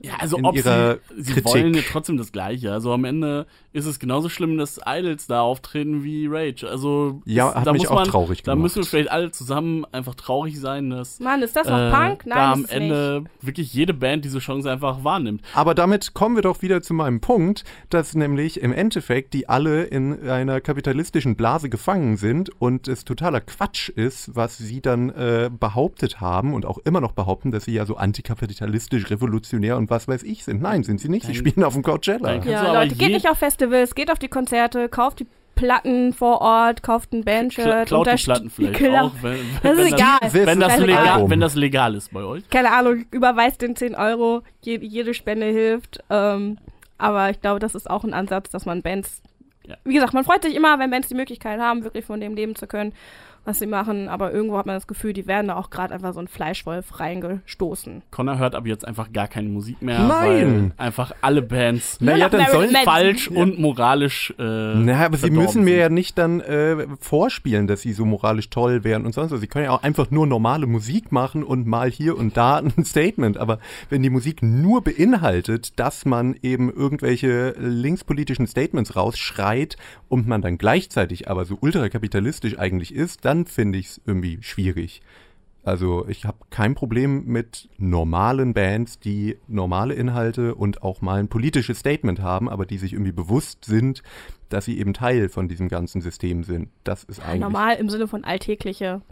ja, 0.00 0.14
also 0.18 0.36
in 0.38 0.44
ob 0.44 0.56
ihrer 0.56 0.98
sie, 1.16 1.22
sie 1.22 1.32
Kritik. 1.34 1.44
wollen 1.52 1.74
ja 1.74 1.82
trotzdem 1.90 2.16
das 2.16 2.32
Gleiche. 2.32 2.72
Also 2.72 2.92
am 2.92 3.04
Ende 3.04 3.46
ist 3.76 3.86
es 3.86 3.98
genauso 3.98 4.28
schlimm, 4.28 4.56
dass 4.58 4.80
Idols 4.86 5.26
da 5.26 5.42
auftreten 5.42 6.02
wie 6.02 6.26
Rage. 6.26 6.66
Also 6.68 7.20
Ja, 7.26 7.54
hat 7.54 7.66
da 7.66 7.72
mich 7.72 7.82
muss 7.82 7.90
auch 7.90 7.94
man, 7.96 8.08
traurig 8.08 8.42
Da 8.42 8.52
gemacht. 8.52 8.62
müssen 8.62 8.76
wir 8.82 8.84
vielleicht 8.86 9.10
alle 9.10 9.30
zusammen 9.30 9.84
einfach 9.92 10.14
traurig 10.14 10.58
sein, 10.58 10.90
dass 10.90 11.20
Mann, 11.20 11.42
ist 11.42 11.54
das 11.54 11.68
noch 11.68 11.78
äh, 11.78 11.90
Punk? 11.90 12.24
Nein, 12.26 12.36
da 12.38 12.52
am 12.52 12.64
Ende 12.64 13.24
wirklich 13.42 13.72
jede 13.74 13.92
Band 13.94 14.24
diese 14.24 14.38
Chance 14.38 14.70
einfach 14.70 15.04
wahrnimmt. 15.04 15.42
Aber 15.54 15.74
damit 15.74 16.14
kommen 16.14 16.36
wir 16.36 16.42
doch 16.42 16.62
wieder 16.62 16.80
zu 16.82 16.94
meinem 16.94 17.20
Punkt, 17.20 17.64
dass 17.90 18.14
nämlich 18.14 18.60
im 18.62 18.72
Endeffekt 18.72 19.34
die 19.34 19.48
alle 19.48 19.84
in 19.84 20.28
einer 20.28 20.60
kapitalistischen 20.60 21.36
Blase 21.36 21.68
gefangen 21.68 22.16
sind 22.16 22.50
und 22.60 22.88
es 22.88 23.04
totaler 23.04 23.40
Quatsch 23.42 23.90
ist, 23.90 24.34
was 24.34 24.56
sie 24.56 24.80
dann 24.80 25.10
äh, 25.10 25.50
behauptet 25.52 26.20
haben 26.20 26.54
und 26.54 26.64
auch 26.64 26.78
immer 26.78 27.00
noch 27.02 27.12
behaupten, 27.12 27.50
dass 27.52 27.64
sie 27.66 27.74
ja 27.74 27.84
so 27.84 27.96
antikapitalistisch, 27.96 29.10
revolutionär 29.10 29.76
und 29.76 29.90
was 29.90 30.08
weiß 30.08 30.22
ich 30.22 30.44
sind. 30.44 30.62
Nein, 30.62 30.82
sind 30.82 31.00
sie 31.00 31.08
nicht. 31.08 31.26
Sie 31.26 31.34
spielen 31.34 31.62
auf 31.62 31.74
dem 31.74 31.82
Coachella. 31.82 32.36
Nicht. 32.36 32.46
Ja, 32.46 32.72
Leute, 32.72 32.94
geht 32.94 33.12
nicht 33.12 33.28
auf 33.28 33.36
Festivals, 33.38 33.65
geht 33.94 34.10
auf 34.10 34.18
die 34.18 34.28
Konzerte, 34.28 34.88
kauft 34.88 35.20
die 35.20 35.26
Platten 35.56 36.12
vor 36.12 36.42
Ort, 36.42 36.82
kauft 36.82 37.12
ein 37.12 37.24
Bandshirt. 37.24 37.88
klaut 37.88 38.06
die 38.06 38.22
Platten 38.22 38.50
vielleicht 38.50 38.84
auch, 39.00 39.12
wenn, 39.22 39.38
Das 39.62 39.72
ist 39.72 39.84
wenn, 39.84 39.94
egal. 39.94 40.18
das, 40.20 40.34
wenn, 40.34 40.60
das 40.60 40.78
legal, 40.78 41.30
wenn 41.30 41.40
das 41.40 41.54
legal 41.54 41.94
ist 41.94 42.12
bei 42.12 42.22
euch. 42.22 42.48
Keine 42.50 42.72
Ahnung, 42.72 43.06
überweist 43.10 43.62
den 43.62 43.74
10 43.74 43.94
Euro, 43.94 44.42
je, 44.60 44.78
jede 44.78 45.14
Spende 45.14 45.46
hilft. 45.46 46.00
Ähm, 46.10 46.58
aber 46.98 47.30
ich 47.30 47.40
glaube, 47.40 47.58
das 47.58 47.74
ist 47.74 47.90
auch 47.90 48.04
ein 48.04 48.14
Ansatz, 48.14 48.50
dass 48.50 48.66
man 48.66 48.82
Bands. 48.82 49.22
Ja. 49.66 49.76
Wie 49.84 49.94
gesagt, 49.94 50.14
man 50.14 50.24
freut 50.24 50.42
sich 50.42 50.54
immer, 50.54 50.78
wenn 50.78 50.90
Bands 50.90 51.08
die 51.08 51.14
Möglichkeit 51.14 51.58
haben, 51.58 51.84
wirklich 51.84 52.04
von 52.04 52.20
dem 52.20 52.34
leben 52.34 52.54
zu 52.54 52.66
können, 52.66 52.92
was 53.46 53.58
sie 53.58 53.66
machen. 53.66 54.08
Aber 54.08 54.32
irgendwo 54.32 54.58
hat 54.58 54.66
man 54.66 54.74
das 54.76 54.86
Gefühl, 54.86 55.12
die 55.12 55.26
werden 55.26 55.48
da 55.48 55.56
auch 55.56 55.70
gerade 55.70 55.94
einfach 55.94 56.12
so 56.12 56.20
ein 56.20 56.28
Fleischwolf 56.28 57.00
reingestoßen. 57.00 58.02
Connor 58.10 58.38
hört 58.38 58.54
aber 58.54 58.66
jetzt 58.68 58.86
einfach 58.86 59.12
gar 59.12 59.28
keine 59.28 59.48
Musik 59.48 59.80
mehr, 59.82 60.00
Nein. 60.00 60.72
weil 60.78 60.84
einfach 60.84 61.12
alle 61.20 61.42
Bands 61.42 62.00
Naja, 62.00 62.28
dann 62.28 62.46
sollen 62.50 62.74
falsch 62.84 63.28
und 63.28 63.58
moralisch 63.58 64.34
äh, 64.38 64.42
Naja, 64.42 65.06
aber 65.06 65.16
sie 65.16 65.30
müssen 65.30 65.62
mir 65.64 65.70
sind. 65.70 65.80
ja 65.80 65.88
nicht 65.88 66.18
dann 66.18 66.40
äh, 66.40 66.86
vorspielen, 67.00 67.66
dass 67.66 67.82
sie 67.82 67.92
so 67.92 68.04
moralisch 68.04 68.50
toll 68.50 68.84
wären 68.84 69.06
und 69.06 69.12
sonst 69.14 69.30
was. 69.30 69.40
Sie 69.40 69.46
können 69.46 69.66
ja 69.66 69.70
auch 69.70 69.82
einfach 69.82 70.10
nur 70.10 70.26
normale 70.26 70.66
Musik 70.66 71.12
machen 71.12 71.42
und 71.44 71.66
mal 71.66 71.90
hier 71.90 72.16
und 72.18 72.36
da 72.36 72.56
ein 72.56 72.72
Statement. 72.84 73.38
Aber 73.38 73.58
wenn 73.90 74.02
die 74.02 74.10
Musik 74.10 74.42
nur 74.42 74.82
beinhaltet, 74.82 75.78
dass 75.78 76.04
man 76.04 76.34
eben 76.42 76.72
irgendwelche 76.72 77.54
linkspolitischen 77.58 78.46
Statements 78.46 78.96
rausschreit 78.96 79.76
und 80.08 80.26
man 80.26 80.42
dann 80.42 80.58
gleichzeitig 80.58 81.28
aber 81.28 81.44
so 81.44 81.58
ultrakapitalistisch 81.60 82.58
eigentlich 82.58 82.94
ist, 82.94 83.24
dann 83.24 83.35
finde 83.44 83.78
ich 83.78 83.86
es 83.86 84.00
irgendwie 84.06 84.38
schwierig. 84.40 85.02
Also 85.66 86.06
ich 86.06 86.24
habe 86.24 86.38
kein 86.50 86.76
Problem 86.76 87.24
mit 87.24 87.68
normalen 87.76 88.54
Bands, 88.54 89.00
die 89.00 89.36
normale 89.48 89.94
Inhalte 89.94 90.54
und 90.54 90.82
auch 90.82 91.00
mal 91.00 91.18
ein 91.18 91.26
politisches 91.26 91.80
Statement 91.80 92.20
haben, 92.20 92.48
aber 92.48 92.66
die 92.66 92.78
sich 92.78 92.92
irgendwie 92.92 93.10
bewusst 93.10 93.64
sind, 93.64 94.04
dass 94.48 94.64
sie 94.64 94.78
eben 94.78 94.94
Teil 94.94 95.28
von 95.28 95.48
diesem 95.48 95.68
ganzen 95.68 96.00
System 96.00 96.44
sind. 96.44 96.68
Das 96.84 97.02
ist 97.02 97.20
eigentlich 97.20 97.40
Normal 97.40 97.76
im 97.76 97.90
Sinne 97.90 98.06
von 98.06 98.22
alltägliche, 98.22 99.02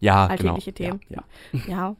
ja, 0.00 0.26
alltägliche 0.26 0.72
genau. 0.72 0.98
Themen. 0.98 1.00
Ja, 1.08 1.24
ja. 1.52 1.66
Ja. 1.66 1.96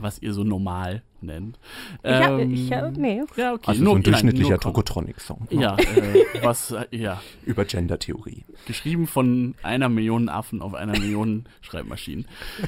was 0.00 0.20
ihr 0.20 0.32
so 0.32 0.42
normal 0.42 1.02
nennt. 1.26 1.58
Ich 2.02 2.10
hab, 2.10 2.30
Ähm, 2.40 2.54
ich 2.54 2.72
hab, 2.72 2.96
nee. 2.96 3.22
Ja, 3.36 3.52
okay. 3.54 3.64
Also 3.66 3.82
nur, 3.84 3.92
so 3.92 3.96
ein 3.98 4.02
durchschnittlicher 4.02 4.58
Tokotronic-Song. 4.58 5.48
ne? 5.50 5.60
Ja, 5.62 5.76
äh, 5.76 6.24
was, 6.42 6.70
äh, 6.70 6.86
ja, 6.90 7.20
Über 7.44 7.64
Gender-Theorie. 7.64 8.44
geschrieben 8.66 9.06
von 9.06 9.54
einer 9.62 9.88
Million 9.88 10.28
Affen 10.28 10.62
auf 10.62 10.74
einer 10.74 10.92
Million 10.98 11.44
Schreibmaschinen. 11.60 12.26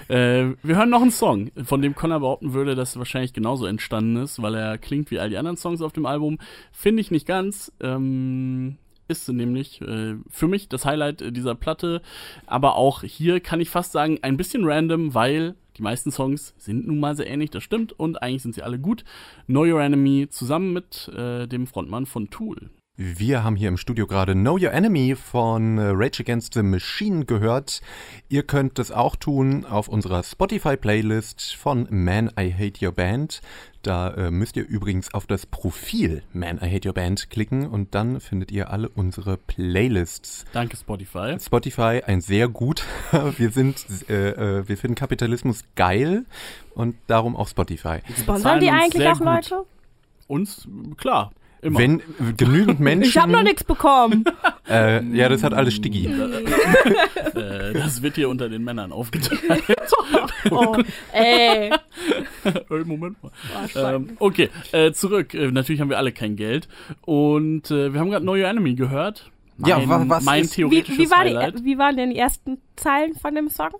Äh, 0.08 0.54
wir 0.62 0.76
hören 0.76 0.90
noch 0.90 1.02
einen 1.02 1.10
Song, 1.10 1.50
von 1.64 1.80
dem 1.82 1.94
Connor 1.94 2.20
behaupten 2.20 2.52
würde, 2.52 2.74
dass 2.74 2.90
es 2.90 2.98
wahrscheinlich 2.98 3.32
genauso 3.32 3.66
entstanden 3.66 4.16
ist, 4.16 4.42
weil 4.42 4.54
er 4.54 4.78
klingt 4.78 5.10
wie 5.10 5.18
all 5.18 5.30
die 5.30 5.36
anderen 5.38 5.56
Songs 5.56 5.80
auf 5.80 5.92
dem 5.92 6.06
Album. 6.06 6.38
Finde 6.72 7.00
ich 7.00 7.10
nicht 7.10 7.26
ganz. 7.26 7.72
Ähm, 7.80 8.76
ist 9.08 9.26
nämlich 9.28 9.80
äh, 9.80 10.16
für 10.28 10.48
mich 10.48 10.68
das 10.68 10.84
Highlight 10.84 11.22
äh, 11.22 11.32
dieser 11.32 11.54
Platte. 11.54 12.02
Aber 12.46 12.76
auch 12.76 13.02
hier 13.02 13.40
kann 13.40 13.60
ich 13.60 13.70
fast 13.70 13.92
sagen, 13.92 14.18
ein 14.22 14.36
bisschen 14.36 14.64
random, 14.66 15.14
weil 15.14 15.54
die 15.78 15.82
meisten 15.82 16.10
Songs 16.10 16.54
sind 16.58 16.86
nun 16.86 17.00
mal 17.00 17.16
sehr 17.16 17.28
ähnlich, 17.28 17.50
das 17.50 17.62
stimmt, 17.62 17.92
und 17.92 18.20
eigentlich 18.20 18.42
sind 18.42 18.54
sie 18.54 18.62
alle 18.62 18.78
gut. 18.78 19.04
Know 19.46 19.64
Your 19.64 19.80
Enemy 19.80 20.28
zusammen 20.28 20.72
mit 20.72 21.08
äh, 21.16 21.46
dem 21.46 21.66
Frontmann 21.66 22.06
von 22.06 22.30
Tool. 22.30 22.70
Wir 23.00 23.44
haben 23.44 23.54
hier 23.54 23.68
im 23.68 23.76
Studio 23.76 24.08
gerade 24.08 24.32
Know 24.32 24.54
Your 24.54 24.72
Enemy 24.72 25.14
von 25.14 25.78
äh, 25.78 25.90
Rage 25.94 26.20
Against 26.20 26.54
the 26.54 26.64
Machine 26.64 27.26
gehört. 27.26 27.80
Ihr 28.28 28.42
könnt 28.42 28.80
es 28.80 28.90
auch 28.90 29.14
tun 29.14 29.64
auf 29.64 29.86
unserer 29.86 30.24
Spotify-Playlist 30.24 31.54
von 31.54 31.86
Man 31.90 32.28
I 32.36 32.52
Hate 32.52 32.84
Your 32.84 32.90
Band. 32.90 33.40
Da 33.82 34.10
äh, 34.14 34.30
müsst 34.32 34.56
ihr 34.56 34.66
übrigens 34.66 35.14
auf 35.14 35.28
das 35.28 35.46
Profil 35.46 36.24
Man 36.32 36.56
I 36.56 36.74
Hate 36.74 36.88
Your 36.88 36.94
Band 36.94 37.30
klicken 37.30 37.68
und 37.68 37.94
dann 37.94 38.18
findet 38.18 38.50
ihr 38.50 38.68
alle 38.72 38.88
unsere 38.88 39.36
Playlists. 39.36 40.44
Danke 40.52 40.76
Spotify. 40.76 41.36
Spotify 41.38 42.02
ein 42.04 42.20
sehr 42.20 42.48
gut. 42.48 42.82
wir 43.36 43.52
sind, 43.52 43.86
äh, 44.10 44.30
äh, 44.30 44.68
wir 44.68 44.76
finden 44.76 44.96
Kapitalismus 44.96 45.62
geil 45.76 46.24
und 46.74 46.96
darum 47.06 47.36
auch 47.36 47.46
Spotify. 47.46 48.00
Sponsern 48.20 48.58
die 48.58 48.70
eigentlich 48.70 49.06
auch 49.06 49.20
Leute? 49.20 49.66
Uns, 50.26 50.66
klar. 50.96 51.30
Immer. 51.60 51.78
Wenn 51.78 52.02
genügend 52.36 52.80
Menschen. 52.80 53.08
Ich 53.08 53.18
habe 53.18 53.32
noch 53.32 53.42
nichts 53.42 53.64
bekommen. 53.64 54.24
Äh, 54.70 55.02
ja, 55.16 55.30
das 55.30 55.42
hat 55.42 55.54
alles 55.54 55.72
Stiggi. 55.72 56.04
äh, 57.34 57.72
das 57.72 58.02
wird 58.02 58.16
hier 58.16 58.28
unter 58.28 58.50
den 58.50 58.62
Männern 58.64 58.92
aufgeteilt. 58.92 59.42
oh, 60.50 60.76
ey. 61.10 61.72
Moment 62.84 63.16
mal. 63.22 63.32
Oh, 63.74 63.78
ähm, 63.78 64.10
okay, 64.18 64.50
äh, 64.72 64.92
zurück. 64.92 65.32
Äh, 65.32 65.50
natürlich 65.50 65.80
haben 65.80 65.88
wir 65.88 65.96
alle 65.96 66.12
kein 66.12 66.36
Geld. 66.36 66.68
Und 67.00 67.70
äh, 67.70 67.94
wir 67.94 67.98
haben 67.98 68.10
gerade 68.10 68.26
Your 68.26 68.46
Enemy 68.46 68.74
gehört. 68.74 69.30
Mein, 69.56 69.70
ja, 69.70 69.88
wa 69.88 70.04
was 70.06 70.24
mein 70.24 70.44
ist, 70.44 70.54
theoretisches 70.54 70.98
wie, 70.98 71.06
wie, 71.06 71.10
war 71.10 71.18
Highlight. 71.20 71.60
die, 71.60 71.64
wie 71.64 71.78
waren 71.78 71.96
denn 71.96 72.10
die 72.10 72.18
ersten 72.18 72.58
Zeilen 72.76 73.14
von 73.14 73.34
dem 73.34 73.48
Song? 73.48 73.70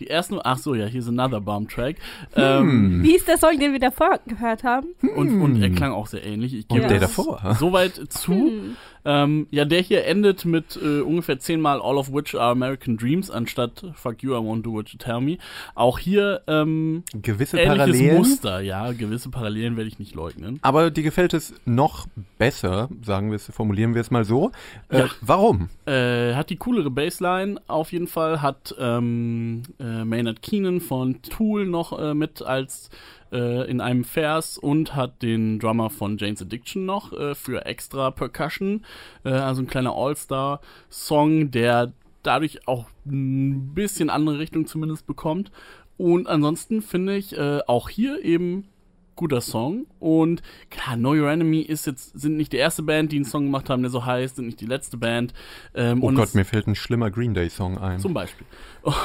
Die 0.00 0.10
ersten, 0.10 0.38
ach 0.42 0.58
so, 0.58 0.74
ja, 0.74 0.86
hier 0.86 1.00
ist 1.00 1.08
Another 1.08 1.40
Bomb 1.40 1.68
Track. 1.70 1.96
Hm. 2.34 2.42
Ähm, 2.42 3.02
Wie 3.02 3.14
ist 3.14 3.28
der 3.28 3.38
Song, 3.38 3.58
den 3.58 3.72
wir 3.72 3.78
davor 3.80 4.18
gehört 4.26 4.64
haben? 4.64 4.88
und, 5.14 5.40
und 5.40 5.62
er 5.62 5.70
klang 5.70 5.92
auch 5.92 6.06
sehr 6.08 6.24
ähnlich. 6.24 6.52
Ich 6.54 6.68
Und 6.68 6.76
gebe 6.78 6.88
der 6.88 7.00
das 7.00 7.14
davor. 7.14 7.56
soweit 7.58 7.94
zu. 8.08 8.32
Hm. 8.32 8.76
Ähm, 9.04 9.46
ja, 9.50 9.64
der 9.64 9.80
hier 9.80 10.04
endet 10.06 10.44
mit 10.44 10.78
äh, 10.82 11.00
ungefähr 11.00 11.38
zehnmal 11.38 11.80
All 11.82 11.96
of 11.96 12.12
which 12.12 12.34
are 12.34 12.50
American 12.52 12.96
Dreams 12.96 13.30
anstatt 13.30 13.84
Fuck 13.94 14.22
you, 14.22 14.32
I 14.32 14.38
won't 14.38 14.62
do 14.62 14.72
what 14.72 14.88
you 14.90 14.98
tell 14.98 15.20
me. 15.20 15.38
Auch 15.74 15.98
hier 15.98 16.42
ähm, 16.46 17.04
Gewisse 17.12 17.58
ähnliches 17.58 17.78
Parallelen. 17.78 18.16
Muster, 18.16 18.60
ja. 18.60 18.92
Gewisse 18.92 19.30
Parallelen 19.30 19.76
werde 19.76 19.88
ich 19.88 19.98
nicht 19.98 20.14
leugnen. 20.14 20.58
Aber 20.62 20.90
dir 20.90 21.02
gefällt 21.02 21.34
es 21.34 21.54
noch 21.64 22.06
besser, 22.38 22.88
sagen 23.02 23.30
wir 23.30 23.36
es, 23.36 23.50
formulieren 23.52 23.94
wir 23.94 24.00
es 24.00 24.10
mal 24.10 24.24
so. 24.24 24.52
Äh, 24.88 25.00
Ja. 25.00 25.08
Warum? 25.20 25.68
Äh, 25.86 26.34
hat 26.34 26.50
die 26.50 26.56
coolere 26.56 26.90
Bassline 26.90 27.60
auf 27.66 27.92
jeden 27.92 28.06
Fall, 28.06 28.40
hat 28.42 28.74
ähm, 28.78 29.62
äh, 29.78 30.04
Maynard 30.04 30.42
Keenan 30.42 30.80
von 30.80 31.20
Tool 31.22 31.66
noch 31.66 31.98
äh, 31.98 32.14
mit 32.14 32.42
als 32.42 32.90
äh, 33.34 33.68
in 33.68 33.80
einem 33.80 34.04
Vers 34.04 34.56
und 34.56 34.94
hat 34.94 35.22
den 35.22 35.58
Drummer 35.58 35.90
von 35.90 36.16
Jane's 36.16 36.40
Addiction 36.40 36.86
noch 36.86 37.12
äh, 37.12 37.34
für 37.34 37.66
extra 37.66 38.10
Percussion, 38.10 38.84
äh, 39.24 39.30
also 39.30 39.62
ein 39.62 39.66
kleiner 39.66 39.94
All-Star-Song, 39.94 41.50
der 41.50 41.92
dadurch 42.22 42.66
auch 42.66 42.86
ein 43.04 43.74
bisschen 43.74 44.08
andere 44.08 44.38
Richtung 44.38 44.66
zumindest 44.66 45.06
bekommt. 45.06 45.50
Und 45.96 46.26
ansonsten 46.26 46.82
finde 46.82 47.16
ich 47.16 47.36
äh, 47.36 47.60
auch 47.66 47.88
hier 47.88 48.24
eben 48.24 48.68
guter 49.16 49.40
Song. 49.40 49.86
Und 50.00 50.42
klar, 50.70 50.96
Know 50.96 51.12
Your 51.12 51.30
Enemy 51.30 51.60
ist 51.60 51.86
jetzt, 51.86 52.18
sind 52.18 52.36
nicht 52.36 52.52
die 52.52 52.56
erste 52.56 52.82
Band, 52.82 53.12
die 53.12 53.16
einen 53.16 53.24
Song 53.24 53.44
gemacht 53.44 53.70
haben, 53.70 53.82
der 53.82 53.90
so 53.90 54.04
heißt, 54.04 54.36
sind 54.36 54.46
nicht 54.46 54.60
die 54.60 54.66
letzte 54.66 54.96
Band. 54.96 55.32
Ähm, 55.74 56.02
Oh 56.02 56.08
und 56.08 56.16
Gott, 56.16 56.34
mir 56.34 56.44
fällt 56.44 56.66
ein 56.66 56.74
schlimmer 56.74 57.10
Green 57.10 57.34
Day 57.34 57.48
Song 57.48 57.78
ein. 57.78 58.00
zum 58.00 58.14
Beispiel. 58.14 58.46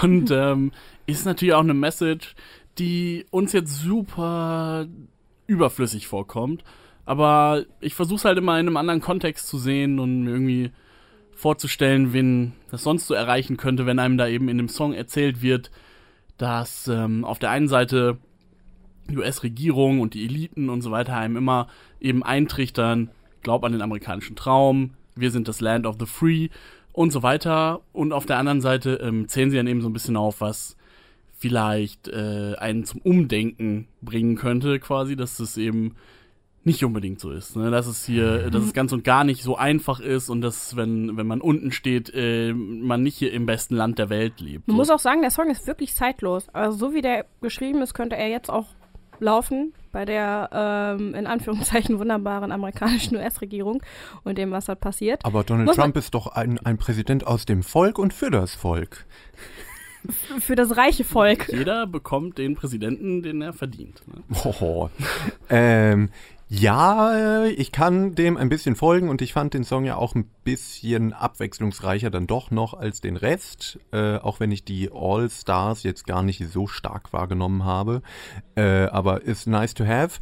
Und 0.01 0.31
ähm, 0.31 0.71
ist 1.05 1.25
natürlich 1.25 1.53
auch 1.53 1.61
eine 1.61 1.73
Message, 1.73 2.35
die 2.79 3.25
uns 3.31 3.53
jetzt 3.53 3.79
super 3.79 4.87
überflüssig 5.47 6.07
vorkommt. 6.07 6.63
Aber 7.05 7.65
ich 7.79 7.95
versuche 7.95 8.17
es 8.17 8.25
halt 8.25 8.37
immer 8.37 8.59
in 8.59 8.67
einem 8.67 8.77
anderen 8.77 9.01
Kontext 9.01 9.47
zu 9.47 9.57
sehen 9.57 9.99
und 9.99 10.23
mir 10.23 10.31
irgendwie 10.31 10.71
vorzustellen, 11.33 12.13
wen 12.13 12.53
das 12.69 12.83
sonst 12.83 13.07
so 13.07 13.13
erreichen 13.13 13.57
könnte, 13.57 13.85
wenn 13.85 13.99
einem 13.99 14.17
da 14.17 14.27
eben 14.27 14.49
in 14.49 14.57
dem 14.57 14.69
Song 14.69 14.93
erzählt 14.93 15.41
wird, 15.41 15.71
dass 16.37 16.87
ähm, 16.87 17.25
auf 17.25 17.39
der 17.39 17.49
einen 17.49 17.67
Seite 17.67 18.17
die 19.09 19.17
US-Regierung 19.17 20.01
und 20.01 20.13
die 20.13 20.25
Eliten 20.25 20.69
und 20.69 20.81
so 20.81 20.91
weiter 20.91 21.17
einem 21.17 21.37
immer 21.37 21.67
eben 21.99 22.23
eintrichtern, 22.23 23.09
glaub 23.41 23.63
an 23.63 23.71
den 23.71 23.81
amerikanischen 23.81 24.35
Traum, 24.35 24.91
wir 25.15 25.31
sind 25.31 25.47
das 25.47 25.61
Land 25.61 25.85
of 25.85 25.95
the 25.99 26.05
Free 26.05 26.49
und 26.93 27.11
so 27.11 27.23
weiter. 27.23 27.81
Und 27.91 28.13
auf 28.13 28.25
der 28.25 28.37
anderen 28.37 28.61
Seite 28.61 28.99
ähm, 29.01 29.27
zählen 29.27 29.49
sie 29.49 29.57
dann 29.57 29.67
eben 29.67 29.81
so 29.81 29.89
ein 29.89 29.93
bisschen 29.93 30.17
auf, 30.17 30.41
was 30.41 30.77
vielleicht 31.39 32.07
äh, 32.09 32.55
einen 32.57 32.83
zum 32.83 33.01
Umdenken 33.01 33.87
bringen 34.01 34.35
könnte, 34.35 34.79
quasi, 34.79 35.15
dass 35.15 35.39
es 35.39 35.57
eben 35.57 35.95
nicht 36.63 36.83
unbedingt 36.83 37.19
so 37.19 37.31
ist. 37.31 37.55
Ne? 37.55 37.71
Dass 37.71 37.87
es 37.87 38.05
hier, 38.05 38.51
dass 38.51 38.63
es 38.63 38.73
ganz 38.73 38.91
und 38.91 39.03
gar 39.03 39.23
nicht 39.23 39.41
so 39.41 39.55
einfach 39.55 40.01
ist 40.01 40.29
und 40.29 40.41
dass, 40.41 40.75
wenn, 40.75 41.15
wenn 41.17 41.25
man 41.25 41.41
unten 41.41 41.71
steht, 41.71 42.11
äh, 42.13 42.53
man 42.53 43.01
nicht 43.01 43.17
hier 43.17 43.31
im 43.31 43.45
besten 43.45 43.75
Land 43.75 43.97
der 43.97 44.09
Welt 44.09 44.41
lebt. 44.41 44.67
Man 44.67 44.75
so. 44.75 44.81
muss 44.81 44.89
auch 44.89 44.99
sagen, 44.99 45.21
der 45.21 45.31
Song 45.31 45.49
ist 45.49 45.65
wirklich 45.65 45.95
zeitlos. 45.95 46.49
Also 46.49 46.77
so 46.77 46.93
wie 46.93 47.01
der 47.01 47.25
geschrieben 47.41 47.81
ist, 47.81 47.93
könnte 47.93 48.17
er 48.17 48.27
jetzt 48.27 48.49
auch 48.49 48.67
laufen 49.19 49.73
bei 49.91 50.05
der 50.05 50.49
ähm, 50.53 51.15
in 51.15 51.27
Anführungszeichen 51.27 51.97
wunderbaren 51.99 52.51
amerikanischen 52.51 53.15
US-Regierung 53.17 53.81
und 54.23 54.37
dem, 54.37 54.51
was 54.51 54.65
dort 54.65 54.81
passiert. 54.81 55.25
Aber 55.25 55.43
Donald 55.43 55.71
Trump 55.71 55.95
ist 55.97 56.13
doch 56.13 56.27
ein, 56.27 56.59
ein 56.59 56.77
Präsident 56.77 57.25
aus 57.25 57.45
dem 57.45 57.63
Volk 57.63 57.97
und 57.97 58.13
für 58.13 58.29
das 58.29 58.53
Volk. 58.53 59.05
Für 60.39 60.55
das 60.55 60.77
reiche 60.77 61.03
Volk. 61.03 61.49
Jeder 61.49 61.87
bekommt 61.87 62.37
den 62.37 62.55
Präsidenten, 62.55 63.21
den 63.21 63.41
er 63.41 63.53
verdient. 63.53 64.01
Ne? 64.07 64.23
Hoho. 64.43 64.89
ähm, 65.49 66.09
ja, 66.51 67.45
ich 67.45 67.71
kann 67.71 68.15
dem 68.15 68.35
ein 68.35 68.49
bisschen 68.49 68.75
folgen 68.75 69.07
und 69.09 69.21
ich 69.21 69.33
fand 69.33 69.53
den 69.53 69.63
Song 69.63 69.85
ja 69.85 69.97
auch 69.97 70.15
ein 70.15 70.27
bisschen 70.43 71.13
abwechslungsreicher 71.13 72.09
dann 72.09 72.25
doch 72.25 72.49
noch 72.49 72.73
als 72.73 73.01
den 73.01 73.17
Rest, 73.17 73.79
äh, 73.91 74.15
auch 74.15 74.39
wenn 74.39 74.51
ich 74.51 74.63
die 74.63 74.89
All-Stars 74.91 75.83
jetzt 75.83 76.07
gar 76.07 76.23
nicht 76.23 76.43
so 76.49 76.65
stark 76.65 77.13
wahrgenommen 77.13 77.65
habe. 77.65 78.01
Äh, 78.55 78.85
aber 78.85 79.21
ist 79.21 79.45
nice 79.45 79.75
to 79.75 79.85
have. 79.85 80.19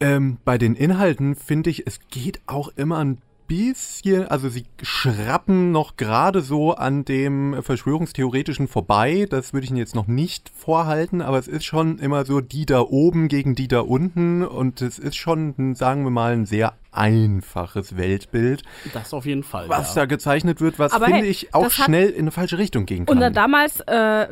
Ähm, 0.00 0.38
bei 0.44 0.58
den 0.58 0.74
Inhalten 0.74 1.36
finde 1.36 1.70
ich, 1.70 1.86
es 1.86 2.00
geht 2.10 2.40
auch 2.46 2.68
immer 2.74 2.98
ein 2.98 3.18
bisschen, 3.46 4.26
also 4.28 4.48
sie 4.48 4.64
schrappen 4.82 5.72
noch 5.72 5.96
gerade 5.96 6.40
so 6.40 6.74
an 6.74 7.04
dem 7.04 7.62
Verschwörungstheoretischen 7.62 8.68
vorbei. 8.68 9.26
Das 9.30 9.52
würde 9.52 9.64
ich 9.64 9.70
Ihnen 9.70 9.78
jetzt 9.78 9.94
noch 9.94 10.06
nicht 10.06 10.50
vorhalten, 10.54 11.22
aber 11.22 11.38
es 11.38 11.48
ist 11.48 11.64
schon 11.64 11.98
immer 11.98 12.24
so 12.24 12.40
die 12.40 12.66
da 12.66 12.80
oben 12.80 13.28
gegen 13.28 13.54
die 13.54 13.68
da 13.68 13.80
unten 13.80 14.44
und 14.44 14.82
es 14.82 14.98
ist 14.98 15.16
schon, 15.16 15.54
ein, 15.58 15.74
sagen 15.74 16.04
wir 16.04 16.10
mal, 16.10 16.32
ein 16.32 16.46
sehr 16.46 16.74
einfaches 16.92 17.96
Weltbild, 17.96 18.62
Das 18.94 19.12
auf 19.12 19.26
jeden 19.26 19.42
Fall. 19.42 19.68
was 19.68 19.94
ja. 19.94 20.02
da 20.02 20.06
gezeichnet 20.06 20.60
wird, 20.60 20.78
was 20.78 20.92
Aber 20.92 21.06
finde 21.06 21.20
hey, 21.22 21.28
ich 21.28 21.54
auch 21.54 21.70
schnell 21.70 22.08
in 22.10 22.20
eine 22.20 22.30
falsche 22.30 22.58
Richtung 22.58 22.86
gehen 22.86 23.00
Und 23.00 23.06
kann. 23.06 23.20
dann 23.20 23.34
damals, 23.34 23.80
äh, 23.80 24.28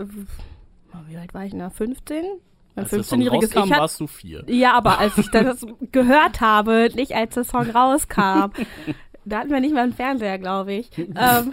wie 1.08 1.16
alt 1.16 1.34
war 1.34 1.44
ich 1.44 1.52
da? 1.52 1.70
15? 1.70 2.24
Mein 2.76 2.84
Als 2.84 2.90
der 2.90 3.04
Song 3.04 3.20
15-jähriges 3.20 3.54
rauskam, 3.54 3.64
Ich 3.66 3.72
hat, 3.72 3.80
warst 3.80 4.00
du 4.00 4.06
vier. 4.08 4.44
Ja, 4.48 4.72
aber 4.72 4.98
als 4.98 5.16
ich 5.16 5.30
das 5.30 5.64
gehört 5.92 6.40
habe, 6.40 6.88
nicht 6.96 7.12
als 7.12 7.34
der 7.34 7.44
Song 7.44 7.70
rauskam, 7.70 8.50
da 9.24 9.38
hatten 9.38 9.50
wir 9.50 9.60
nicht 9.60 9.74
mal 9.74 9.82
einen 9.82 9.92
Fernseher, 9.92 10.38
glaube 10.38 10.74
ich. 10.74 10.90
Ähm, 10.98 11.52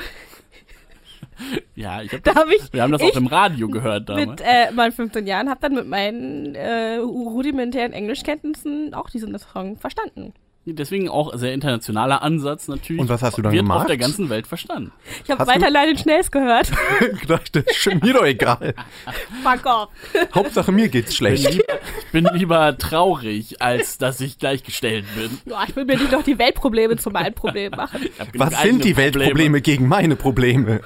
Ja, 1.76 2.02
ich 2.04 2.14
hab 2.14 2.24
da 2.24 2.36
habe 2.36 2.54
ich 2.54 2.72
wir 2.72 2.84
haben 2.84 2.92
das 2.92 3.02
ich 3.02 3.14
auch 3.14 3.16
im 3.16 3.26
Radio 3.28 3.68
gehört 3.68 4.10
damals. 4.10 4.28
mit 4.28 4.42
äh, 4.42 4.72
meinen 4.72 4.92
15 4.92 5.26
Jahren, 5.26 5.50
habe 5.50 5.60
dann 5.62 5.74
mit 5.74 5.88
meinen 5.88 6.54
äh, 6.54 6.98
rudimentären 6.98 7.94
Englischkenntnissen 7.94 8.94
auch 8.94 9.10
diesen 9.10 9.38
Song 9.40 9.78
verstanden. 9.78 10.34
Deswegen 10.64 11.10
auch 11.10 11.36
sehr 11.36 11.54
internationaler 11.54 12.22
Ansatz 12.22 12.68
natürlich. 12.68 13.02
Und 13.02 13.10
was 13.10 13.24
hast 13.24 13.36
du 13.36 13.42
dann 13.42 13.52
wird 13.52 13.64
gemacht? 13.64 13.80
auf 13.82 13.88
der 13.88 13.98
ganzen 13.98 14.30
Welt 14.30 14.46
verstanden. 14.46 14.92
Ich 15.24 15.32
habe 15.32 15.48
weiter 15.48 15.72
leider 15.72 15.98
Schnells 15.98 16.30
gehört. 16.30 16.72
ich 17.20 17.26
dachte, 17.28 17.60
ist 17.68 18.04
mir 18.04 18.14
doch 18.14 18.26
egal. 18.26 18.76
Fuck 19.44 19.66
off. 19.66 19.90
Hauptsache 20.36 20.72
mir 20.72 20.90
geht's 20.90 21.12
Ich 21.12 21.18
schlecht. 21.18 21.46
bin, 21.46 21.54
lieber, 21.54 21.74
ich 22.06 22.12
bin 22.12 22.30
lieber 22.34 22.78
traurig, 22.78 23.60
als 23.60 23.98
dass 23.98 24.22
ich 24.22 24.38
gleichgestellt 24.38 25.06
bin. 25.16 25.40
Ja, 25.46 25.64
ich 25.68 25.76
will 25.76 25.86
mir 25.86 25.98
nicht 25.98 26.12
noch 26.12 26.24
die 26.24 26.38
Weltprobleme 26.38 26.96
zu 26.98 27.10
meinem 27.10 27.34
Problem 27.34 27.72
machen. 27.72 28.04
Ich 28.04 28.40
Was 28.40 28.62
sind 28.62 28.84
die 28.84 28.96
Weltprobleme 28.96 29.62
gegen 29.62 29.88
meine 29.88 30.16
Probleme? 30.16 30.82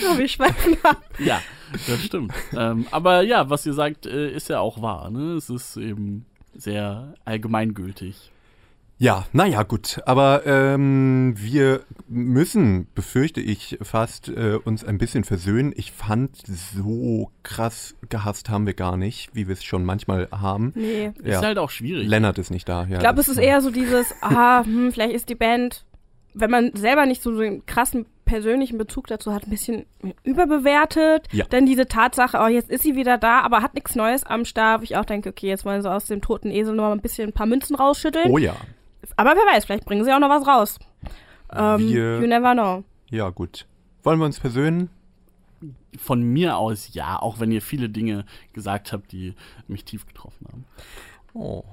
So, 0.00 0.16
wir 0.16 0.28
schweifen 0.28 0.76
ab. 0.84 1.02
Ja, 1.18 1.40
das 1.88 2.04
stimmt. 2.04 2.32
ähm, 2.56 2.86
aber 2.92 3.22
ja, 3.22 3.50
was 3.50 3.66
ihr 3.66 3.72
sagt, 3.72 4.06
äh, 4.06 4.30
ist 4.30 4.48
ja 4.48 4.60
auch 4.60 4.80
wahr. 4.80 5.10
Ne? 5.10 5.34
Es 5.34 5.50
ist 5.50 5.76
eben 5.76 6.26
sehr 6.54 7.14
allgemeingültig. 7.24 8.30
Ja, 8.98 9.24
naja, 9.32 9.62
gut. 9.62 9.98
Aber 10.04 10.44
ähm, 10.44 11.32
wir 11.34 11.80
müssen, 12.06 12.86
befürchte 12.94 13.40
ich, 13.40 13.78
fast 13.80 14.28
äh, 14.28 14.58
uns 14.62 14.84
ein 14.84 14.98
bisschen 14.98 15.24
versöhnen. 15.24 15.72
Ich 15.74 15.90
fand, 15.90 16.36
so 16.46 17.30
krass 17.42 17.94
gehasst 18.10 18.50
haben 18.50 18.66
wir 18.66 18.74
gar 18.74 18.98
nicht, 18.98 19.30
wie 19.34 19.48
wir 19.48 19.54
es 19.54 19.64
schon 19.64 19.86
manchmal 19.86 20.28
haben. 20.30 20.72
Nee. 20.76 21.12
Ja. 21.24 21.38
Ist 21.38 21.42
halt 21.42 21.56
auch 21.56 21.70
schwierig. 21.70 22.08
Lennart 22.08 22.36
ist 22.36 22.50
nicht 22.50 22.68
da. 22.68 22.84
Ja, 22.84 22.96
Ich 22.96 22.98
glaube, 22.98 23.20
es 23.22 23.28
ist 23.28 23.38
eher 23.38 23.62
so 23.62 23.70
dieses, 23.70 24.14
ah, 24.20 24.64
hm, 24.64 24.92
vielleicht 24.92 25.14
ist 25.14 25.30
die 25.30 25.34
Band, 25.34 25.86
wenn 26.34 26.50
man 26.50 26.70
selber 26.76 27.06
nicht 27.06 27.22
so 27.22 27.34
den 27.34 27.64
krassen 27.64 28.04
persönlichen 28.30 28.78
Bezug 28.78 29.08
dazu 29.08 29.34
hat, 29.34 29.44
ein 29.44 29.50
bisschen 29.50 29.86
überbewertet. 30.22 31.26
Ja. 31.32 31.46
Dann 31.50 31.66
diese 31.66 31.86
Tatsache, 31.88 32.38
oh, 32.40 32.46
jetzt 32.46 32.70
ist 32.70 32.84
sie 32.84 32.94
wieder 32.94 33.18
da, 33.18 33.40
aber 33.40 33.60
hat 33.60 33.74
nichts 33.74 33.96
Neues 33.96 34.22
am 34.22 34.44
Start. 34.44 34.80
wo 34.80 34.84
Ich 34.84 34.96
auch 34.96 35.04
denke, 35.04 35.30
okay, 35.30 35.48
jetzt 35.48 35.64
wollen 35.64 35.82
sie 35.82 35.90
aus 35.90 36.06
dem 36.06 36.20
toten 36.22 36.52
Esel 36.52 36.74
noch 36.76 36.84
mal 36.84 36.92
ein 36.92 37.00
bisschen 37.00 37.30
ein 37.30 37.32
paar 37.32 37.46
Münzen 37.46 37.74
rausschütteln. 37.74 38.30
Oh 38.30 38.38
ja. 38.38 38.54
Aber 39.16 39.30
wer 39.30 39.52
weiß, 39.52 39.64
vielleicht 39.64 39.84
bringen 39.84 40.04
sie 40.04 40.12
auch 40.14 40.20
noch 40.20 40.28
was 40.30 40.46
raus. 40.46 40.78
Ähm, 41.52 41.80
Wir- 41.80 42.20
you 42.20 42.28
never 42.28 42.52
know. 42.52 42.84
Ja, 43.10 43.30
gut. 43.30 43.66
Wollen 44.04 44.20
wir 44.20 44.26
uns 44.26 44.38
versöhnen? 44.38 44.90
Von 45.98 46.22
mir 46.22 46.56
aus 46.56 46.94
ja, 46.94 47.20
auch 47.20 47.40
wenn 47.40 47.50
ihr 47.50 47.60
viele 47.62 47.88
Dinge 47.88 48.24
gesagt 48.52 48.92
habt, 48.92 49.10
die 49.10 49.34
mich 49.66 49.84
tief 49.84 50.06
getroffen 50.06 50.46
haben. 50.52 50.64
Oh. 51.34 51.64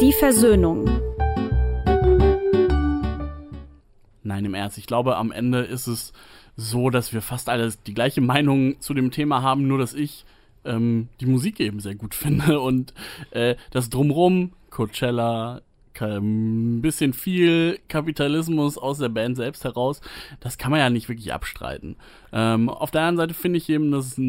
Die 0.00 0.14
Versöhnung. 0.14 0.88
Nein, 4.26 4.44
im 4.44 4.54
Ernst. 4.54 4.76
Ich 4.76 4.86
glaube, 4.86 5.16
am 5.16 5.30
Ende 5.30 5.60
ist 5.60 5.86
es 5.86 6.12
so, 6.56 6.90
dass 6.90 7.12
wir 7.12 7.22
fast 7.22 7.48
alle 7.48 7.72
die 7.86 7.94
gleiche 7.94 8.20
Meinung 8.20 8.80
zu 8.80 8.92
dem 8.92 9.10
Thema 9.10 9.42
haben, 9.42 9.68
nur 9.68 9.78
dass 9.78 9.94
ich 9.94 10.24
ähm, 10.64 11.08
die 11.20 11.26
Musik 11.26 11.60
eben 11.60 11.80
sehr 11.80 11.94
gut 11.94 12.14
finde 12.16 12.60
und 12.60 12.92
äh, 13.30 13.54
das 13.70 13.88
Drumrum, 13.88 14.52
Coachella, 14.70 15.62
ein 15.98 16.82
bisschen 16.82 17.14
viel 17.14 17.78
Kapitalismus 17.88 18.76
aus 18.76 18.98
der 18.98 19.08
Band 19.08 19.34
selbst 19.36 19.64
heraus, 19.64 20.02
das 20.40 20.58
kann 20.58 20.70
man 20.70 20.80
ja 20.80 20.90
nicht 20.90 21.08
wirklich 21.08 21.32
abstreiten. 21.32 21.96
Ähm, 22.32 22.68
auf 22.68 22.90
der 22.90 23.02
anderen 23.02 23.28
Seite 23.28 23.40
finde 23.40 23.56
ich 23.56 23.70
eben, 23.70 23.92
dass, 23.92 24.20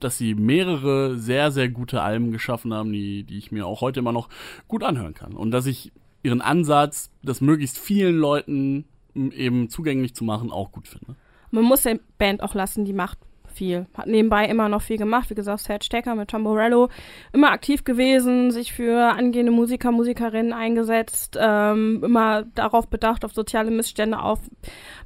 dass 0.00 0.18
sie 0.18 0.34
mehrere 0.34 1.16
sehr, 1.16 1.50
sehr 1.50 1.70
gute 1.70 2.02
Alben 2.02 2.30
geschaffen 2.30 2.74
haben, 2.74 2.92
die, 2.92 3.22
die 3.24 3.38
ich 3.38 3.50
mir 3.52 3.66
auch 3.66 3.80
heute 3.80 4.00
immer 4.00 4.12
noch 4.12 4.28
gut 4.66 4.84
anhören 4.84 5.14
kann. 5.14 5.32
Und 5.32 5.50
dass 5.50 5.64
ich 5.64 5.92
ihren 6.22 6.42
Ansatz, 6.42 7.10
das 7.22 7.40
möglichst 7.40 7.78
vielen 7.78 8.18
Leuten 8.18 8.84
eben 9.32 9.68
zugänglich 9.68 10.14
zu 10.14 10.24
machen, 10.24 10.50
auch 10.50 10.72
gut 10.72 10.88
finde. 10.88 11.16
Man 11.50 11.64
muss 11.64 11.82
der 11.82 11.98
Band 12.18 12.42
auch 12.42 12.54
lassen, 12.54 12.84
die 12.84 12.92
macht 12.92 13.18
viel. 13.58 13.86
Hat 13.94 14.06
nebenbei 14.06 14.46
immer 14.46 14.68
noch 14.68 14.82
viel 14.82 14.98
gemacht. 14.98 15.30
Wie 15.30 15.34
gesagt, 15.34 15.60
Serge 15.60 15.84
Stecker 15.84 16.14
mit 16.14 16.30
Tom 16.30 16.42
Morello. 16.42 16.88
Immer 17.32 17.50
aktiv 17.50 17.84
gewesen, 17.84 18.50
sich 18.50 18.72
für 18.72 19.12
angehende 19.12 19.52
Musiker, 19.52 19.90
Musikerinnen 19.90 20.52
eingesetzt. 20.52 21.36
Ähm, 21.40 22.02
immer 22.04 22.44
darauf 22.54 22.88
bedacht, 22.88 23.24
auf 23.24 23.34
soziale 23.34 23.70
Missstände 23.70 24.20
auf, 24.20 24.38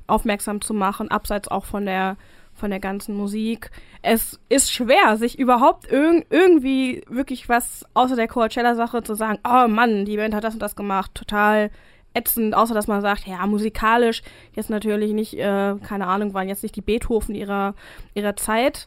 aufmerksam 0.06 0.60
zu 0.60 0.74
machen. 0.74 1.10
Abseits 1.10 1.48
auch 1.48 1.64
von 1.64 1.86
der 1.86 2.16
von 2.54 2.68
der 2.68 2.80
ganzen 2.80 3.16
Musik. 3.16 3.70
Es 4.02 4.38
ist 4.50 4.70
schwer, 4.70 5.16
sich 5.16 5.38
überhaupt 5.38 5.90
irg 5.90 6.26
irgendwie 6.28 7.02
wirklich 7.08 7.48
was 7.48 7.86
außer 7.94 8.14
der 8.14 8.28
Coachella-Sache 8.28 9.02
zu 9.02 9.14
sagen, 9.14 9.38
oh 9.42 9.68
Mann, 9.68 10.04
die 10.04 10.18
Band 10.18 10.34
hat 10.34 10.44
das 10.44 10.52
und 10.52 10.60
das 10.60 10.76
gemacht, 10.76 11.12
total 11.14 11.70
ätzend, 12.14 12.54
außer 12.54 12.74
dass 12.74 12.86
man 12.86 13.00
sagt, 13.00 13.26
ja, 13.26 13.46
musikalisch 13.46 14.22
jetzt 14.54 14.70
natürlich 14.70 15.12
nicht, 15.12 15.34
äh, 15.34 15.74
keine 15.82 16.06
Ahnung, 16.06 16.34
waren 16.34 16.48
jetzt 16.48 16.62
nicht 16.62 16.76
die 16.76 16.80
Beethoven 16.80 17.34
ihrer, 17.34 17.74
ihrer 18.14 18.36
Zeit. 18.36 18.86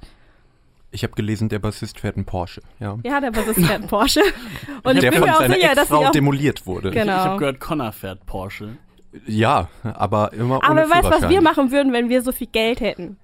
Ich 0.92 1.04
habe 1.04 1.14
gelesen, 1.14 1.50
der 1.50 1.60
Bassist 1.60 2.00
fährt 2.00 2.16
einen 2.16 2.26
Porsche. 2.26 2.62
Ja. 2.80 2.98
Ja, 3.04 3.20
der 3.20 3.32
Bassist 3.32 3.60
fährt 3.60 3.82
einen 3.82 3.88
Porsche. 3.88 4.22
Und 4.84 4.96
ich 4.96 5.02
der 5.02 5.12
bin 5.12 5.20
von 5.20 5.30
mir 5.30 5.36
auch 5.36 5.40
seiner 5.42 5.56
sicher, 5.56 5.70
dass 5.70 5.90
Ex-Frau 5.90 6.06
auch 6.06 6.12
demoliert 6.12 6.66
wurde. 6.66 6.92
Genau. 6.92 7.04
Ich, 7.12 7.20
ich 7.20 7.26
habe 7.26 7.40
gehört, 7.40 7.60
Connor 7.60 7.92
fährt 7.92 8.26
Porsche. 8.26 8.78
Ja, 9.26 9.70
aber 9.84 10.34
immer 10.34 10.58
ohne 10.58 10.64
Aber 10.64 10.76
wer 10.76 10.90
weiß, 10.90 11.22
was 11.22 11.30
wir 11.30 11.42
machen 11.42 11.72
würden, 11.72 11.94
wenn 11.94 12.10
wir 12.10 12.22
so 12.22 12.32
viel 12.32 12.48
Geld 12.48 12.82
hätten. 12.82 13.18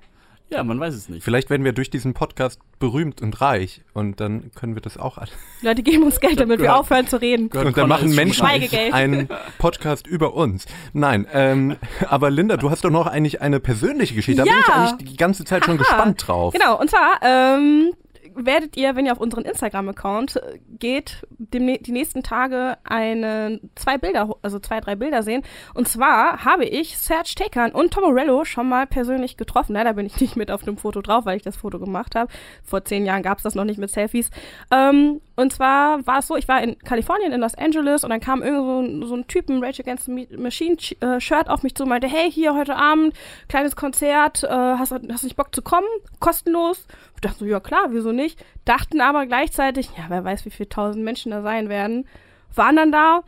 Ja, 0.51 0.63
man 0.65 0.79
weiß 0.79 0.93
es 0.93 1.07
nicht. 1.07 1.23
Vielleicht 1.23 1.49
werden 1.49 1.63
wir 1.63 1.71
durch 1.71 1.89
diesen 1.89 2.13
Podcast 2.13 2.59
berühmt 2.77 3.21
und 3.21 3.39
reich 3.39 3.81
und 3.93 4.19
dann 4.19 4.51
können 4.53 4.75
wir 4.75 4.81
das 4.81 4.97
auch 4.97 5.17
alle. 5.17 5.29
Die 5.61 5.65
Leute 5.65 5.81
geben 5.81 6.03
uns 6.03 6.19
Geld, 6.19 6.39
damit 6.41 6.59
wir 6.59 6.75
aufhören 6.75 7.07
zu 7.07 7.21
reden. 7.21 7.49
Gehört 7.49 7.67
Und 7.67 7.77
dann 7.77 7.87
machen 7.87 8.13
Menschen 8.13 8.45
einen 8.45 9.29
Podcast 9.59 10.07
über 10.07 10.33
uns. 10.33 10.65
Nein, 10.91 11.25
ähm, 11.31 11.77
aber 12.09 12.29
Linda, 12.31 12.57
du 12.57 12.69
hast 12.69 12.83
doch 12.83 12.89
noch 12.89 13.07
eigentlich 13.07 13.41
eine 13.41 13.59
persönliche 13.61 14.13
Geschichte. 14.15 14.43
Da 14.43 14.51
bin 14.51 14.59
ich 14.61 14.67
Ja. 14.67 14.73
eigentlich 14.89 15.09
die 15.11 15.17
ganze 15.17 15.45
Zeit 15.45 15.63
schon 15.63 15.75
Aha. 15.75 15.83
gespannt 15.83 16.27
drauf. 16.27 16.53
Genau, 16.53 16.77
und 16.79 16.89
zwar 16.89 17.19
ähm, 17.23 17.93
werdet 18.35 18.77
ihr, 18.77 18.95
wenn 18.95 19.05
ihr 19.05 19.11
auf 19.11 19.19
unseren 19.19 19.45
Instagram-Account 19.45 20.37
äh, 20.37 20.59
geht, 20.79 21.25
demne 21.37 21.77
die 21.79 21.91
nächsten 21.91 22.23
Tage 22.23 22.77
eine, 22.83 23.59
zwei 23.75 23.97
Bilder, 23.97 24.35
also 24.41 24.59
zwei, 24.59 24.79
drei 24.79 24.95
Bilder 24.95 25.23
sehen. 25.23 25.43
Und 25.73 25.87
zwar 25.87 26.45
habe 26.45 26.65
ich 26.65 26.97
Serge 26.97 27.33
Tekan 27.35 27.71
und 27.71 27.91
Tom 27.91 28.03
Morello 28.03 28.45
schon 28.45 28.69
mal 28.69 28.87
persönlich 28.87 29.37
getroffen. 29.37 29.73
Leider 29.73 29.93
bin 29.93 30.05
ich 30.05 30.19
nicht 30.19 30.35
mit 30.35 30.51
auf 30.51 30.63
dem 30.63 30.77
Foto 30.77 31.01
drauf, 31.01 31.25
weil 31.25 31.37
ich 31.37 31.43
das 31.43 31.57
Foto 31.57 31.79
gemacht 31.79 32.15
habe. 32.15 32.31
Vor 32.63 32.83
zehn 32.85 33.05
Jahren 33.05 33.23
gab 33.23 33.37
es 33.37 33.43
das 33.43 33.55
noch 33.55 33.65
nicht 33.65 33.77
mit 33.77 33.91
Selfies. 33.91 34.29
Ähm, 34.71 35.21
und 35.41 35.51
zwar 35.51 36.05
war 36.05 36.19
es 36.19 36.27
so, 36.27 36.35
ich 36.35 36.47
war 36.47 36.61
in 36.61 36.77
Kalifornien, 36.79 37.31
in 37.31 37.41
Los 37.41 37.55
Angeles, 37.55 38.03
und 38.03 38.11
dann 38.11 38.19
kam 38.19 38.43
irgend 38.43 38.65
so 38.65 38.79
ein, 38.79 39.07
so 39.07 39.15
ein 39.15 39.27
Typ, 39.27 39.49
ein 39.49 39.63
Rage 39.63 39.81
Against 39.81 40.05
the 40.05 40.27
Machine 40.37 40.77
äh, 41.01 41.19
Shirt 41.19 41.49
auf 41.49 41.63
mich 41.63 41.75
zu 41.75 41.83
und 41.83 41.89
meinte, 41.89 42.07
hey, 42.07 42.31
hier 42.31 42.55
heute 42.55 42.75
Abend, 42.75 43.15
kleines 43.49 43.75
Konzert, 43.75 44.43
äh, 44.43 44.47
hast, 44.47 44.91
hast 44.91 45.01
du 45.01 45.07
nicht 45.27 45.35
Bock 45.35 45.53
zu 45.53 45.61
kommen? 45.61 45.87
Kostenlos? 46.19 46.85
Ich 47.15 47.21
dachte 47.21 47.39
so, 47.39 47.45
ja 47.45 47.59
klar, 47.59 47.87
wieso 47.89 48.11
nicht? 48.11 48.43
Dachten 48.65 49.01
aber 49.01 49.25
gleichzeitig, 49.25 49.89
ja, 49.97 50.05
wer 50.09 50.23
weiß, 50.23 50.45
wie 50.45 50.51
viele 50.51 50.69
tausend 50.69 51.03
Menschen 51.03 51.31
da 51.31 51.41
sein 51.41 51.69
werden. 51.69 52.07
Waren 52.53 52.75
dann 52.75 52.91
da, 52.91 53.21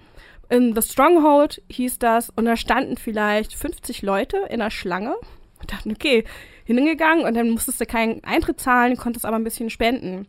in 0.49 0.75
The 0.75 0.81
Stronghold 0.81 1.61
hieß 1.69 1.99
das, 1.99 2.29
und 2.29 2.45
da 2.45 2.55
standen 2.57 2.97
vielleicht 2.97 3.55
50 3.55 4.01
Leute 4.03 4.37
in 4.49 4.59
der 4.59 4.69
Schlange. 4.69 5.15
Und 5.59 5.71
dachten, 5.71 5.91
okay, 5.91 6.25
hingegangen 6.65 7.25
und 7.25 7.33
dann 7.35 7.49
musstest 7.49 7.81
du 7.81 7.85
keinen 7.85 8.23
Eintritt 8.23 8.59
zahlen, 8.59 8.97
konntest 8.97 9.25
aber 9.25 9.37
ein 9.37 9.43
bisschen 9.43 9.69
spenden. 9.69 10.27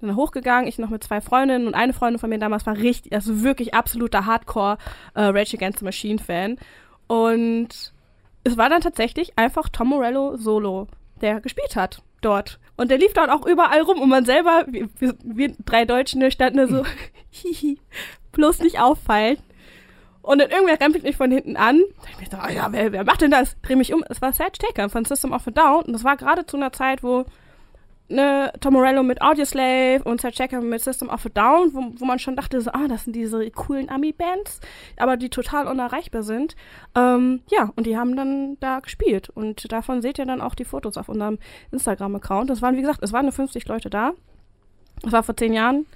Dann 0.00 0.16
hochgegangen, 0.16 0.68
ich 0.68 0.78
noch 0.78 0.90
mit 0.90 1.02
zwei 1.02 1.20
Freundinnen 1.20 1.66
und 1.66 1.74
eine 1.74 1.92
Freundin 1.92 2.18
von 2.18 2.28
mir 2.28 2.38
damals 2.38 2.66
war 2.66 2.76
richtig, 2.76 3.12
also 3.12 3.42
wirklich 3.42 3.74
absoluter 3.74 4.26
Hardcore 4.26 4.76
äh, 5.14 5.22
Rage 5.22 5.56
Against 5.56 5.78
the 5.78 5.84
Machine 5.84 6.18
Fan. 6.18 6.58
Und 7.06 7.92
es 8.44 8.56
war 8.56 8.68
dann 8.68 8.82
tatsächlich 8.82 9.38
einfach 9.38 9.68
Tom 9.68 9.88
Morello 9.88 10.36
solo, 10.36 10.86
der 11.20 11.40
gespielt 11.40 11.76
hat 11.76 12.02
dort. 12.20 12.58
Und 12.76 12.90
der 12.90 12.98
lief 12.98 13.14
dann 13.14 13.30
auch 13.30 13.46
überall 13.46 13.80
rum 13.80 14.00
und 14.00 14.08
man 14.08 14.26
selber, 14.26 14.66
wir, 14.68 14.88
wir, 14.98 15.54
drei 15.64 15.84
Deutschen, 15.86 16.20
wir 16.20 16.30
standen 16.30 16.58
da 16.58 16.68
so, 16.68 16.84
hihi, 17.30 17.78
bloß 18.32 18.60
nicht 18.60 18.78
auffallen. 18.78 19.38
Und 20.26 20.40
dann 20.40 20.50
irgendwer 20.50 20.80
rempelt 20.80 21.04
mich 21.04 21.16
von 21.16 21.30
hinten 21.30 21.56
an. 21.56 21.80
Ich 22.10 22.18
mir 22.18 22.26
so, 22.28 22.36
oh 22.44 22.50
ja, 22.50 22.72
wer, 22.72 22.90
wer 22.90 23.04
macht 23.04 23.20
denn 23.20 23.30
das? 23.30 23.56
Dreh 23.62 23.76
mich 23.76 23.94
um. 23.94 24.04
Es 24.08 24.20
war 24.20 24.32
Serge 24.32 24.58
Taker 24.58 24.88
von 24.88 25.04
System 25.04 25.32
of 25.32 25.46
a 25.46 25.52
Down. 25.52 25.84
Und 25.84 25.92
das 25.92 26.02
war 26.02 26.16
gerade 26.16 26.44
zu 26.44 26.56
einer 26.56 26.72
Zeit, 26.72 27.04
wo 27.04 27.26
ne, 28.08 28.52
Tom 28.60 28.74
Morello 28.74 29.02
mit 29.02 29.22
Audioslave 29.22 30.02
und 30.04 30.20
Serge 30.20 30.36
Taker 30.36 30.60
mit 30.60 30.80
System 30.80 31.08
of 31.08 31.26
a 31.26 31.28
Down, 31.28 31.74
wo, 31.74 31.92
wo 31.98 32.04
man 32.04 32.18
schon 32.18 32.36
dachte, 32.36 32.60
so, 32.60 32.70
ah, 32.72 32.88
das 32.88 33.04
sind 33.04 33.14
diese 33.14 33.50
coolen 33.50 33.88
Ami-Bands, 33.88 34.60
aber 34.96 35.16
die 35.16 35.30
total 35.30 35.66
unerreichbar 35.66 36.22
sind. 36.22 36.56
Ähm, 36.94 37.42
ja, 37.50 37.72
und 37.76 37.86
die 37.86 37.96
haben 37.96 38.16
dann 38.16 38.56
da 38.60 38.80
gespielt. 38.80 39.30
Und 39.30 39.70
davon 39.72 40.02
seht 40.02 40.18
ihr 40.18 40.26
dann 40.26 40.40
auch 40.40 40.54
die 40.54 40.64
Fotos 40.64 40.96
auf 40.96 41.08
unserem 41.08 41.38
Instagram-Account. 41.72 42.50
Das 42.50 42.62
waren, 42.62 42.76
wie 42.76 42.82
gesagt, 42.82 43.02
es 43.02 43.12
waren 43.12 43.24
nur 43.24 43.32
50 43.32 43.66
Leute 43.68 43.90
da. 43.90 44.12
Das 45.02 45.12
war 45.12 45.22
vor 45.22 45.36
zehn 45.36 45.52
Jahren. 45.52 45.86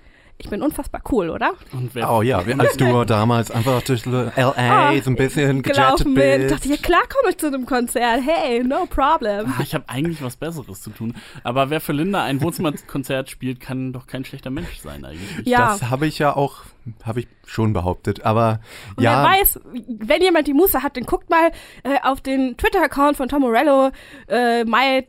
Ich 0.43 0.49
bin 0.49 0.63
unfassbar 0.63 1.03
cool, 1.13 1.29
oder? 1.29 1.53
Und 1.73 1.95
wer 1.95 2.11
Oh 2.11 2.23
ja, 2.23 2.39
als 2.57 2.77
du 2.79 3.05
damals 3.05 3.51
einfach 3.51 3.83
durch 3.83 4.07
L.A. 4.07 4.55
Ah, 4.57 4.93
so 5.03 5.11
ein 5.11 5.17
bisschen 5.17 5.61
gelaufen 5.63 6.15
bin. 6.15 6.41
bist. 6.41 6.51
Dachte 6.55 6.65
ich, 6.69 6.81
ja 6.81 6.83
klar 6.83 7.03
komme 7.09 7.31
ich 7.31 7.37
zu 7.37 7.49
einem 7.49 7.67
Konzert. 7.67 8.23
Hey, 8.25 8.65
no 8.65 8.87
problem. 8.87 9.53
Ah, 9.59 9.63
ich 9.63 9.75
habe 9.75 9.85
eigentlich 9.89 10.23
was 10.23 10.37
Besseres 10.37 10.81
zu 10.81 10.91
tun. 10.91 11.15
Aber 11.45 11.69
wer 11.69 11.81
für 11.81 11.93
Linda 11.93 12.25
ein 12.25 12.41
Wohnzimmerkonzert 12.41 13.29
spielt, 13.29 13.61
kann 13.61 13.93
doch 13.93 14.07
kein 14.07 14.25
schlechter 14.25 14.49
Mensch 14.51 14.79
sein 14.83 15.05
eigentlich. 15.05 15.47
Ja. 15.47 15.73
Das 15.73 15.91
habe 15.91 16.07
ich 16.07 16.19
ja 16.19 16.35
auch, 16.35 16.63
habe 17.05 17.21
ich 17.21 17.29
schon 17.45 17.75
behauptet. 17.75 18.25
Aber 18.25 18.61
Und 18.97 19.03
ja, 19.05 19.23
wer 19.23 19.31
weiß, 19.31 19.61
wenn 19.89 20.23
jemand 20.23 20.47
die 20.47 20.55
Muße 20.55 20.83
hat, 20.83 20.97
dann 20.97 21.05
guckt 21.05 21.29
mal 21.29 21.51
äh, 21.83 21.99
auf 22.03 22.23
den 22.23 22.57
Twitter-Account 22.57 23.19
von 23.19 23.29
Tom 23.29 23.43
Morello, 23.43 23.91
äh, 24.29 24.65
Mai 24.65 25.07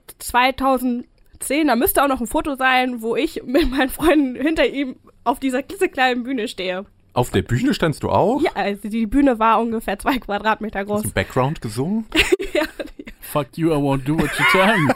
2010. 1.42 1.68
Da 1.68 1.76
müsste 1.76 2.04
auch 2.04 2.08
noch 2.08 2.22
ein 2.22 2.28
Foto 2.28 2.56
sein, 2.56 3.02
wo 3.02 3.16
ich 3.16 3.44
mit 3.44 3.70
meinen 3.70 3.90
Freunden 3.90 4.36
hinter 4.36 4.68
ihm 4.68 4.96
auf 5.24 5.40
dieser 5.40 5.64
klitzekleinen 5.64 6.24
Bühne 6.24 6.48
stehe. 6.48 6.86
auf 7.14 7.30
der 7.32 7.42
Bühne 7.42 7.74
standst 7.74 8.04
du 8.04 8.10
auch? 8.10 8.42
Ja, 8.42 8.52
also 8.56 8.88
die 8.88 9.06
Bühne 9.06 9.38
war 9.38 9.60
ungefähr 9.60 10.00
zwei 10.00 10.18
Quadratmeter 10.18 10.86
groß. 10.86 11.04
Hast 11.04 11.10
du 11.10 11.14
Background 11.14 11.62
gesungen? 11.62 12.06
ja, 12.54 12.64
Fuck 13.32 13.58
you, 13.58 13.72
I 13.72 13.76
won't 13.78 14.04
do 14.04 14.18
what 14.18 14.30
you 14.38 14.46
tell 14.52 14.78
me. 14.78 14.94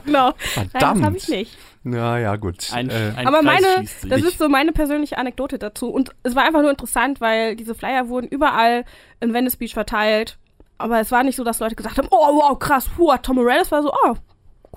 genau. 0.04 0.26
Nein, 0.28 0.34
das 0.54 0.70
Verdammt. 0.70 1.04
habe 1.04 1.16
ich 1.16 1.28
nicht. 1.28 1.58
Na 1.82 2.18
ja, 2.18 2.36
gut. 2.36 2.72
Ein, 2.72 2.88
äh, 2.88 3.12
ein 3.16 3.26
Aber 3.26 3.40
Kreis 3.40 3.62
meine, 3.62 3.88
das 4.08 4.22
ist 4.22 4.38
so 4.38 4.48
meine 4.48 4.70
persönliche 4.72 5.18
Anekdote 5.18 5.58
dazu. 5.58 5.88
Und 5.88 6.14
es 6.22 6.36
war 6.36 6.44
einfach 6.44 6.60
nur 6.60 6.70
interessant, 6.70 7.20
weil 7.20 7.56
diese 7.56 7.74
Flyer 7.74 8.08
wurden 8.08 8.28
überall 8.28 8.84
in 9.20 9.34
Venice 9.34 9.56
Beach 9.56 9.74
verteilt. 9.74 10.38
Aber 10.76 11.00
es 11.00 11.10
war 11.10 11.24
nicht 11.24 11.34
so, 11.34 11.42
dass 11.42 11.58
Leute 11.58 11.74
gesagt 11.74 11.98
haben, 11.98 12.06
oh 12.12 12.36
wow, 12.36 12.56
krass, 12.58 12.90
huh, 12.96 13.16
Tom 13.22 13.36
Morello. 13.36 13.62
Es 13.62 13.72
war 13.72 13.82
so, 13.82 13.92
oh, 14.04 14.14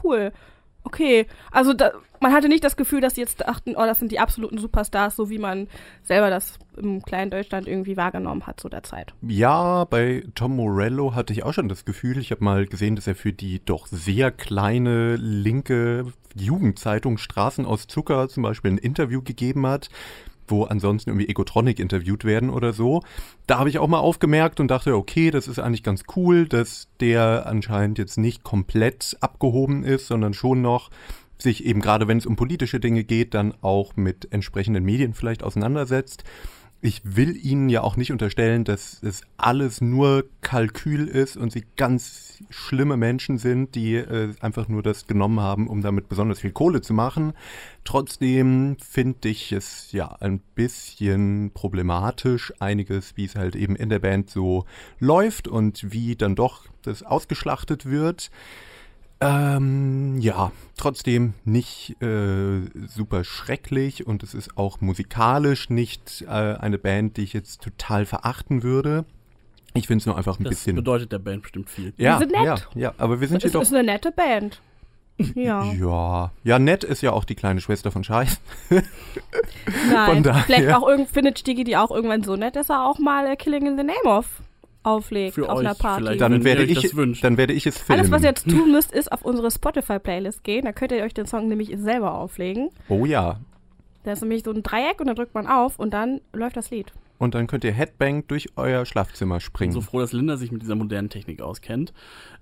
cool. 0.04 0.32
Okay. 0.84 1.28
Also 1.52 1.74
da, 1.74 1.92
man 2.20 2.34
hatte 2.34 2.48
nicht 2.48 2.64
das 2.64 2.78
Gefühl, 2.78 3.02
dass 3.02 3.16
sie 3.16 3.22
jetzt 3.22 3.42
dachten, 3.42 3.76
oh, 3.76 3.86
das 3.86 4.00
sind 4.00 4.12
die 4.12 4.20
absoluten 4.20 4.58
Superstars, 4.58 5.16
so 5.16 5.30
wie 5.30 5.38
man 5.38 5.68
selber 6.04 6.30
das 6.30 6.60
im 6.78 7.02
kleinen 7.02 7.32
Deutschland 7.32 7.68
irgendwie 7.68 7.98
wahrgenommen 7.98 8.48
hat 8.48 8.60
zu 8.60 8.70
der 8.70 8.84
Zeit. 8.84 9.14
Ja, 9.22 9.86
bei 9.86 10.24
Tom 10.36 10.56
Morello 10.56 11.14
hatte 11.16 11.34
ich 11.34 11.44
auch 11.44 11.54
schon 11.54 11.70
das 11.70 11.86
Gefühl, 11.86 12.18
ich 12.18 12.32
habe 12.32 12.44
mal 12.44 12.66
gesehen, 12.66 12.96
dass 12.96 13.08
er 13.08 13.16
für 13.16 13.34
die 13.34 13.64
doch 13.64 13.88
sehr 13.88 14.32
kleine 14.32 15.16
linke 15.16 16.06
Jugendzeitung 16.36 17.18
Straßen 17.18 17.66
aus 17.66 17.88
Zucker 17.88 18.30
zum 18.30 18.44
Beispiel 18.44 18.72
ein 18.72 18.78
Interview 18.78 19.22
gegeben 19.22 19.68
hat, 19.68 19.90
wo 20.52 20.64
ansonsten 20.64 21.10
irgendwie 21.10 21.30
Egotronic 21.30 21.80
interviewt 21.80 22.26
werden 22.26 22.50
oder 22.50 22.74
so. 22.74 23.02
Da 23.48 23.58
habe 23.58 23.70
ich 23.70 23.80
auch 23.80 23.88
mal 23.88 24.00
aufgemerkt 24.00 24.60
und 24.60 24.70
dachte, 24.70 24.96
okay, 24.96 25.32
das 25.32 25.48
ist 25.48 25.60
eigentlich 25.60 25.84
ganz 25.84 26.04
cool, 26.16 26.48
dass 26.48 26.88
der 27.00 27.46
anscheinend 27.48 27.98
jetzt 27.98 28.18
nicht 28.18 28.44
komplett 28.44 29.18
abgehoben 29.22 29.84
ist, 29.84 30.08
sondern 30.08 30.34
schon 30.34 30.62
noch 30.62 30.90
sich 31.38 31.66
eben 31.66 31.82
gerade, 31.82 32.08
wenn 32.08 32.18
es 32.18 32.26
um 32.26 32.36
politische 32.36 32.80
Dinge 32.80 33.04
geht, 33.04 33.34
dann 33.34 33.54
auch 33.62 33.96
mit 33.96 34.32
entsprechenden 34.32 34.84
Medien 34.84 35.14
vielleicht 35.14 35.44
auseinandersetzt 35.44 36.24
ich 36.84 37.02
will 37.04 37.38
Ihnen 37.38 37.70
ja 37.70 37.82
auch 37.82 37.96
nicht 37.96 38.12
unterstellen, 38.12 38.64
dass 38.64 39.04
es 39.04 39.22
alles 39.38 39.82
nur 39.82 40.26
Kalkül 40.42 41.08
ist 41.08 41.38
und 41.38 41.52
Sie 41.52 41.64
ganz 41.78 42.40
schlimme 42.50 42.98
Menschen 42.98 43.38
sind, 43.38 43.76
die 43.76 43.96
äh, 43.96 44.34
einfach 44.42 44.68
nur 44.68 44.82
das 44.82 45.06
genommen 45.06 45.40
haben, 45.40 45.68
um 45.68 45.82
damit 45.82 46.10
besonders 46.10 46.40
viel 46.40 46.52
Kohle 46.52 46.82
zu 46.82 46.96
machen. 46.96 47.34
Trotzdem 47.84 48.78
finde 48.80 49.30
ich 49.30 49.52
es 49.52 49.92
ja 49.92 50.18
ein 50.20 50.40
bisschen 50.56 51.52
problematisch, 51.54 52.52
einiges, 52.60 53.16
wie 53.16 53.26
es 53.26 53.36
halt 53.36 53.56
eben 53.56 53.76
in 53.76 53.90
der 53.90 54.00
Band 54.00 54.32
so 54.32 54.66
läuft 55.00 55.48
und 55.48 55.94
wie 55.94 56.16
dann 56.16 56.36
doch 56.36 56.66
das 56.82 57.04
ausgeschlachtet 57.04 57.86
wird. 57.86 58.32
Ähm, 59.22 60.18
ja, 60.20 60.52
trotzdem 60.78 61.34
nicht 61.46 61.96
äh, 62.02 62.62
super 62.88 63.24
schrecklich 63.24 64.08
und 64.08 64.24
es 64.24 64.34
ist 64.34 64.58
auch 64.58 64.82
musikalisch 64.82 65.70
nicht 65.70 66.24
äh, 66.28 66.30
eine 66.32 66.78
Band, 66.80 67.18
die 67.18 67.22
ich 67.24 67.34
jetzt 67.34 67.62
total 67.62 68.06
verachten 68.06 68.64
würde. 68.64 69.06
Ich 69.74 69.88
finde 69.88 70.02
es 70.02 70.06
nur 70.06 70.18
einfach 70.18 70.40
ein 70.40 70.44
das 70.44 70.50
bisschen. 70.52 70.76
Das 70.76 70.84
bedeutet 70.84 71.12
der 71.12 71.20
Band 71.20 71.44
bestimmt 71.44 71.70
viel. 71.70 71.94
Ja, 71.98 72.18
sind 72.18 72.32
nett. 72.32 72.44
ja, 72.44 72.56
ja, 72.76 72.94
aber 72.98 73.22
wir 73.22 73.28
sind 73.28 73.38
Es 73.38 73.44
hier 73.44 73.52
doch. 73.52 73.62
ist 73.62 73.74
eine 73.74 73.84
nette 73.84 74.12
Band. 74.12 74.60
Ja. 75.36 75.64
Ja, 75.74 76.32
ja, 76.44 76.58
nett 76.58 76.84
ist 76.84 77.02
ja 77.04 77.12
auch 77.12 77.26
die 77.26 77.36
kleine 77.36 77.62
Schwester 77.62 77.92
von 77.92 78.04
Scheiß. 78.04 78.40
Nein. 78.72 78.86
Von 80.06 80.24
daher- 80.24 80.44
Vielleicht 80.44 80.74
auch 80.74 80.88
irgend, 80.88 81.10
findet 81.10 81.38
Stigi 81.38 81.64
die 81.64 81.78
auch 81.78 81.92
irgendwann 81.92 82.24
so 82.24 82.36
nett, 82.36 82.56
dass 82.56 82.70
er 82.70 82.86
auch 82.88 82.98
mal 82.98 83.28
äh, 83.28 83.36
Killing 83.36 83.68
in 83.68 83.78
the 83.78 83.84
Name 83.84 84.04
of 84.06 84.26
auflegt 84.84 85.36
Für 85.36 85.50
auf 85.50 85.60
euch 85.60 85.66
einer 85.66 85.76
Party. 85.76 86.04
vielleicht. 86.04 86.22
Dann 86.22 86.32
Wenn 86.32 86.40
ihr 86.42 86.46
werde, 86.46 86.62
euch 86.64 86.72
ich, 86.72 86.82
das 86.82 86.96
wünscht. 86.96 87.24
dann 87.24 87.38
werde 87.38 87.54
ich 87.54 87.66
es 87.68 87.78
filmen. 87.78 88.00
Alles, 88.00 88.12
was 88.12 88.22
ihr 88.24 88.30
jetzt 88.30 88.50
tun 88.50 88.72
müsst, 88.72 88.92
ist 88.92 89.12
auf 89.12 89.24
unsere 89.24 89.52
Spotify-Playlist 89.52 90.44
gehen. 90.44 90.66
Da 90.66 90.72
könnt 90.72 90.92
ihr 90.92 91.04
euch 91.04 91.14
den 91.14 91.26
Song 91.28 91.48
nämlich 91.48 91.72
selber 91.78 92.14
auflegen. 92.16 92.70
Oh 92.90 93.06
ja. 93.06 93.40
Da 94.04 94.14
ist 94.14 94.22
nämlich 94.22 94.44
so 94.44 94.52
ein 94.52 94.64
Dreieck 94.64 95.00
und 95.00 95.08
dann 95.08 95.16
drückt 95.16 95.36
man 95.36 95.48
auf 95.48 95.78
und 95.78 95.94
dann 95.94 96.22
läuft 96.34 96.58
das 96.58 96.72
Lied. 96.72 96.92
Und 97.20 97.36
dann 97.36 97.46
könnt 97.46 97.64
ihr 97.64 97.72
Headbang 97.72 98.24
durch 98.28 98.50
euer 98.56 98.84
Schlafzimmer 98.84 99.36
bin 99.36 99.42
springen. 99.42 99.72
so 99.74 99.82
froh, 99.82 100.00
dass 100.00 100.12
Linda 100.12 100.38
sich 100.38 100.52
mit 100.52 100.64
dieser 100.64 100.74
modernen 100.74 101.10
Technik 101.10 101.40
auskennt. 101.44 101.94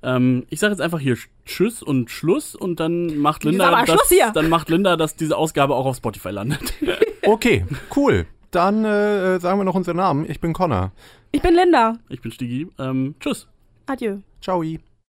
Ähm, 0.01 0.45
ich 0.49 0.61
sage 0.61 0.71
jetzt 0.71 0.79
einfach 0.79 1.01
hier 1.01 1.17
Tschüss 1.45 1.83
und 1.83 2.09
Schluss 2.09 2.55
und 2.55 2.79
dann 2.79 3.17
macht 3.17 3.43
Linda, 3.43 3.67
aber 3.73 3.85
dass, 3.85 4.07
hier. 4.07 4.31
dann 4.33 4.47
macht 4.47 4.69
Linda, 4.69 4.95
dass 4.95 5.17
diese 5.17 5.35
Ausgabe 5.35 5.75
auch 5.75 5.85
auf 5.85 5.97
Spotify 5.97 6.29
landet. 6.29 6.73
Okay, 7.25 7.65
cool. 7.95 8.25
Dann 8.49 8.83
äh, 8.85 9.39
sagen 9.39 9.59
wir 9.59 9.63
noch 9.63 9.75
unseren 9.75 9.97
Namen. 9.97 10.25
Ich 10.27 10.39
bin 10.39 10.53
Connor. 10.53 10.93
Ich 11.31 11.41
bin 11.41 11.53
Linda. 11.53 11.97
Ich 12.09 12.21
bin 12.21 12.31
Stigi. 12.31 12.67
Ähm, 12.79 13.15
tschüss. 13.19 13.47
Adieu. 13.85 14.19
Ciao. 14.41 14.63